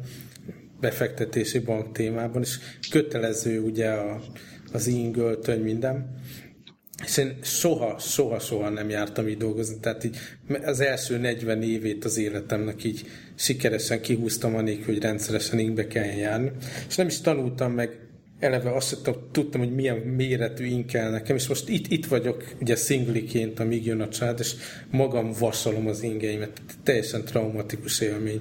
befektetési 0.80 1.58
bank 1.58 1.92
témában, 1.92 2.42
és 2.42 2.58
kötelező 2.90 3.60
ugye 3.60 3.90
a, 3.90 4.20
az 4.72 4.86
ingöltöny 4.86 5.60
minden. 5.60 6.20
Én 7.16 7.38
soha, 7.42 7.98
soha, 7.98 8.38
soha 8.38 8.68
nem 8.68 8.90
jártam 8.90 9.28
így 9.28 9.36
dolgozni, 9.36 9.76
tehát 9.80 10.04
így 10.04 10.16
az 10.64 10.80
első 10.80 11.18
40 11.18 11.62
évét 11.62 12.04
az 12.04 12.16
életemnek 12.16 12.84
így 12.84 13.06
sikeresen 13.34 14.00
kihúztam 14.00 14.54
anélkül, 14.54 14.84
hogy 14.84 15.02
rendszeresen 15.02 15.58
inkbe 15.58 15.86
kelljen 15.86 16.16
járni. 16.16 16.50
És 16.88 16.96
nem 16.96 17.06
is 17.06 17.20
tanultam 17.20 17.72
meg 17.72 18.06
eleve 18.38 18.74
azt 18.74 18.88
sem 18.88 19.14
tudtam, 19.32 19.60
hogy 19.60 19.74
milyen 19.74 19.96
méretű 19.96 20.64
ink 20.64 20.86
kell 20.86 21.10
nekem, 21.10 21.36
és 21.36 21.48
most 21.48 21.68
itt, 21.68 21.86
itt 21.86 22.06
vagyok, 22.06 22.44
ugye 22.60 22.76
szingliként, 22.76 23.60
amíg 23.60 23.86
jön 23.86 24.00
a 24.00 24.08
család, 24.08 24.38
és 24.40 24.54
magam 24.90 25.32
vasalom 25.38 25.86
az 25.86 26.02
ingeimet. 26.02 26.60
Teljesen 26.82 27.24
traumatikus 27.24 28.00
élmény. 28.00 28.40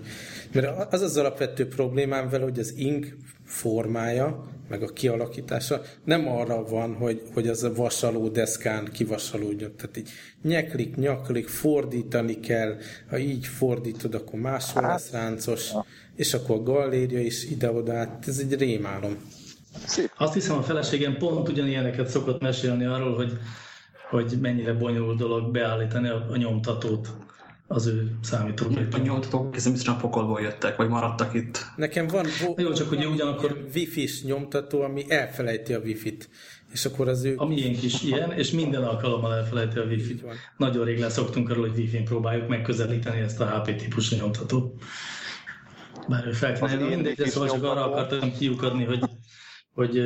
Mert 0.52 0.94
az 0.94 1.02
az 1.02 1.18
alapvető 1.18 1.68
problémám 1.68 2.30
vele, 2.30 2.44
hogy 2.44 2.60
az 2.60 2.74
ink 2.78 3.16
formája, 3.56 4.46
meg 4.70 4.82
a 4.82 4.88
kialakítása. 4.88 5.82
Nem 6.04 6.28
arra 6.28 6.64
van, 6.64 6.94
hogy, 6.96 7.22
hogy 7.34 7.48
az 7.48 7.64
a 7.64 7.74
vasaló 7.74 8.28
deszkán 8.28 8.90
kivasalódjon. 8.92 9.76
Tehát 9.76 9.98
így 9.98 10.10
nyeklik, 10.42 10.96
nyaklik, 10.96 11.48
fordítani 11.48 12.40
kell, 12.40 12.76
ha 13.10 13.18
így 13.18 13.46
fordítod, 13.46 14.14
akkor 14.14 14.40
máshol 14.40 14.84
hát, 14.84 14.92
lesz 14.92 15.12
ráncos, 15.12 15.72
és 16.16 16.34
akkor 16.34 16.56
a 16.56 16.64
galéria 16.64 17.20
is 17.20 17.44
ide-oda, 17.50 17.94
hát 17.94 18.24
ez 18.28 18.38
egy 18.38 18.54
rémálom. 18.54 19.18
Azt 20.18 20.34
hiszem 20.34 20.58
a 20.58 20.64
feleségem 20.64 21.18
pont 21.18 21.50
ugyanilyeneket 21.50 22.08
szokott 22.08 22.42
mesélni 22.42 22.86
arról, 22.86 23.16
hogy, 23.16 23.32
hogy 24.10 24.38
mennyire 24.42 24.74
bonyolult 24.74 25.18
dolog 25.18 25.52
beállítani 25.52 26.08
a, 26.08 26.26
a 26.30 26.36
nyomtatót 26.36 27.10
az 27.68 27.86
ő 27.88 28.18
számítógépén. 28.22 29.02
A 29.02 29.04
nyomtatók 29.04 29.54
hiszen 29.54 29.72
biztosan 29.72 29.98
pokolból 29.98 30.42
jöttek, 30.42 30.76
vagy 30.76 30.88
maradtak 30.88 31.34
itt. 31.34 31.66
Nekem 31.76 32.08
van 32.08 32.26
vo- 32.42 32.60
Jó, 32.60 32.74
csak 32.74 32.90
hogy 32.90 33.06
ugyanakkor... 33.06 33.66
wifi-s 33.76 34.24
nyomtató, 34.24 34.82
ami 34.82 35.06
elfelejti 35.12 35.74
a 35.74 35.80
wifi-t. 35.80 36.30
És 36.72 36.86
akkor 36.86 37.08
az 37.08 37.24
ő... 37.24 37.34
A 37.38 37.46
miénk 37.46 37.84
is 37.84 38.02
ilyen, 38.02 38.32
és 38.32 38.52
minden 38.52 38.84
alkalommal 38.84 39.36
elfelejti 39.36 39.78
a 39.78 39.84
wifi-t. 39.84 40.24
Nagyon 40.58 40.86
rég 40.86 41.00
leszoktunk 41.00 41.50
arról, 41.50 41.68
hogy 41.70 41.78
wifi-n 41.78 42.04
próbáljuk 42.04 42.48
megközelíteni 42.48 43.20
ezt 43.20 43.42
a 43.42 43.46
HP 43.46 43.76
típusú 43.76 44.16
nyomtatót. 44.16 44.84
Bár 46.08 46.28
ő 46.28 46.32
fel 46.32 46.54
kellene, 46.54 46.88
mindegy, 46.88 47.16
de 47.16 47.28
szóval 47.28 47.50
csak 47.50 47.64
arra 47.64 47.92
akartam 47.92 48.32
kiukadni, 48.32 48.84
hogy, 48.84 49.00
hogy 49.74 50.02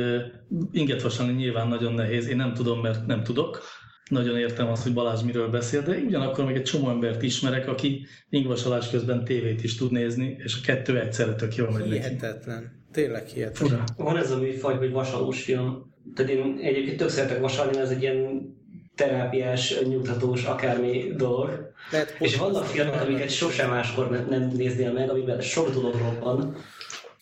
inget 0.72 1.02
vasalni 1.02 1.32
nyilván 1.32 1.68
nagyon 1.68 1.92
nehéz. 1.92 2.26
Én 2.26 2.36
nem 2.36 2.54
tudom, 2.54 2.80
mert 2.80 3.06
nem 3.06 3.22
tudok 3.22 3.62
nagyon 4.10 4.38
értem 4.38 4.68
azt, 4.68 4.82
hogy 4.82 4.92
Balázs 4.92 5.22
miről 5.22 5.48
beszél, 5.48 5.82
de 5.82 5.96
ugyanakkor 5.96 6.44
még 6.44 6.56
egy 6.56 6.62
csomó 6.62 6.90
embert 6.90 7.22
ismerek, 7.22 7.68
aki 7.68 8.06
ingvasalás 8.28 8.90
közben 8.90 9.24
tévét 9.24 9.62
is 9.62 9.76
tud 9.76 9.92
nézni, 9.92 10.36
és 10.38 10.54
a 10.54 10.64
kettő 10.64 11.00
egyszerre 11.00 11.34
tök 11.34 11.54
jól 11.54 11.70
megy 11.70 11.92
Hihetetlen. 11.92 12.56
Neki. 12.56 12.66
Tényleg 12.92 13.26
hihetetlen. 13.26 13.84
Van 13.96 14.16
ez 14.16 14.30
a 14.30 14.38
műfaj, 14.38 14.76
hogy 14.76 14.90
vasalós 14.90 15.42
film. 15.42 15.92
Tehát 16.14 16.30
én 16.30 16.58
egyébként 16.62 16.96
tök 16.96 17.08
szeretek 17.08 17.40
vasalni, 17.40 17.76
mert 17.76 17.84
ez 17.84 17.96
egy 17.96 18.02
ilyen 18.02 18.48
terápiás, 18.94 19.80
nyugtatós, 19.80 20.44
akármi 20.44 21.12
dolog. 21.16 21.72
Lehet, 21.90 22.16
és 22.18 22.36
vannak 22.36 22.64
filmek, 22.64 23.02
amiket 23.02 23.30
sosem 23.30 23.70
máskor 23.70 24.26
nem 24.28 24.52
néznél 24.56 24.92
meg, 24.92 25.10
amiben 25.10 25.40
sok 25.40 25.70
dolog 25.70 25.94
robban. 25.94 26.56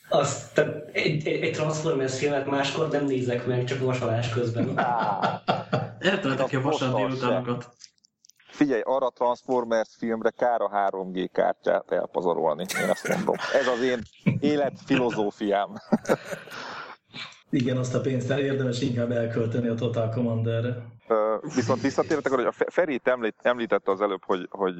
Azt, 0.08 0.54
tehát 0.54 0.88
egy, 0.92 1.26
egy, 1.26 1.42
egy 1.42 1.52
Transformers 1.52 2.18
filmet 2.18 2.46
máskor 2.46 2.88
nem 2.88 3.04
nézek 3.04 3.46
meg, 3.46 3.64
csak 3.64 3.80
vasalás 3.80 4.28
közben. 4.28 4.74
Eltöltek 5.98 6.52
a 6.52 6.60
vasárnap 6.60 6.98
délutánokat. 6.98 7.68
Figyelj, 8.50 8.80
arra 8.84 9.06
a 9.06 9.10
Transformers 9.10 9.88
filmre 9.98 10.30
kár 10.30 10.60
a 10.60 10.68
3G 10.68 11.28
kártyát 11.32 11.90
elpazarolni, 11.90 12.64
én 12.82 12.88
ezt 12.88 13.08
mondom. 13.08 13.34
Ez 13.54 13.66
az 13.66 13.82
én 13.82 14.02
életfilozófiám. 14.40 15.68
Igen, 17.50 17.76
azt 17.76 17.94
a 17.94 18.00
pénzt 18.00 18.30
érdemes 18.30 18.80
inkább 18.80 19.10
elkölteni 19.10 19.68
a 19.68 19.74
Total 19.74 20.08
Commanderre. 20.08 20.76
Viszont 21.54 21.80
visszatértek 21.80 22.32
arra, 22.32 22.42
hogy 22.42 22.54
a 22.58 22.70
Feri 22.70 23.00
említette 23.42 23.90
az 23.90 24.00
előbb, 24.00 24.24
hogy, 24.24 24.46
hogy 24.50 24.74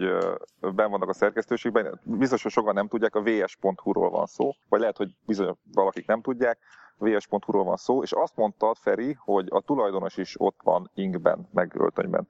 ben 0.61 0.91
vannak 0.91 1.09
a 1.09 1.13
szerkesztőségben, 1.13 2.01
biztos, 2.05 2.43
hogy 2.43 2.53
sokan 2.53 2.75
nem 2.75 2.89
tudják, 2.89 3.15
a 3.15 3.23
vs.hu-ról 3.23 4.11
van 4.11 4.27
szó, 4.27 4.53
vagy 4.69 4.81
lehet, 4.81 4.97
hogy 4.97 5.09
bizony 5.27 5.57
valakik 5.73 6.07
nem 6.07 6.21
tudják, 6.21 6.59
vs.hu-ról 6.99 7.65
van 7.65 7.77
szó, 7.77 8.03
és 8.03 8.13
azt 8.13 8.37
mondta 8.37 8.75
Feri, 8.75 9.17
hogy 9.19 9.47
a 9.51 9.61
tulajdonos 9.61 10.17
is 10.17 10.41
ott 10.41 10.61
van 10.63 10.91
inkben, 10.95 11.49
meg 11.53 11.75
öltönyben. 11.75 12.29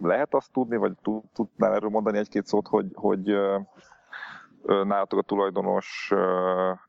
Lehet 0.00 0.34
azt 0.34 0.52
tudni, 0.52 0.76
vagy 0.76 0.92
tudnál 1.34 1.74
erről 1.74 1.90
mondani 1.90 2.18
egy-két 2.18 2.46
szót, 2.46 2.66
hogy, 2.66 2.86
hogy 2.94 3.36
nálatok 4.66 5.18
a 5.18 5.22
tulajdonos 5.22 6.12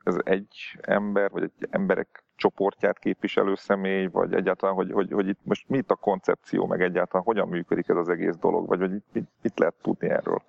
ez 0.04 0.16
egy 0.24 0.78
ember, 0.82 1.32
vagy 1.32 1.44
egy 1.44 1.68
emberek 1.70 2.24
csoportját 2.36 3.00
képviselő 3.00 3.56
személy, 3.56 4.06
vagy 4.06 4.34
egyáltalán, 4.34 4.76
hogy, 4.76 4.92
hogy, 4.92 5.12
hogy 5.12 5.28
itt 5.28 5.40
most 5.44 5.70
mi 5.70 5.78
itt 5.78 5.92
a 5.92 5.96
koncepció, 5.96 6.66
meg 6.66 6.82
egyáltalán 6.82 7.26
hogyan 7.26 7.48
működik 7.48 7.90
ez 7.90 7.96
az 7.96 8.10
egész 8.10 8.36
dolog, 8.36 8.68
vagy, 8.68 8.80
vagy 8.80 8.92
mit, 9.12 9.28
mit 9.42 9.60
lehet 9.60 9.76
tudni 9.82 10.10
erről? 10.10 10.42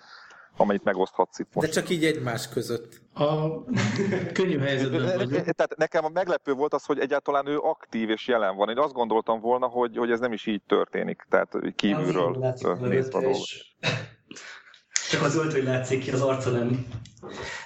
Amelyet 0.61 0.85
megoszthatsz 0.85 1.39
itt 1.39 1.49
most. 1.53 1.67
De 1.67 1.73
csak 1.73 1.89
így 1.89 2.05
egymás 2.05 2.49
között. 2.49 3.01
A 3.15 3.65
könnyű 4.39 4.59
helyzetben 4.59 5.29
Tehát 5.31 5.75
nekem 5.77 6.05
a 6.05 6.09
meglepő 6.09 6.53
volt 6.53 6.75
az, 6.75 6.85
hogy 6.85 6.99
egyáltalán 6.99 7.47
ő 7.47 7.59
aktív 7.59 8.11
és 8.11 8.27
jelen 8.27 8.57
van. 8.57 8.69
Én 8.69 8.79
azt 8.79 8.93
gondoltam 8.93 9.41
volna, 9.41 9.67
hogy, 9.67 9.97
hogy 9.97 10.11
ez 10.11 10.21
nem 10.21 10.33
is 10.33 10.47
így 10.47 10.63
történik, 10.67 11.27
tehát 11.29 11.57
kívülről 11.77 12.55
nézve 12.81 13.19
a 13.19 13.21
dolgot. 13.21 13.47
Csak 15.11 15.23
az 15.23 15.37
öltöny 15.37 15.65
látszik 15.65 16.03
ki, 16.03 16.11
az 16.11 16.21
arca 16.21 16.51
nem. 16.51 16.87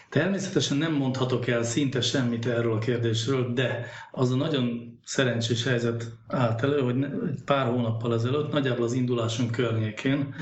Természetesen 0.08 0.76
nem 0.76 0.92
mondhatok 0.92 1.46
el 1.46 1.62
szinte 1.62 2.00
semmit 2.00 2.46
erről 2.46 2.72
a 2.72 2.78
kérdésről, 2.78 3.52
de 3.52 3.86
az 4.10 4.30
a 4.30 4.36
nagyon 4.36 4.98
szerencsés 5.04 5.64
helyzet 5.64 6.04
állt 6.28 6.62
elő, 6.62 6.80
hogy 6.80 7.06
pár 7.44 7.66
hónappal 7.66 8.14
ezelőtt, 8.14 8.52
nagyjából 8.52 8.84
az 8.84 8.92
indulásunk 8.92 9.50
környékén 9.50 10.34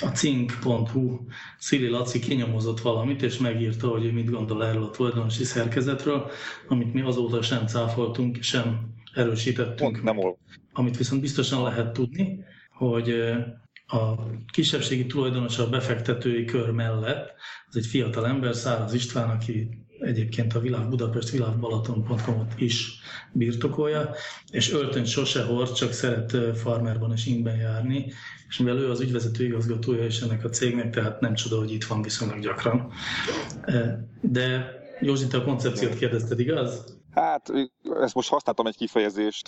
a 0.00 0.06
cink.hu 0.06 1.18
Szili 1.58 1.88
Laci 1.88 2.18
kinyomozott 2.18 2.80
valamit, 2.80 3.22
és 3.22 3.38
megírta, 3.38 3.88
hogy 3.88 4.04
ő 4.04 4.12
mit 4.12 4.30
gondol 4.30 4.66
erről 4.66 4.82
a 4.84 4.90
tulajdonosi 4.90 5.44
szerkezetről, 5.44 6.30
amit 6.68 6.92
mi 6.94 7.00
azóta 7.00 7.42
sem 7.42 7.66
cáfoltunk, 7.66 8.42
sem 8.42 8.94
erősítettünk. 9.14 9.76
Pont 9.92 10.02
nem 10.02 10.18
ol. 10.18 10.38
Amit 10.72 10.96
viszont 10.96 11.20
biztosan 11.20 11.62
lehet 11.62 11.92
tudni, 11.92 12.44
hogy 12.72 13.10
a 13.86 14.14
kisebbségi 14.52 15.06
tulajdonosa 15.06 15.62
a 15.62 15.68
befektetői 15.68 16.44
kör 16.44 16.70
mellett, 16.70 17.34
az 17.68 17.76
egy 17.76 17.86
fiatal 17.86 18.26
ember, 18.26 18.54
Száraz 18.54 18.94
István, 18.94 19.30
aki 19.30 19.68
egyébként 20.00 20.54
a 20.54 20.60
Világ 20.60 20.88
Budapest 20.88 21.30
világbalaton.com-ot 21.30 22.52
is 22.60 23.00
birtokolja, 23.32 24.10
és 24.50 24.72
öltöny 24.72 25.04
sose 25.04 25.42
hord, 25.44 25.72
csak 25.72 25.92
szeret 25.92 26.36
farmerban 26.58 27.12
és 27.12 27.26
ingben 27.26 27.56
járni, 27.56 28.12
és 28.48 28.58
mivel 28.58 28.78
ő 28.78 28.90
az 28.90 29.00
ügyvezető 29.00 29.44
igazgatója 29.44 30.04
is 30.04 30.20
ennek 30.20 30.44
a 30.44 30.48
cégnek, 30.48 30.90
tehát 30.90 31.20
nem 31.20 31.34
csoda, 31.34 31.58
hogy 31.58 31.72
itt 31.72 31.84
van 31.84 32.02
viszonylag 32.02 32.40
gyakran. 32.40 32.92
De 34.20 34.76
Józsi, 35.00 35.26
te 35.26 35.36
a 35.36 35.44
koncepciót 35.44 35.94
kérdezted, 35.94 36.40
igaz? 36.40 36.96
Hát, 37.10 37.52
ezt 38.00 38.14
most 38.14 38.28
használtam 38.28 38.66
egy 38.66 38.76
kifejezést, 38.76 39.46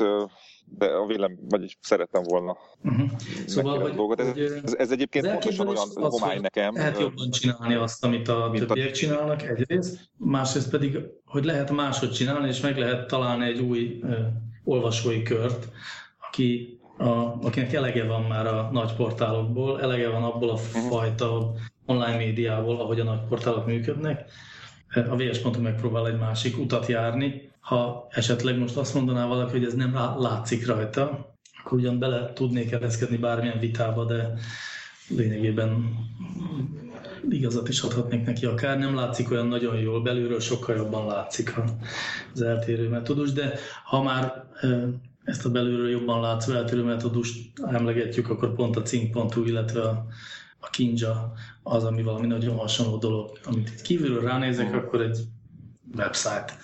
de 0.64 0.86
a 0.86 1.07
vélem, 1.07 1.38
vagyis 1.48 1.78
szerettem 1.80 2.22
volna 2.22 2.57
uh-huh. 2.82 3.11
szóval, 3.46 3.80
hogy, 3.80 3.94
dolgot. 3.94 4.20
Ez, 4.20 4.36
ez, 4.36 4.74
ez 4.74 4.90
egyébként 4.90 5.30
pontosan 5.30 5.68
olyan 5.68 5.88
az, 5.94 6.20
homály 6.20 6.38
nekem. 6.38 6.74
Lehet 6.74 6.98
jobban 6.98 7.30
csinálni 7.30 7.74
azt, 7.74 8.05
amit 8.05 8.28
a 8.28 8.51
többiek 8.55 8.88
a... 8.88 8.92
csinálnak 8.92 9.42
egyrészt, 9.42 10.11
másrészt 10.16 10.70
pedig, 10.70 10.98
hogy 11.24 11.44
lehet 11.44 11.70
máshogy 11.70 12.12
csinálni, 12.12 12.48
és 12.48 12.61
meg 12.61 12.78
lehet 12.78 13.07
találni 13.07 13.46
egy 13.46 13.61
új 13.61 14.01
uh, 14.03 14.16
olvasói 14.64 15.22
kört, 15.22 15.68
aki 16.28 16.79
a, 17.01 17.38
akinek 17.42 17.72
elege 17.72 18.05
van 18.05 18.22
már 18.22 18.46
a 18.46 18.68
nagy 18.72 18.94
portálokból, 18.94 19.80
elege 19.80 20.09
van 20.09 20.22
abból 20.22 20.51
a 20.51 20.59
mhm. 20.74 20.86
fajta 20.88 21.53
online 21.86 22.16
médiából, 22.16 22.80
ahogy 22.80 23.01
a 23.01 23.05
nagy 23.05 23.20
portálok 23.28 23.66
működnek. 23.66 24.30
A 24.94 25.16
VS.hu 25.16 25.61
megpróbál 25.61 26.07
egy 26.07 26.18
másik 26.18 26.59
utat 26.59 26.86
járni, 26.86 27.51
ha 27.61 28.07
esetleg 28.11 28.59
most 28.59 28.76
azt 28.76 28.94
mondaná 28.94 29.26
valaki, 29.26 29.51
hogy 29.51 29.64
ez 29.64 29.74
nem 29.74 29.94
látszik 30.18 30.66
rajta, 30.66 31.34
akkor 31.62 31.78
ugyan 31.78 31.98
bele 31.98 32.32
tudnék 32.32 32.72
ereszkedni 32.72 33.16
bármilyen 33.16 33.59
vitába, 33.59 34.05
de 34.05 34.32
lényegében 35.09 35.94
igazat 37.28 37.68
is 37.68 37.80
adhatnék 37.80 38.24
neki 38.24 38.46
akár. 38.46 38.78
Nem 38.78 38.94
látszik 38.94 39.30
olyan 39.30 39.46
nagyon 39.46 39.76
jól, 39.76 40.03
belülről 40.03 40.40
sokkal 40.40 40.76
jobban 40.76 41.07
látszik 41.07 41.55
az 42.34 42.42
eltérő 42.42 42.88
metódus, 42.88 43.32
de 43.32 43.53
ha 43.84 44.03
már 44.03 44.44
ezt 45.30 45.44
a 45.44 45.50
belülről 45.50 45.90
jobban 45.90 46.20
látszó 46.20 46.52
eltérő 46.52 46.82
metódust 46.82 47.50
emlegetjük, 47.66 48.30
akkor 48.30 48.54
pont 48.54 48.76
a 48.76 48.82
cink.hu, 48.82 49.44
illetve 49.44 49.82
a, 49.82 50.06
a 50.58 50.70
kinja 50.70 51.32
az, 51.62 51.84
ami 51.84 52.02
valami 52.02 52.26
nagyon 52.26 52.56
hasonló 52.56 52.98
dolog. 52.98 53.38
Amit 53.44 53.68
itt 53.68 53.80
kívülről 53.80 54.22
ránézek, 54.22 54.74
akkor 54.74 55.00
egy 55.00 55.18
website 55.96 56.56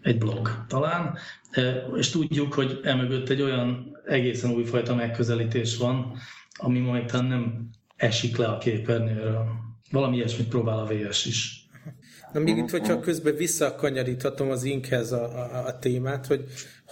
egy 0.00 0.18
blog 0.18 0.64
talán, 0.68 1.18
és 1.96 2.10
tudjuk, 2.10 2.54
hogy 2.54 2.80
emögött 2.82 3.28
egy 3.28 3.42
olyan 3.42 3.96
egészen 4.06 4.50
újfajta 4.50 4.94
megközelítés 4.94 5.76
van, 5.76 6.16
ami 6.56 6.78
ma 6.78 6.92
még 6.92 7.04
talán 7.04 7.26
nem 7.26 7.70
esik 7.96 8.36
le 8.36 8.46
a 8.46 8.58
képernyőről. 8.58 9.46
Valami 9.90 10.16
ilyesmit 10.16 10.48
próbál 10.48 10.78
a 10.78 10.86
VS 10.86 11.24
is. 11.24 11.63
Na 12.34 12.40
még 12.40 12.56
itt, 12.56 12.70
hogyha 12.70 13.00
közben 13.00 13.36
visszakanyaríthatom 13.36 14.50
az 14.50 14.64
inkhez 14.64 15.12
a, 15.12 15.22
a, 15.22 15.66
a 15.66 15.78
témát, 15.78 16.26
hogy 16.26 16.44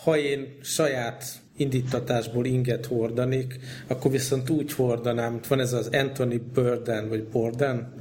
ha 0.05 0.19
én 0.19 0.59
saját 0.63 1.25
indítatásból 1.57 2.45
inget 2.45 2.87
hordanék, 2.87 3.59
akkor 3.87 4.11
viszont 4.11 4.51
úgy 4.51 4.73
hordanám, 4.73 5.41
van 5.49 5.61
ez 5.61 5.73
az 5.73 5.89
Anthony 5.93 6.51
Burden, 6.53 7.09
vagy 7.09 7.25
Borden, 7.25 7.95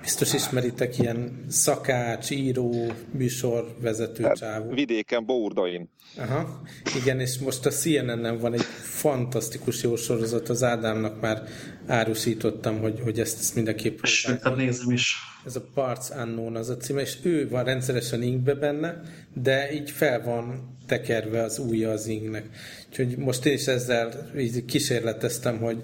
Biztos 0.00 0.32
ismeritek 0.32 0.98
ilyen 0.98 1.44
szakács, 1.48 2.30
író, 2.30 2.92
műsorvezető 3.10 4.24
hát, 4.24 4.36
csávó. 4.36 4.70
Vidéken, 4.70 5.24
Bourdain. 5.24 5.88
Aha, 6.16 6.62
igen, 7.02 7.20
és 7.20 7.38
most 7.38 7.66
a 7.66 7.70
CNN-en 7.70 8.38
van 8.38 8.52
egy 8.52 8.62
fantasztikus 8.82 9.82
jó 9.82 9.96
sorozat, 9.96 10.48
az 10.48 10.62
Ádámnak 10.62 11.20
már 11.20 11.42
árusítottam, 11.88 12.78
hogy, 12.78 13.00
hogy 13.00 13.20
ezt, 13.20 13.38
ezt 13.38 13.54
mindenképp... 13.54 13.98
Sőt, 14.02 14.42
hát 14.42 14.56
nézem 14.56 14.90
is. 14.90 15.16
Ez 15.46 15.56
a 15.56 15.68
Parts 15.74 16.08
Unknown 16.10 16.56
az 16.56 16.68
a 16.68 16.76
címe, 16.76 17.00
és 17.00 17.16
ő 17.22 17.48
van 17.48 17.64
rendszeresen 17.64 18.22
inkbe 18.22 18.54
benne, 18.54 19.00
de 19.34 19.72
így 19.72 19.90
fel 19.90 20.22
van 20.22 20.76
tekerve 20.86 21.42
az 21.42 21.58
újja 21.58 21.90
az 21.90 22.06
inknek. 22.06 22.48
Úgyhogy 22.88 23.16
most 23.16 23.46
én 23.46 23.52
is 23.52 23.66
ezzel 23.66 24.30
így 24.38 24.64
kísérleteztem, 24.64 25.58
hogy 25.58 25.82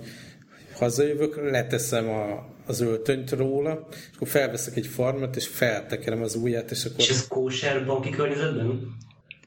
hazajövök, 0.74 1.50
leteszem 1.50 2.08
a, 2.08 2.46
az 2.66 2.80
öltönyt 2.80 3.30
róla, 3.30 3.88
és 3.90 4.16
akkor 4.16 4.28
felveszek 4.28 4.76
egy 4.76 4.86
farmat, 4.86 5.36
és 5.36 5.46
feltekerem 5.46 6.22
az 6.22 6.34
ujját, 6.34 6.70
és 6.70 6.84
akkor... 6.84 6.98
És 6.98 7.10
ez 7.10 7.28
kóser 7.28 7.86
banki 7.86 8.10
környezetben? 8.10 8.96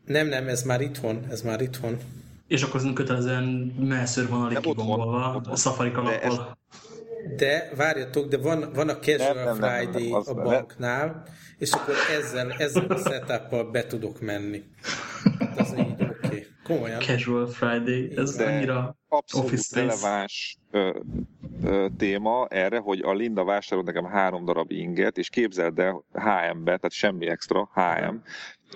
Nem, 0.06 0.28
nem, 0.28 0.48
ez 0.48 0.64
már 0.64 0.82
itthon, 0.82 1.26
ez 1.30 1.42
már 1.42 1.62
itthon. 1.62 1.98
És 2.48 2.64
akkor 2.64 2.76
azon 2.76 2.94
kötelezően 2.94 3.44
messzőr 3.80 4.30
van 4.30 4.42
alig 4.42 4.60
kigombolva 4.60 5.42
a 5.50 5.56
Safari 5.56 5.92
kalappal. 5.92 6.58
De 7.36 7.72
várjatok, 7.76 8.28
de 8.28 8.38
van, 8.38 8.72
van 8.74 8.90
a 8.90 9.00
Casual 9.00 9.34
nem, 9.34 9.44
nem, 9.44 9.56
Friday 9.56 10.10
nem, 10.12 10.22
nem, 10.26 10.36
nem, 10.36 10.38
a 10.38 10.50
banknál, 10.50 11.24
és 11.58 11.72
akkor 11.72 11.94
ezzel, 12.18 12.52
ezzel 12.52 12.86
a 12.86 12.98
setup 12.98 13.72
be 13.72 13.86
tudok 13.86 14.22
menni. 14.22 14.64
Hát 15.40 15.60
az 15.60 15.74
így 15.78 15.92
oké. 15.92 16.26
Okay. 16.26 16.46
Komolyan. 16.64 17.00
Casual 17.00 17.48
Friday, 17.48 18.12
ez 18.16 18.36
de 18.36 18.46
annyira 18.46 18.96
abszolút 19.08 19.48
office 19.48 19.80
releváns 19.80 20.58
ö, 20.72 21.00
ö, 21.64 21.88
téma 21.98 22.48
erre, 22.48 22.78
hogy 22.78 23.02
a 23.02 23.14
Linda 23.14 23.44
vásárolt 23.44 23.86
nekem 23.86 24.06
három 24.06 24.46
darab 24.46 24.72
inget, 24.72 25.18
és 25.18 25.30
képzeld 25.30 25.80
el 25.80 26.04
HM-be, 26.12 26.64
tehát 26.64 26.92
semmi 26.92 27.28
extra, 27.28 27.70
HM, 27.74 28.16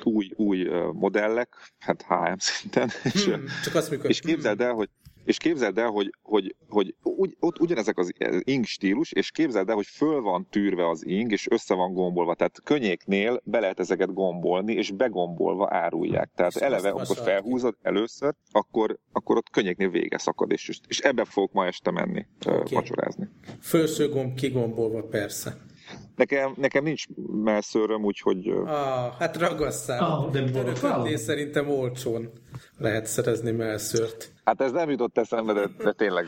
új, 0.03 0.31
új 0.35 0.69
modellek, 0.93 1.55
hát 1.79 2.05
HM 2.07 2.37
szinten. 2.37 2.89
Hmm, 3.01 3.11
és, 3.45 3.63
csak 3.63 3.75
azt 3.75 3.89
mikor... 3.89 4.09
és 4.09 4.19
képzeld 4.19 4.61
el, 4.61 4.73
hogy 4.73 4.89
és 5.23 5.37
képzeld 5.37 5.77
el, 5.77 5.89
hogy, 5.89 6.13
hogy, 6.21 6.55
hogy 6.69 6.95
ugy, 7.03 7.35
ott 7.39 7.59
ugyanezek 7.59 7.97
az 7.97 8.11
ing 8.39 8.65
stílus, 8.65 9.11
és 9.11 9.31
képzeld 9.31 9.69
el, 9.69 9.75
hogy 9.75 9.85
föl 9.85 10.21
van 10.21 10.47
tűrve 10.49 10.89
az 10.89 11.05
ing, 11.05 11.31
és 11.31 11.47
össze 11.49 11.73
van 11.73 11.93
gombolva. 11.93 12.35
Tehát 12.35 12.61
könnyéknél 12.63 13.41
be 13.43 13.59
lehet 13.59 13.79
ezeket 13.79 14.13
gombolni, 14.13 14.73
és 14.73 14.91
begombolva 14.91 15.67
árulják. 15.69 16.29
Tehát 16.35 16.55
és 16.55 16.61
eleve, 16.61 16.89
amikor 16.89 17.17
felhúzod 17.17 17.75
először, 17.81 18.33
akkor, 18.51 18.99
akkor 19.11 19.37
ott 19.37 19.49
könnyéknél 19.49 19.89
vége 19.89 20.17
szakad, 20.17 20.51
és, 20.51 20.79
és 20.87 20.99
ebbe 20.99 21.25
fogok 21.25 21.51
ma 21.51 21.65
este 21.65 21.91
menni 21.91 22.25
okay. 22.45 22.63
vacsorázni. 22.69 23.29
Fölső 23.61 24.09
gomb 24.09 24.35
kigombolva, 24.35 25.03
persze. 25.03 25.69
Nekem, 26.15 26.53
nekem 26.55 26.83
nincs 26.83 27.05
melszőröm, 27.43 28.03
úgyhogy... 28.03 28.49
Ah, 28.49 29.13
hát 29.19 29.37
ragasszál. 29.37 30.03
Ah, 30.03 30.31
de 30.31 30.39
Öröködnél 30.39 31.17
szerintem 31.17 31.69
olcsón 31.69 32.31
lehet 32.77 33.05
szerezni 33.05 33.51
melszőrt. 33.51 34.33
Hát 34.43 34.61
ez 34.61 34.71
nem 34.71 34.89
jutott 34.89 35.17
eszembe, 35.17 35.53
de, 35.53 35.67
de 35.83 35.91
tényleg. 35.91 36.25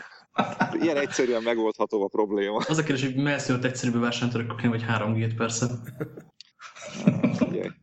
Ilyen 0.81 0.97
egyszerűen 0.97 1.43
megoldható 1.43 2.03
a 2.03 2.07
probléma. 2.07 2.57
Az 2.67 2.77
a 2.77 2.83
kérdés, 2.83 3.05
hogy 3.05 3.23
melszőrt 3.23 3.63
egyszerűbb 3.63 3.99
versenytörök, 3.99 4.61
vagy 4.61 4.83
3 4.83 5.13
g 5.13 5.35
persze. 5.35 5.65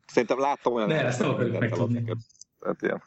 Szerintem 0.07 0.39
láttam 0.39 0.73
olyan... 0.73 0.89
Ne, 0.89 1.05
ezt 1.05 1.21
nem 1.21 1.31
akarjuk 1.31 1.59
megtudni. 1.59 2.05
Ilyen 2.81 3.03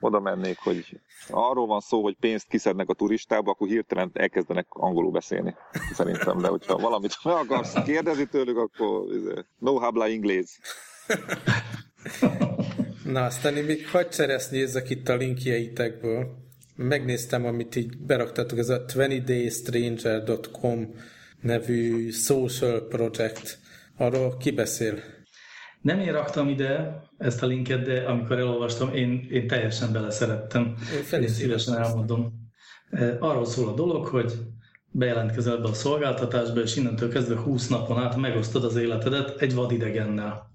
oda 0.00 0.20
mennék, 0.20 0.58
hogy 0.58 1.00
arról 1.28 1.66
van 1.66 1.80
szó, 1.80 2.02
hogy 2.02 2.16
pénzt 2.20 2.48
kiszednek 2.48 2.88
a 2.88 2.94
turistába, 2.94 3.50
akkor 3.50 3.68
hirtelen 3.68 4.10
elkezdenek 4.12 4.66
angolul 4.68 5.10
beszélni, 5.10 5.54
szerintem. 5.92 6.38
De 6.38 6.48
hogyha 6.48 6.78
valamit 6.78 7.24
meg 7.24 7.34
akarsz 7.34 7.82
kérdezni 7.84 8.26
tőlük, 8.26 8.56
akkor 8.56 9.14
izé, 9.14 9.44
no 9.58 9.78
habla 9.78 10.08
inglés. 10.08 10.60
Na, 13.04 13.24
aztán 13.24 13.56
én 13.56 13.64
még 13.64 13.88
hagy 13.88 14.14
nézzek 14.50 14.90
itt 14.90 15.08
a 15.08 15.16
linkjeitekből. 15.16 16.26
Megnéztem, 16.76 17.44
amit 17.44 17.76
így 17.76 17.98
beraktatok, 17.98 18.58
ez 18.58 18.68
a 18.68 18.84
20daystranger.com 18.84 20.94
nevű 21.40 22.10
social 22.10 22.80
project. 22.80 23.58
Arról 23.96 24.36
ki 24.36 24.50
beszél? 24.50 25.02
Nem 25.80 26.00
én 26.00 26.12
raktam 26.12 26.48
ide 26.48 27.02
ezt 27.18 27.42
a 27.42 27.46
linket, 27.46 27.82
de 27.82 28.02
amikor 28.02 28.38
elolvastam, 28.38 28.94
én, 28.94 29.26
én 29.30 29.46
teljesen 29.46 29.92
beleszerettem. 29.92 30.74
Én, 31.12 31.20
én 31.20 31.28
szívesen 31.28 31.76
elmondom. 31.76 32.50
Arról 33.18 33.46
szól 33.46 33.68
a 33.68 33.74
dolog, 33.74 34.06
hogy 34.06 34.32
bejelentkezel 34.90 35.56
be 35.56 35.68
a 35.68 35.74
szolgáltatásba, 35.74 36.60
és 36.60 36.76
innentől 36.76 37.08
kezdve 37.08 37.36
20 37.36 37.68
napon 37.68 37.98
át 37.98 38.16
megosztod 38.16 38.64
az 38.64 38.76
életedet 38.76 39.40
egy 39.40 39.54
vadidegennel. 39.54 40.50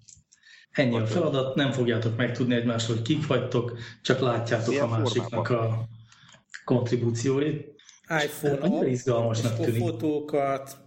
Ennyi 0.71 0.97
a 0.97 1.05
feladat, 1.05 1.55
nem 1.55 1.71
fogjátok 1.71 2.17
megtudni 2.17 2.55
egymásról, 2.55 2.95
hogy 2.95 3.05
kik 3.05 3.27
vagytok, 3.27 3.77
csak 4.01 4.19
látjátok 4.19 4.67
Milyen 4.67 4.83
a 4.83 4.97
másiknak 4.97 5.47
formában? 5.47 5.77
a 5.79 5.87
kontribúcióit. 6.65 7.73
iPhone 8.23 8.57
Annyira 8.57 8.87
izgalmasnak 8.87 9.59
tűnik. 9.59 9.81
Fotókat, 9.81 10.77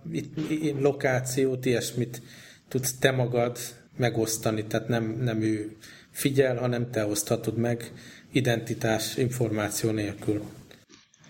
lokációt, 0.78 1.64
ilyesmit 1.64 2.22
tudsz 2.68 2.98
te 2.98 3.10
magad 3.10 3.58
megosztani, 3.96 4.66
tehát 4.66 4.88
nem, 4.88 5.04
nem 5.04 5.40
ő 5.40 5.76
figyel, 6.10 6.56
hanem 6.56 6.90
te 6.90 7.06
oszthatod 7.06 7.56
meg 7.56 7.92
identitás 8.32 9.16
információ 9.16 9.90
nélkül. 9.90 10.42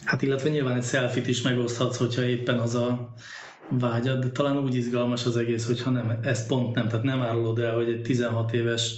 Hát 0.05 0.23
illetve 0.23 0.49
nyilván 0.49 0.77
egy 0.77 0.85
selfit 0.85 1.27
is 1.27 1.43
megoszthatsz, 1.43 1.97
hogyha 1.97 2.23
éppen 2.23 2.59
az 2.59 2.75
a 2.75 3.15
vágyad, 3.71 4.21
de 4.25 4.31
talán 4.31 4.59
úgy 4.59 4.75
izgalmas 4.75 5.27
az 5.27 5.37
egész, 5.37 5.67
hogyha 5.67 5.91
nem, 5.91 6.19
ezt 6.23 6.47
pont 6.47 6.75
nem, 6.75 6.89
tehát 6.89 7.05
nem 7.05 7.23
árulod 7.23 7.59
el, 7.59 7.75
hogy 7.75 7.89
egy 7.89 8.03
16 8.03 8.53
éves 8.53 8.95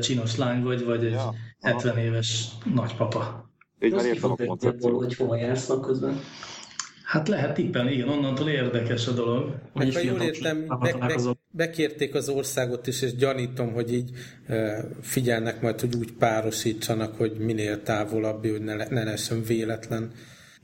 csinos 0.00 0.36
lány 0.36 0.62
vagy, 0.62 0.84
vagy 0.84 1.04
egy 1.04 1.12
ja, 1.12 1.34
70 1.60 1.92
aha. 1.92 2.00
éves 2.00 2.48
nagypapa. 2.74 3.50
Így 3.80 3.92
már 3.92 4.04
értem 4.04 4.30
a 4.30 4.36
koncepciót. 4.46 5.04
Hogy 5.04 5.16
hova 5.16 5.36
jársz 5.36 5.70
közben. 5.82 6.20
Hát 7.04 7.28
lehet 7.28 7.54
tippelni, 7.54 7.92
igen, 7.92 8.08
onnantól 8.08 8.48
érdekes 8.48 9.06
a 9.06 9.12
dolog. 9.12 9.54
Meg, 9.74 9.92
ha 9.92 10.00
jól 10.00 10.20
értem, 10.20 10.66
be, 10.80 10.96
be, 10.98 11.14
bekérték 11.50 12.14
az 12.14 12.28
országot 12.28 12.86
is, 12.86 13.02
és 13.02 13.14
gyanítom, 13.14 13.72
hogy 13.72 13.92
így 13.92 14.10
figyelnek 15.00 15.60
majd, 15.60 15.80
hogy 15.80 15.96
úgy 15.96 16.12
párosítsanak, 16.12 17.16
hogy 17.16 17.32
minél 17.38 17.82
távolabb, 17.82 18.46
hogy 18.46 18.62
ne, 18.62 18.74
ne 18.74 19.04
lehessen 19.04 19.42
véletlen 19.42 20.10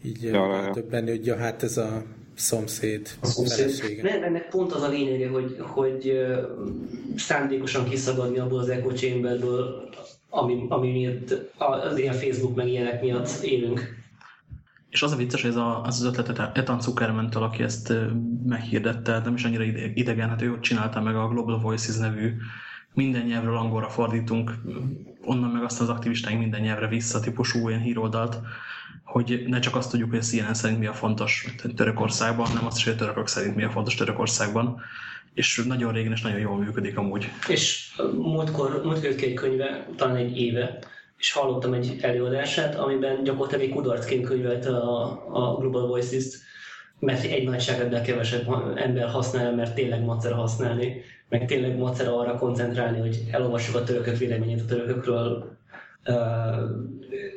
így 0.05 0.23
ja, 0.23 0.71
többenni, 0.73 1.11
hogy 1.11 1.27
ja, 1.27 1.37
hát 1.37 1.63
ez 1.63 1.77
a 1.77 2.03
szomszéd, 2.35 3.09
a 3.21 3.27
szomszéd. 3.27 4.03
Nem, 4.03 4.23
ennek 4.23 4.49
pont 4.49 4.73
az 4.73 4.83
a 4.83 4.89
lényege, 4.89 5.29
hogy, 5.29 5.57
hogy 5.59 6.27
szándékosan 7.17 7.89
kiszagadni 7.89 8.39
abból 8.39 8.59
az 8.59 8.69
echo 8.69 8.93
chamberből, 8.93 9.89
ami, 10.31 10.67
ami 10.69 10.91
miatt 10.91 11.35
az 11.91 11.99
ilyen 11.99 12.15
Facebook 12.15 12.55
meg 12.55 12.69
ilyenek 12.69 13.03
miatt 13.03 13.43
élünk. 13.43 14.04
És 14.95 15.03
az 15.03 15.13
a 15.13 15.17
vicces, 15.17 15.43
hogy 15.43 15.51
ez 15.51 15.57
a, 15.57 15.83
az, 15.83 16.01
az 16.01 16.07
ötletet 16.07 16.57
Ethan 16.57 16.81
Zuckerman-től, 16.81 17.43
aki 17.43 17.63
ezt 17.63 17.93
meghirdette, 18.47 19.21
nem 19.25 19.35
is 19.35 19.45
annyira 19.45 19.65
idegen, 19.95 20.29
hát 20.29 20.43
ő 20.43 20.53
ott 20.53 20.61
csinálta 20.61 21.01
meg 21.01 21.17
a 21.17 21.29
Global 21.29 21.61
Voices 21.61 21.97
nevű 21.97 22.37
minden 22.93 23.27
nyelvről 23.27 23.57
angolra 23.57 23.89
fordítunk, 23.89 24.55
onnan 25.25 25.51
meg 25.51 25.63
azt 25.63 25.81
az 25.81 25.89
aktivistáink 25.89 26.41
minden 26.41 26.61
nyelvre 26.61 26.89
vissza 26.89 27.21
típusú 27.21 27.65
olyan 27.65 27.81
híroldalt, 27.81 28.41
hogy 29.05 29.45
ne 29.47 29.59
csak 29.59 29.77
azt 29.77 29.91
tudjuk, 29.91 30.11
hogy 30.11 30.19
a 30.19 30.23
CNN 30.23 30.55
szerint 30.55 30.79
mi 30.79 30.87
a 30.87 30.93
fontos 30.93 31.55
Törökországban, 31.77 32.47
hanem 32.47 32.67
azt 32.67 32.77
is, 32.77 32.85
hogy 32.85 32.93
a 32.93 32.97
törökök 32.97 33.27
szerint 33.27 33.57
mi 33.57 33.63
a 33.63 33.71
fontos 33.71 33.95
Törökországban. 33.95 34.81
És 35.33 35.63
nagyon 35.67 35.93
régen 35.93 36.13
és 36.13 36.21
nagyon 36.21 36.39
jól 36.39 36.59
működik 36.59 36.99
amúgy. 36.99 37.31
És 37.49 37.95
múltkor, 38.13 38.81
múltkor 38.85 39.05
egy 39.05 39.35
könyve, 39.35 39.87
talán 39.97 40.17
egy 40.17 40.41
éve, 40.41 40.79
és 41.19 41.33
hallottam 41.33 41.73
egy 41.73 41.99
előadását, 42.01 42.75
amiben 42.75 43.25
gyakorlatilag 43.25 43.65
egy 43.65 43.75
kudarcként 43.75 44.27
könyvelte 44.27 44.77
a, 44.77 45.03
a 45.33 45.57
Global 45.57 45.87
Voices-t, 45.87 46.43
mert 46.99 47.25
egy 47.25 47.49
nagyságrendel 47.49 48.03
kevesebb 48.03 48.47
ember 48.77 49.09
használja, 49.09 49.55
mert 49.55 49.75
tényleg 49.75 50.05
macera 50.05 50.35
használni, 50.35 51.03
meg 51.29 51.47
tényleg 51.47 51.77
macera 51.79 52.19
arra 52.19 52.39
koncentrálni, 52.39 52.99
hogy 52.99 53.25
elolvassuk 53.31 53.75
a 53.75 53.83
törökök 53.83 54.17
véleményét 54.17 54.61
a 54.61 54.65
törökökről, 54.65 55.57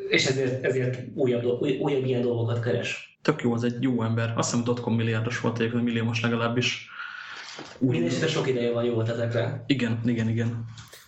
és 0.10 0.26
ezért, 0.26 0.66
ezért 0.66 1.04
újabb, 1.16 1.44
újabb 1.80 2.06
ilyen 2.06 2.22
dolgokat 2.22 2.60
keres. 2.60 3.20
Tök 3.22 3.42
jó, 3.42 3.54
az 3.54 3.64
egy 3.64 3.76
jó 3.80 4.04
ember. 4.04 4.34
Azt 4.36 4.50
hiszem 4.50 4.66
dotcom 4.66 4.96
milliárdos 4.96 5.40
volt, 5.40 5.60
egyébként 5.60 5.84
milliómos 5.84 6.22
legalábbis. 6.22 6.90
Mindenesetre 7.80 8.28
sok 8.28 8.48
ideje 8.48 8.72
van, 8.72 8.84
jó 8.84 8.94
volt 8.94 9.10
ezekre. 9.10 9.64
Igen, 9.68 10.00
igen, 10.06 10.30
igen. 10.30 10.66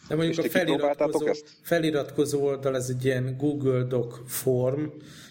De 0.10 0.16
mondjuk 0.16 0.46
a 0.46 0.50
feliratkozó, 0.50 1.28
feliratkozó 1.62 2.44
oldal, 2.44 2.76
ez 2.76 2.90
egy 2.90 3.06
ilyen 3.06 3.36
Google 3.38 3.84
Doc 3.84 4.16
form, 4.28 4.84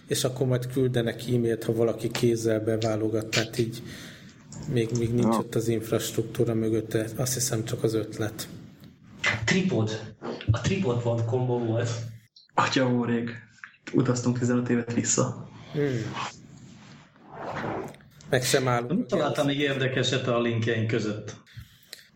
és 0.06 0.24
akkor 0.24 0.46
majd 0.46 0.66
küldenek 0.72 1.22
e-mailt, 1.22 1.64
ha 1.64 1.72
valaki 1.72 2.10
kézzel 2.10 2.60
beválogat, 2.60 3.26
tehát 3.26 3.58
így 3.58 3.82
még, 4.72 4.88
még 4.98 5.14
nincs 5.14 5.34
ja. 5.34 5.38
ott 5.38 5.54
az 5.54 5.68
infrastruktúra 5.68 6.54
mögött, 6.54 6.94
azt 7.16 7.34
hiszem 7.34 7.64
csak 7.64 7.82
az 7.82 7.94
ötlet. 7.94 8.48
Tripod. 9.44 10.14
A 10.50 10.60
tripod.com 10.60 11.66
volt. 11.66 11.90
Atya 12.54 12.92
úrég. 12.92 13.30
Utaztunk 13.92 14.38
15 14.38 14.68
évet 14.68 14.94
vissza. 14.94 15.48
Hmm. 15.72 16.14
Meg 18.30 18.42
sem 18.42 18.68
állunk. 18.68 18.90
Nem 18.90 19.06
találtam 19.06 19.46
még 19.46 19.58
érdekeset 19.58 20.26
a 20.26 20.40
linkjeink 20.40 20.86
között. 20.86 21.34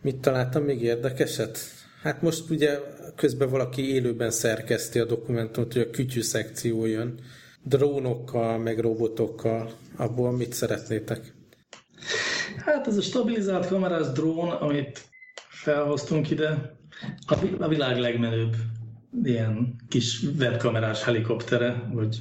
Mit 0.00 0.16
találtam 0.16 0.62
még 0.62 0.82
érdekeset? 0.82 1.58
Hát 2.02 2.22
most 2.22 2.50
ugye 2.50 2.78
közben 3.16 3.50
valaki 3.50 3.94
élőben 3.94 4.30
szerkeszti 4.30 4.98
a 4.98 5.04
dokumentumot, 5.04 5.72
hogy 5.72 5.82
a 5.82 5.90
kütyű 5.90 6.20
szekció 6.20 6.86
jön. 6.86 7.20
Drónokkal, 7.62 8.58
meg 8.58 8.78
robotokkal. 8.78 9.72
Abból 9.96 10.32
mit 10.32 10.52
szeretnétek? 10.52 11.34
Hát 12.56 12.86
ez 12.86 12.96
a 12.96 13.02
stabilizált 13.02 13.66
kamerás 13.66 14.06
drón, 14.12 14.48
amit 14.48 15.10
felhoztunk 15.48 16.30
ide, 16.30 16.76
a 17.58 17.68
világ 17.68 17.98
legmenőbb 17.98 18.54
ilyen 19.22 19.76
kis 19.88 20.22
webkamerás 20.38 21.04
helikoptere, 21.04 21.90
vagy 21.92 22.20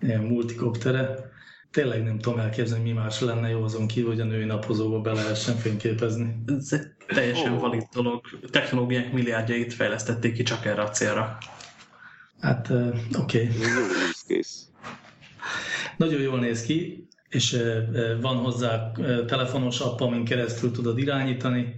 ilyen 0.00 0.22
multikoptere. 0.22 1.30
Tényleg 1.70 2.04
nem 2.04 2.18
tudom 2.18 2.38
elképzelni, 2.38 2.82
mi 2.82 2.92
más 2.92 3.20
lenne 3.20 3.48
jó 3.48 3.62
azon 3.62 3.86
kívül, 3.86 4.10
hogy 4.10 4.20
a 4.20 4.24
női 4.24 4.44
napozóba 4.44 5.00
be 5.00 5.12
lehessen 5.12 5.56
fényképezni. 5.56 6.42
Ez 6.46 6.72
egy 6.72 7.14
teljesen 7.14 7.52
oh. 7.52 7.60
valid 7.60 7.82
dolog. 7.94 8.20
Technológiák 8.50 9.12
milliárdjait 9.12 9.74
fejlesztették 9.74 10.34
ki 10.34 10.42
csak 10.42 10.64
erre 10.64 10.82
a 10.82 10.90
célra. 10.90 11.38
Hát, 12.40 12.68
uh, 12.68 12.96
oké. 13.18 13.50
Okay. 14.26 14.40
Nagyon 15.96 16.20
jól 16.20 16.38
néz 16.38 16.62
ki, 16.62 17.08
és 17.28 17.52
uh, 17.52 18.20
van 18.20 18.36
hozzá 18.36 18.92
telefonos 19.26 19.80
app, 19.80 20.00
amin 20.00 20.24
keresztül 20.24 20.70
tudod 20.70 20.98
irányítani. 20.98 21.74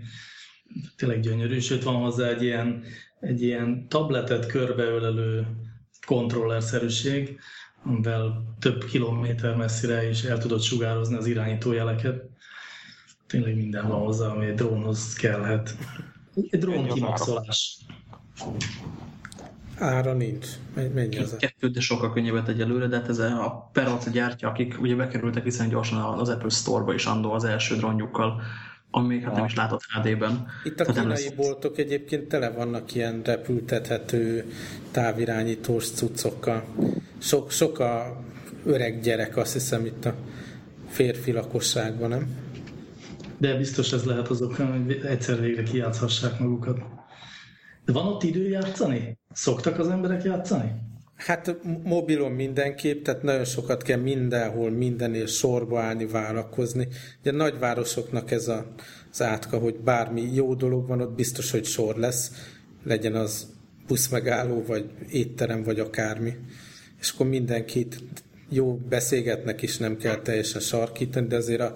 Tényleg 0.96 1.20
gyönyörű, 1.20 1.58
sőt 1.58 1.82
van 1.82 1.94
hozzá 1.94 2.28
egy 2.28 2.42
ilyen 2.42 2.84
egy 3.20 3.42
ilyen 3.42 3.88
tabletet 3.88 4.46
körbeölelő 4.46 5.46
kontrollerszerűség, 6.06 7.40
amivel 7.88 8.44
több 8.58 8.84
kilométer 8.84 9.56
messzire 9.56 10.08
is 10.08 10.22
el 10.22 10.38
tudod 10.38 10.60
sugározni 10.60 11.16
az 11.16 11.26
irányítójeleket. 11.26 12.24
Tényleg 13.26 13.56
minden 13.56 13.88
van 13.88 14.00
hozzá, 14.00 14.26
ami 14.26 14.46
egy 14.46 14.54
drónhoz 14.54 15.12
kellhet. 15.12 15.76
Egy 16.50 16.60
drón 16.60 16.88
kimaxolás. 16.88 17.78
Ára 19.78 20.12
nincs. 20.12 20.46
Mennyi 20.94 21.18
az? 21.18 21.36
Kettő, 21.38 21.68
de 21.68 21.80
sokkal 21.80 22.12
könnyebbet 22.12 22.48
egyelőre, 22.48 22.86
de 22.86 22.96
hát 22.96 23.08
ez 23.08 23.18
a 23.18 23.70
Peralta 23.72 24.10
gyártja, 24.10 24.48
akik 24.48 24.80
ugye 24.80 24.94
bekerültek 24.94 25.42
viszonylag 25.42 25.74
gyorsan 25.74 26.18
az 26.18 26.28
Apple 26.28 26.48
Store-ba 26.48 26.94
is 26.94 27.06
andó 27.06 27.32
az 27.32 27.44
első 27.44 27.76
drónjukkal, 27.76 28.42
ami 28.90 29.06
még 29.06 29.22
hát 29.22 29.34
nem 29.34 29.44
is 29.44 29.54
látott 29.54 29.82
HD-ben. 29.82 30.46
Itt 30.64 30.80
a 30.80 30.84
Tehát 30.84 31.00
kínai 31.00 31.24
lesz... 31.24 31.32
boltok 31.32 31.78
egyébként 31.78 32.28
tele 32.28 32.50
vannak 32.50 32.94
ilyen 32.94 33.22
repültethető 33.24 34.52
távirányítós 34.90 35.90
cuccokkal. 35.90 36.64
Sok, 37.18 37.50
sok 37.50 37.78
a 37.78 38.22
öreg 38.64 39.00
gyerek, 39.00 39.36
azt 39.36 39.52
hiszem 39.52 39.86
itt 39.86 40.04
a 40.04 40.14
férfi 40.88 41.32
lakosságban, 41.32 42.08
nem? 42.08 42.28
De 43.38 43.56
biztos 43.56 43.92
ez 43.92 44.04
lehet 44.04 44.28
azok, 44.28 44.54
hogy 44.54 45.00
egyszer 45.04 45.40
végre 45.40 45.62
kijátszhassák 45.62 46.38
magukat. 46.38 46.78
De 47.84 47.92
van 47.92 48.06
ott 48.06 48.22
idő 48.22 48.48
játszani? 48.48 49.18
Szoktak 49.32 49.78
az 49.78 49.88
emberek 49.88 50.22
játszani? 50.22 50.72
Hát 51.16 51.56
mobilon 51.82 52.32
mindenképp, 52.32 53.04
tehát 53.04 53.22
nagyon 53.22 53.44
sokat 53.44 53.82
kell 53.82 53.98
mindenhol, 53.98 54.70
mindenél 54.70 55.26
sorba 55.26 55.80
állni, 55.80 56.06
várakozni. 56.06 56.88
Ugye 57.20 57.32
nagyvárosoknak 57.32 58.30
ez 58.30 58.48
a, 58.48 58.66
az 59.10 59.22
átka, 59.22 59.58
hogy 59.58 59.76
bármi 59.76 60.34
jó 60.34 60.54
dolog 60.54 60.86
van, 60.86 61.00
ott 61.00 61.14
biztos, 61.14 61.50
hogy 61.50 61.64
sor 61.64 61.96
lesz, 61.96 62.32
legyen 62.84 63.14
az 63.14 63.46
buszmegálló, 63.86 64.62
vagy 64.66 64.90
étterem, 65.10 65.62
vagy 65.62 65.80
akármi. 65.80 66.32
És 67.00 67.10
akkor 67.10 67.26
mindenkit 67.28 68.02
jó 68.48 68.76
beszélgetnek 68.88 69.62
is 69.62 69.76
nem 69.76 69.96
kell 69.96 70.16
teljesen 70.16 70.60
sarkítani, 70.60 71.26
de 71.26 71.36
azért 71.36 71.60
a, 71.60 71.74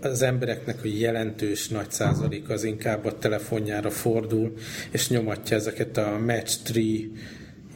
az 0.00 0.22
embereknek 0.22 0.84
a 0.84 0.88
jelentős 0.88 1.68
nagy 1.68 1.90
százalék 1.90 2.48
az 2.48 2.64
inkább 2.64 3.04
a 3.04 3.18
telefonjára 3.18 3.90
fordul, 3.90 4.52
és 4.90 5.08
nyomatja 5.08 5.56
ezeket 5.56 5.96
a 5.96 6.18
match 6.18 6.62
tree 6.62 7.08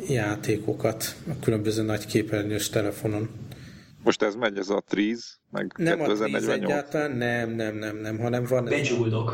játékokat 0.09 1.17
a 1.29 1.33
különböző 1.41 1.83
nagy 1.83 2.07
képernyős 2.07 2.69
telefonon. 2.69 3.29
Most 4.03 4.23
ez 4.23 4.35
megy, 4.35 4.59
ez 4.59 4.69
a 4.69 4.83
Trees, 4.89 5.41
meg 5.51 5.73
nem 5.77 5.99
2048. 5.99 6.43
a 6.43 6.47
Trees 6.47 6.63
egyáltalán, 6.63 7.17
nem, 7.17 7.51
nem, 7.51 7.77
nem, 7.77 7.97
nem, 7.97 8.19
hanem 8.19 8.45
van 8.45 8.69
ez 8.69 8.89
Bejeweled 8.89 9.31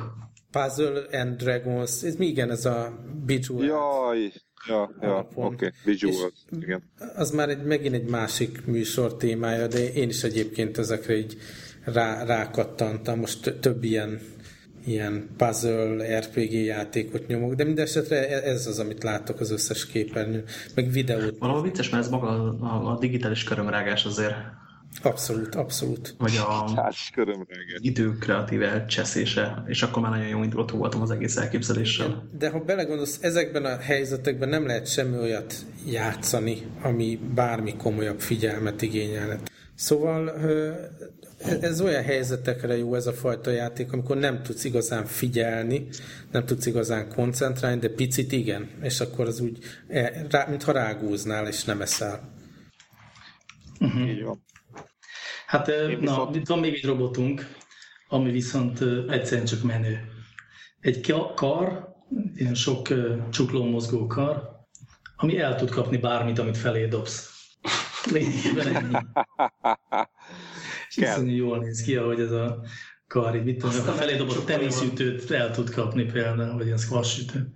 Puzzle 0.51 1.03
and 1.13 1.37
Dragons, 1.37 2.03
ez 2.03 2.17
mi 2.17 2.27
igen, 2.27 2.51
ez 2.51 2.65
a 2.65 2.99
Bejeweled. 3.27 3.69
Jaj, 3.69 4.33
ja, 4.69 4.91
ja, 5.01 5.29
oké, 5.35 5.73
okay. 5.91 6.31
Igen. 6.61 6.83
Az 7.17 7.31
már 7.31 7.49
egy, 7.49 7.63
megint 7.63 7.95
egy 7.95 8.09
másik 8.09 8.67
műsor 8.67 9.17
témája, 9.17 9.67
de 9.67 9.93
én 9.93 10.09
is 10.09 10.23
egyébként 10.23 10.79
ezekre 10.79 11.17
így 11.17 11.37
rá, 11.85 12.25
rákattantam. 12.25 13.19
Most 13.19 13.55
több 13.61 13.85
ilyen 13.85 14.21
ilyen 14.87 15.29
puzzle, 15.37 16.19
RPG 16.19 16.53
játékot 16.53 17.27
nyomok, 17.27 17.55
de 17.55 17.65
mindesetre 17.65 18.29
e- 18.29 18.51
ez 18.51 18.67
az, 18.67 18.79
amit 18.79 19.03
látok 19.03 19.41
az 19.41 19.51
összes 19.51 19.87
képernyőn, 19.87 20.45
meg 20.75 20.91
videót. 20.91 21.39
Valahol 21.39 21.63
vicces, 21.63 21.91
mert 21.91 22.05
ez 22.05 22.11
maga 22.11 22.29
a, 22.61 22.91
a 22.93 22.99
digitális 22.99 23.45
körömrágás 23.45 24.05
azért. 24.05 24.35
Abszolút, 25.03 25.55
abszolút. 25.55 26.15
Vagy 26.19 26.37
a 26.37 26.95
idő 27.79 28.13
kreatív 28.19 28.63
elcseszése, 28.63 29.63
és 29.67 29.83
akkor 29.83 30.03
már 30.03 30.11
nagyon 30.11 30.27
jó 30.29 30.43
indulatú 30.43 30.77
voltam 30.77 31.01
az 31.01 31.11
egész 31.11 31.37
elképzeléssel. 31.37 32.29
De 32.39 32.51
ha 32.51 32.59
belegondolsz, 32.59 33.19
ezekben 33.23 33.65
a 33.65 33.77
helyzetekben 33.79 34.49
nem 34.49 34.67
lehet 34.67 34.91
semmi 34.91 35.17
olyat 35.17 35.55
játszani, 35.87 36.67
ami 36.83 37.21
bármi 37.35 37.77
komolyabb 37.77 38.21
figyelmet 38.21 38.83
igényelhet. 38.83 39.51
Szóval 39.75 40.33
ez 41.61 41.81
olyan 41.81 42.03
helyzetekre 42.03 42.77
jó 42.77 42.95
ez 42.95 43.07
a 43.07 43.13
fajta 43.13 43.51
játék, 43.51 43.93
amikor 43.93 44.17
nem 44.17 44.43
tudsz 44.43 44.65
igazán 44.65 45.05
figyelni, 45.05 45.89
nem 46.31 46.45
tudsz 46.45 46.67
igazán 46.67 47.09
koncentrálni, 47.09 47.81
de 47.81 47.89
picit 47.89 48.33
igen, 48.33 48.69
és 48.83 49.01
akkor 49.01 49.27
az 49.27 49.41
úgy, 49.41 49.59
e, 49.89 50.47
mintha 50.49 50.73
rágúznál, 50.73 51.47
és 51.47 51.65
nem 51.65 51.81
eszel. 51.81 52.35
Uh-huh. 53.81 54.09
Így 54.09 54.23
van. 54.23 54.45
Hát 55.47 55.69
Én 55.69 55.99
na, 56.01 56.27
viszont... 56.27 56.49
van 56.49 56.59
még 56.59 56.75
egy 56.75 56.85
robotunk, 56.85 57.47
ami 58.09 58.31
viszont 58.31 58.81
egyszerűen 59.09 59.47
csak 59.47 59.63
menő. 59.63 60.01
Egy 60.81 61.15
kar, 61.35 61.95
ilyen 62.35 62.55
sok 62.55 62.89
csukló 63.31 63.65
mozgó 63.65 64.07
kar, 64.07 64.65
ami 65.17 65.39
el 65.39 65.57
tud 65.57 65.71
kapni 65.71 65.97
bármit, 65.97 66.39
amit 66.39 66.57
felé 66.57 66.87
dobsz. 66.87 67.31
Lényegében 68.11 68.77
ennyi. 68.77 68.95
Iszonyú 70.95 71.35
jól 71.37 71.59
néz 71.59 71.83
ki, 71.83 71.97
ahogy 71.97 72.21
ez 72.21 72.31
a 72.31 72.63
kar, 73.07 73.37
így 73.37 73.45
mit 73.45 73.59
tudom, 73.59 73.89
a 73.89 73.93
felé 73.93 74.17
dobott 74.17 74.45
teniszütőt 74.45 75.31
el 75.31 75.51
tud 75.51 75.71
kapni 75.71 76.05
például, 76.05 76.57
vagy 76.57 76.67
ilyen 76.67 76.79
squash 76.79 77.21
ütő. 77.21 77.53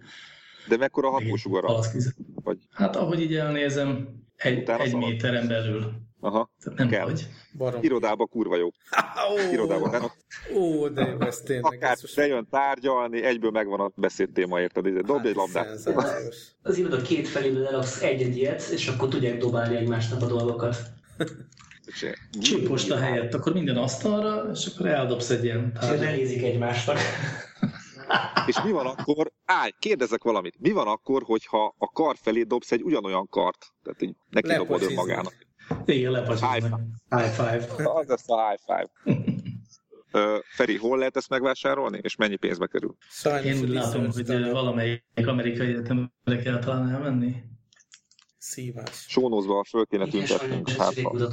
De 0.69 0.77
mekkora 0.77 1.11
hatósugara? 1.11 1.85
Hát 2.71 2.97
ahogy 2.97 3.21
így 3.21 3.35
elnézem, 3.35 4.09
egy, 4.37 4.69
egy 4.69 4.95
méteren 4.95 5.49
belül. 5.49 6.09
Aha, 6.21 6.51
nem 6.75 6.89
kell. 6.89 7.05
vagy. 7.05 7.27
Barom. 7.59 7.83
Irodába 7.83 8.27
kurva 8.27 8.57
jó. 8.57 8.69
Oh, 9.31 9.53
Irodába, 9.53 9.91
nem? 9.91 10.03
Ó, 10.55 10.89
de 10.89 11.07
jó, 11.07 11.21
ez 11.21 11.41
tényleg. 11.41 11.73
Akár 11.73 11.97
bejön 12.17 12.47
tárgyalni, 12.51 13.23
egyből 13.23 13.51
megvan 13.51 13.81
a 13.81 13.91
beszéd 13.95 14.31
téma, 14.33 14.61
érted? 14.61 14.85
Dobj 14.85 15.11
hát, 15.13 15.27
egy 15.27 15.35
labdát. 15.35 15.69
Az 16.63 16.79
iroda 16.79 17.03
két 17.03 17.29
feléből 17.29 17.67
elaksz 17.67 18.03
egy-egy 18.03 18.37
ilyet, 18.37 18.69
és 18.73 18.89
akkor 18.89 19.09
tudják 19.09 19.39
dobálni 19.39 19.77
egymásnak 19.77 20.23
a 20.23 20.27
dolgokat. 20.27 20.77
Csíposta 22.41 22.97
helyett, 22.97 23.35
akkor 23.35 23.53
minden 23.53 23.77
asztalra, 23.77 24.51
és 24.53 24.67
akkor 24.67 24.87
eldobsz 24.87 25.31
egy 25.31 25.45
ilyen 25.45 25.73
tárgyat. 25.73 26.17
És 26.17 26.43
egymásnak. 26.43 26.99
És 28.47 28.63
mi 28.63 28.71
van 28.71 28.87
akkor, 28.87 29.33
állj, 29.45 29.71
kérdezek 29.79 30.23
valamit, 30.23 30.55
mi 30.59 30.71
van 30.71 30.87
akkor, 30.87 31.23
hogyha 31.23 31.75
a 31.79 31.87
kar 31.87 32.17
felé 32.23 32.43
dobsz 32.43 32.73
egy 32.73 32.83
ugyanolyan 32.83 33.29
kart? 33.29 33.67
Tehát 33.83 34.03
így 34.03 34.15
neki 34.29 34.53
dobod 34.53 34.83
önmagának. 34.83 35.35
Igen, 35.85 36.11
lepacsiznak. 36.11 36.81
High 37.09 37.31
five. 37.31 37.67
Az 37.85 38.07
lesz 38.07 38.29
a 38.29 38.49
high 38.49 38.61
five. 38.67 38.89
Feri, 40.57 40.77
hol 40.77 40.99
lehet 40.99 41.17
ezt 41.17 41.29
megvásárolni, 41.29 41.99
és 42.03 42.17
mennyi 42.17 42.37
pénzbe 42.37 42.67
kerül? 42.67 42.97
Sajnos 43.11 43.55
Én 43.55 43.63
úgy 43.63 43.69
látom, 43.69 44.11
hogy 44.11 44.51
valamelyik 44.51 45.27
amerikai 45.27 45.67
egyetemre 45.67 46.43
kell 46.43 46.59
talán 46.59 46.91
elmenni. 46.91 47.35
Szívás. 48.39 49.05
Sónozva 49.09 49.65
föl 49.65 49.87
kéne 49.87 50.07
tüntetnünk 50.07 50.69
hátba. 50.71 51.31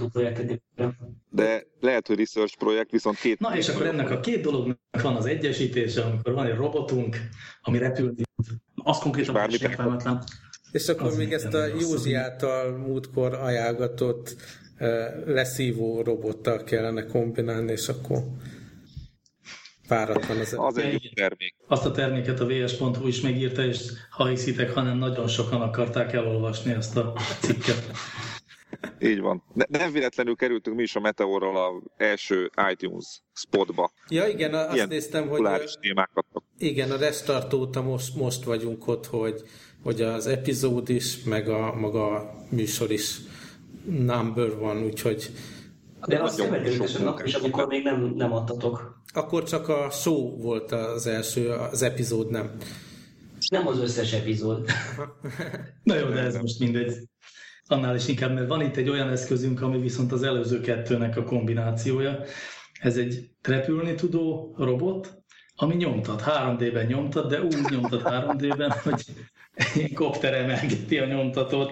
De 1.29 1.63
lehet, 1.79 2.07
hogy 2.07 2.17
research 2.17 2.57
projekt, 2.57 2.91
viszont 2.91 3.17
két... 3.17 3.39
Na 3.39 3.57
és 3.57 3.69
akkor 3.69 3.85
ennek 3.85 4.09
a 4.09 4.19
két 4.19 4.41
dolognak 4.41 5.01
van 5.01 5.15
az 5.15 5.25
egyesítése, 5.25 6.03
amikor 6.03 6.33
van 6.33 6.45
egy 6.45 6.55
robotunk, 6.55 7.17
ami 7.61 7.77
repülni 7.77 8.21
Az 8.83 8.97
konkrétan 8.97 9.49
értelmetlen. 9.49 10.23
És 10.71 10.87
akkor 10.87 11.07
az 11.07 11.17
még 11.17 11.33
ezt 11.33 11.53
a 11.53 11.65
Józsi 11.65 12.13
által 12.13 12.77
múltkor 12.77 13.33
ajánlgatott 13.33 14.35
leszívó 15.25 16.01
robottal 16.01 16.63
kellene 16.63 17.05
kombinálni, 17.05 17.71
és 17.71 17.87
akkor 17.87 18.23
váratlan 19.87 20.39
az. 20.39 20.55
Az 20.57 20.77
egy 20.77 21.11
termék. 21.15 21.55
Azt 21.67 21.85
a 21.85 21.91
terméket 21.91 22.39
a 22.39 22.45
vs.hu 22.45 23.07
is 23.07 23.21
megírta, 23.21 23.65
és 23.65 23.91
ha 24.09 24.27
hiszitek, 24.27 24.71
hanem 24.71 24.97
nagyon 24.97 25.27
sokan 25.27 25.61
akarták 25.61 26.13
elolvasni 26.13 26.71
ezt 26.71 26.97
a 26.97 27.13
cikket. 27.41 27.91
Így 28.99 29.19
van. 29.19 29.43
Ne, 29.53 29.65
nem 29.77 29.91
véletlenül 29.91 30.35
kerültünk 30.35 30.75
mi 30.75 30.83
is 30.83 30.95
a 30.95 30.99
Meteorral 30.99 31.57
az 31.57 31.83
első 31.97 32.51
iTunes 32.71 33.21
spotba. 33.33 33.91
Ja 34.09 34.27
igen, 34.27 34.53
azt 34.53 34.75
Ilyen 34.75 34.87
néztem, 34.87 35.27
hogy... 35.27 35.43
témákat. 35.79 36.25
Igen, 36.57 36.91
a 36.91 36.97
restart 36.97 37.53
óta 37.53 37.81
most, 37.81 38.15
most 38.15 38.43
vagyunk 38.43 38.87
ott, 38.87 39.05
hogy, 39.05 39.41
hogy 39.87 40.01
az 40.01 40.27
epizód 40.27 40.89
is, 40.89 41.23
meg 41.23 41.49
a 41.49 41.75
maga 41.75 42.15
a 42.15 42.33
műsor 42.49 42.91
is 42.91 43.17
number 43.85 44.57
van, 44.57 44.83
úgyhogy... 44.83 45.29
De 46.07 46.19
azt 46.21 46.41
követőlegesen 46.41 47.03
nap 47.03 47.21
is, 47.25 47.33
amikor 47.33 47.67
még 47.67 47.83
nem, 47.83 48.13
nem 48.15 48.33
adtatok. 48.33 49.01
Akkor 49.13 49.43
csak 49.43 49.67
a 49.67 49.89
show 49.89 50.41
volt 50.41 50.71
az 50.71 51.07
első, 51.07 51.49
az 51.49 51.81
epizód 51.81 52.29
nem. 52.29 52.51
Nem 53.49 53.67
az 53.67 53.79
összes 53.79 54.13
epizód. 54.13 54.65
Na 55.83 55.95
jó, 55.95 56.07
de 56.07 56.19
ez 56.19 56.35
most 56.35 56.59
mindegy. 56.59 56.93
Annál 57.67 57.95
is 57.95 58.07
inkább, 58.07 58.33
mert 58.33 58.47
van 58.47 58.61
itt 58.61 58.75
egy 58.75 58.89
olyan 58.89 59.09
eszközünk, 59.09 59.61
ami 59.61 59.79
viszont 59.79 60.11
az 60.11 60.23
előző 60.23 60.61
kettőnek 60.61 61.17
a 61.17 61.23
kombinációja. 61.23 62.23
Ez 62.79 62.97
egy 62.97 63.29
repülni 63.41 63.95
tudó 63.95 64.55
robot, 64.57 65.17
ami 65.55 65.75
nyomtat, 65.75 66.23
3D-ben 66.25 66.85
nyomtat, 66.85 67.29
de 67.29 67.41
úgy 67.41 67.65
nyomtat 67.69 68.01
3D-ben, 68.05 68.71
hogy 68.71 69.05
egy 69.75 69.93
kopter 70.01 70.33
emelgeti 70.33 70.97
a 70.97 71.05
nyomtatót. 71.05 71.71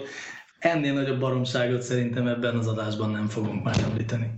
Ennél 0.60 0.94
nagyobb 0.94 1.20
baromságot 1.20 1.82
szerintem 1.82 2.28
ebben 2.28 2.58
az 2.58 2.68
adásban 2.68 3.10
nem 3.10 3.28
fogunk 3.28 3.64
már 3.64 3.76
említeni. 3.90 4.32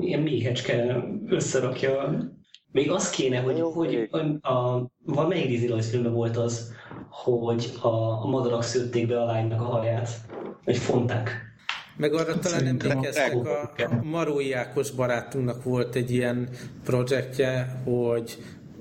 Ilyen 0.00 0.20
méhecske 0.20 1.04
összerakja. 1.26 2.18
Még 2.72 2.90
az 2.90 3.10
kéne, 3.10 3.40
hogy, 3.40 3.60
hogy 3.60 4.08
a, 4.10 4.48
a, 4.48 4.90
valamelyik 5.04 5.48
Disney 5.48 5.68
rajzfilmben 5.68 6.12
volt 6.12 6.36
az, 6.36 6.72
hogy 7.10 7.72
a, 7.82 7.88
a 8.22 8.26
madarak 8.26 8.62
szőtték 8.62 9.06
be 9.06 9.20
a 9.20 9.24
lánynak 9.24 9.60
a 9.60 9.64
haját. 9.64 10.08
Egy 10.64 10.76
fonták. 10.76 11.46
Meg 11.96 12.14
arra 12.14 12.38
talán 12.38 12.66
emlékeztek, 12.66 13.34
a, 13.34 13.72
a 13.76 14.02
Marói 14.02 14.52
Ákos 14.52 14.90
barátunknak 14.90 15.62
volt 15.62 15.94
egy 15.94 16.10
ilyen 16.10 16.48
projektje, 16.84 17.80
hogy 17.84 18.38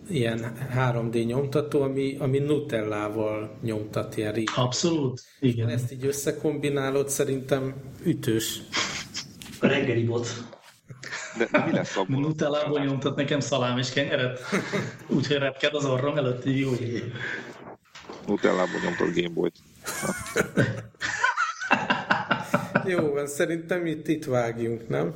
ilyen 0.09 0.57
3D 0.75 1.25
nyomtató, 1.25 1.81
ami, 1.81 2.15
ami 2.19 2.39
Nutellával 2.39 3.57
nyomtat 3.61 4.17
ilyen 4.17 4.33
régi. 4.33 4.51
Abszolút, 4.55 5.21
igen. 5.39 5.69
Ezt 5.69 5.91
így 5.91 6.05
összekombinálod, 6.05 7.09
szerintem 7.09 7.75
ütős. 8.03 8.59
A 9.59 9.67
reggeli 9.67 10.03
bot. 10.03 10.27
De 11.37 11.63
mi 11.65 11.71
lesz 11.71 11.97
abból? 11.97 12.19
Nutellából 12.19 12.79
nyomtat 12.79 13.15
nekem 13.15 13.39
szalám 13.39 13.77
és 13.77 13.89
kenyeret. 13.89 14.39
Úgyhogy 15.07 15.37
repked 15.37 15.73
az 15.73 15.85
orrom 15.85 16.17
előtt, 16.17 16.43
jó. 16.43 16.71
Nutellából 18.27 18.79
nyomtat 18.83 19.15
Gameboy-t. 19.15 19.55
Jó 22.85 23.11
van, 23.11 23.27
szerintem 23.27 23.85
itt, 23.85 24.07
itt 24.07 24.25
vágjunk, 24.25 24.87
nem? 24.87 25.13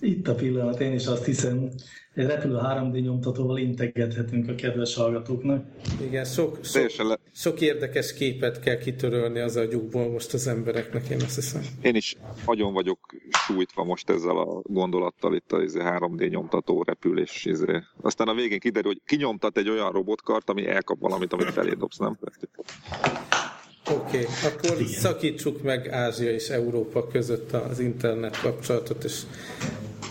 Itt 0.00 0.28
a 0.28 0.34
pillanat, 0.34 0.80
én 0.80 0.92
is 0.92 1.06
azt 1.06 1.24
hiszem, 1.24 1.70
egy 2.16 2.26
repülő 2.26 2.58
3D 2.62 3.02
nyomtatóval 3.02 3.58
integethetünk 3.58 4.48
a 4.48 4.54
kedves 4.54 4.94
hallgatóknak. 4.94 5.64
Igen, 6.00 6.24
sok, 6.24 6.58
sok, 6.62 7.18
sok 7.32 7.60
érdekes 7.60 8.14
képet 8.14 8.60
kell 8.60 8.78
kitörölni 8.78 9.38
az 9.38 9.56
agyukból 9.56 10.10
most 10.10 10.32
az 10.32 10.46
embereknek, 10.46 11.08
én 11.08 11.20
azt 11.20 11.34
hiszem. 11.34 11.62
Én 11.82 11.94
is 11.94 12.16
nagyon 12.46 12.72
vagyok 12.72 12.98
sújtva 13.30 13.84
most 13.84 14.10
ezzel 14.10 14.36
a 14.36 14.60
gondolattal 14.62 15.34
itt 15.34 15.52
a 15.52 15.56
3D 15.58 16.12
izé 16.16 16.26
nyomtató 16.26 16.82
repülés. 16.82 17.44
Izé. 17.44 17.82
Aztán 18.00 18.28
a 18.28 18.34
végén 18.34 18.58
kiderül, 18.58 18.90
hogy 18.90 19.00
kinyomtat 19.04 19.58
egy 19.58 19.68
olyan 19.68 19.92
robotkart, 19.92 20.50
ami 20.50 20.66
elkap 20.66 20.98
valamit, 21.00 21.32
amit 21.32 21.50
felé 21.50 21.72
dobsz, 21.72 21.98
nem? 21.98 22.18
Oké, 23.90 24.18
okay, 24.18 24.26
akkor 24.44 24.80
Igen. 24.80 24.92
szakítsuk 24.92 25.62
meg 25.62 25.88
Ázsia 25.88 26.30
és 26.30 26.48
Európa 26.48 27.06
között 27.06 27.52
az 27.52 27.78
internet 27.78 28.40
kapcsolatot, 28.40 29.04
és 29.04 29.20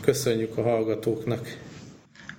köszönjük 0.01 0.57
a 0.57 0.61
hallgatóknak. 0.61 1.57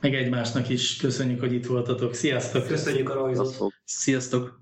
Meg 0.01 0.14
egymásnak 0.14 0.68
is 0.68 0.97
köszönjük, 0.97 1.41
hogy 1.41 1.53
itt 1.53 1.66
voltatok. 1.66 2.14
Sziasztok! 2.14 2.66
Köszönjük 2.66 3.11
a 3.11 3.14
rajzot! 3.14 3.72
Sziasztok! 3.84 4.61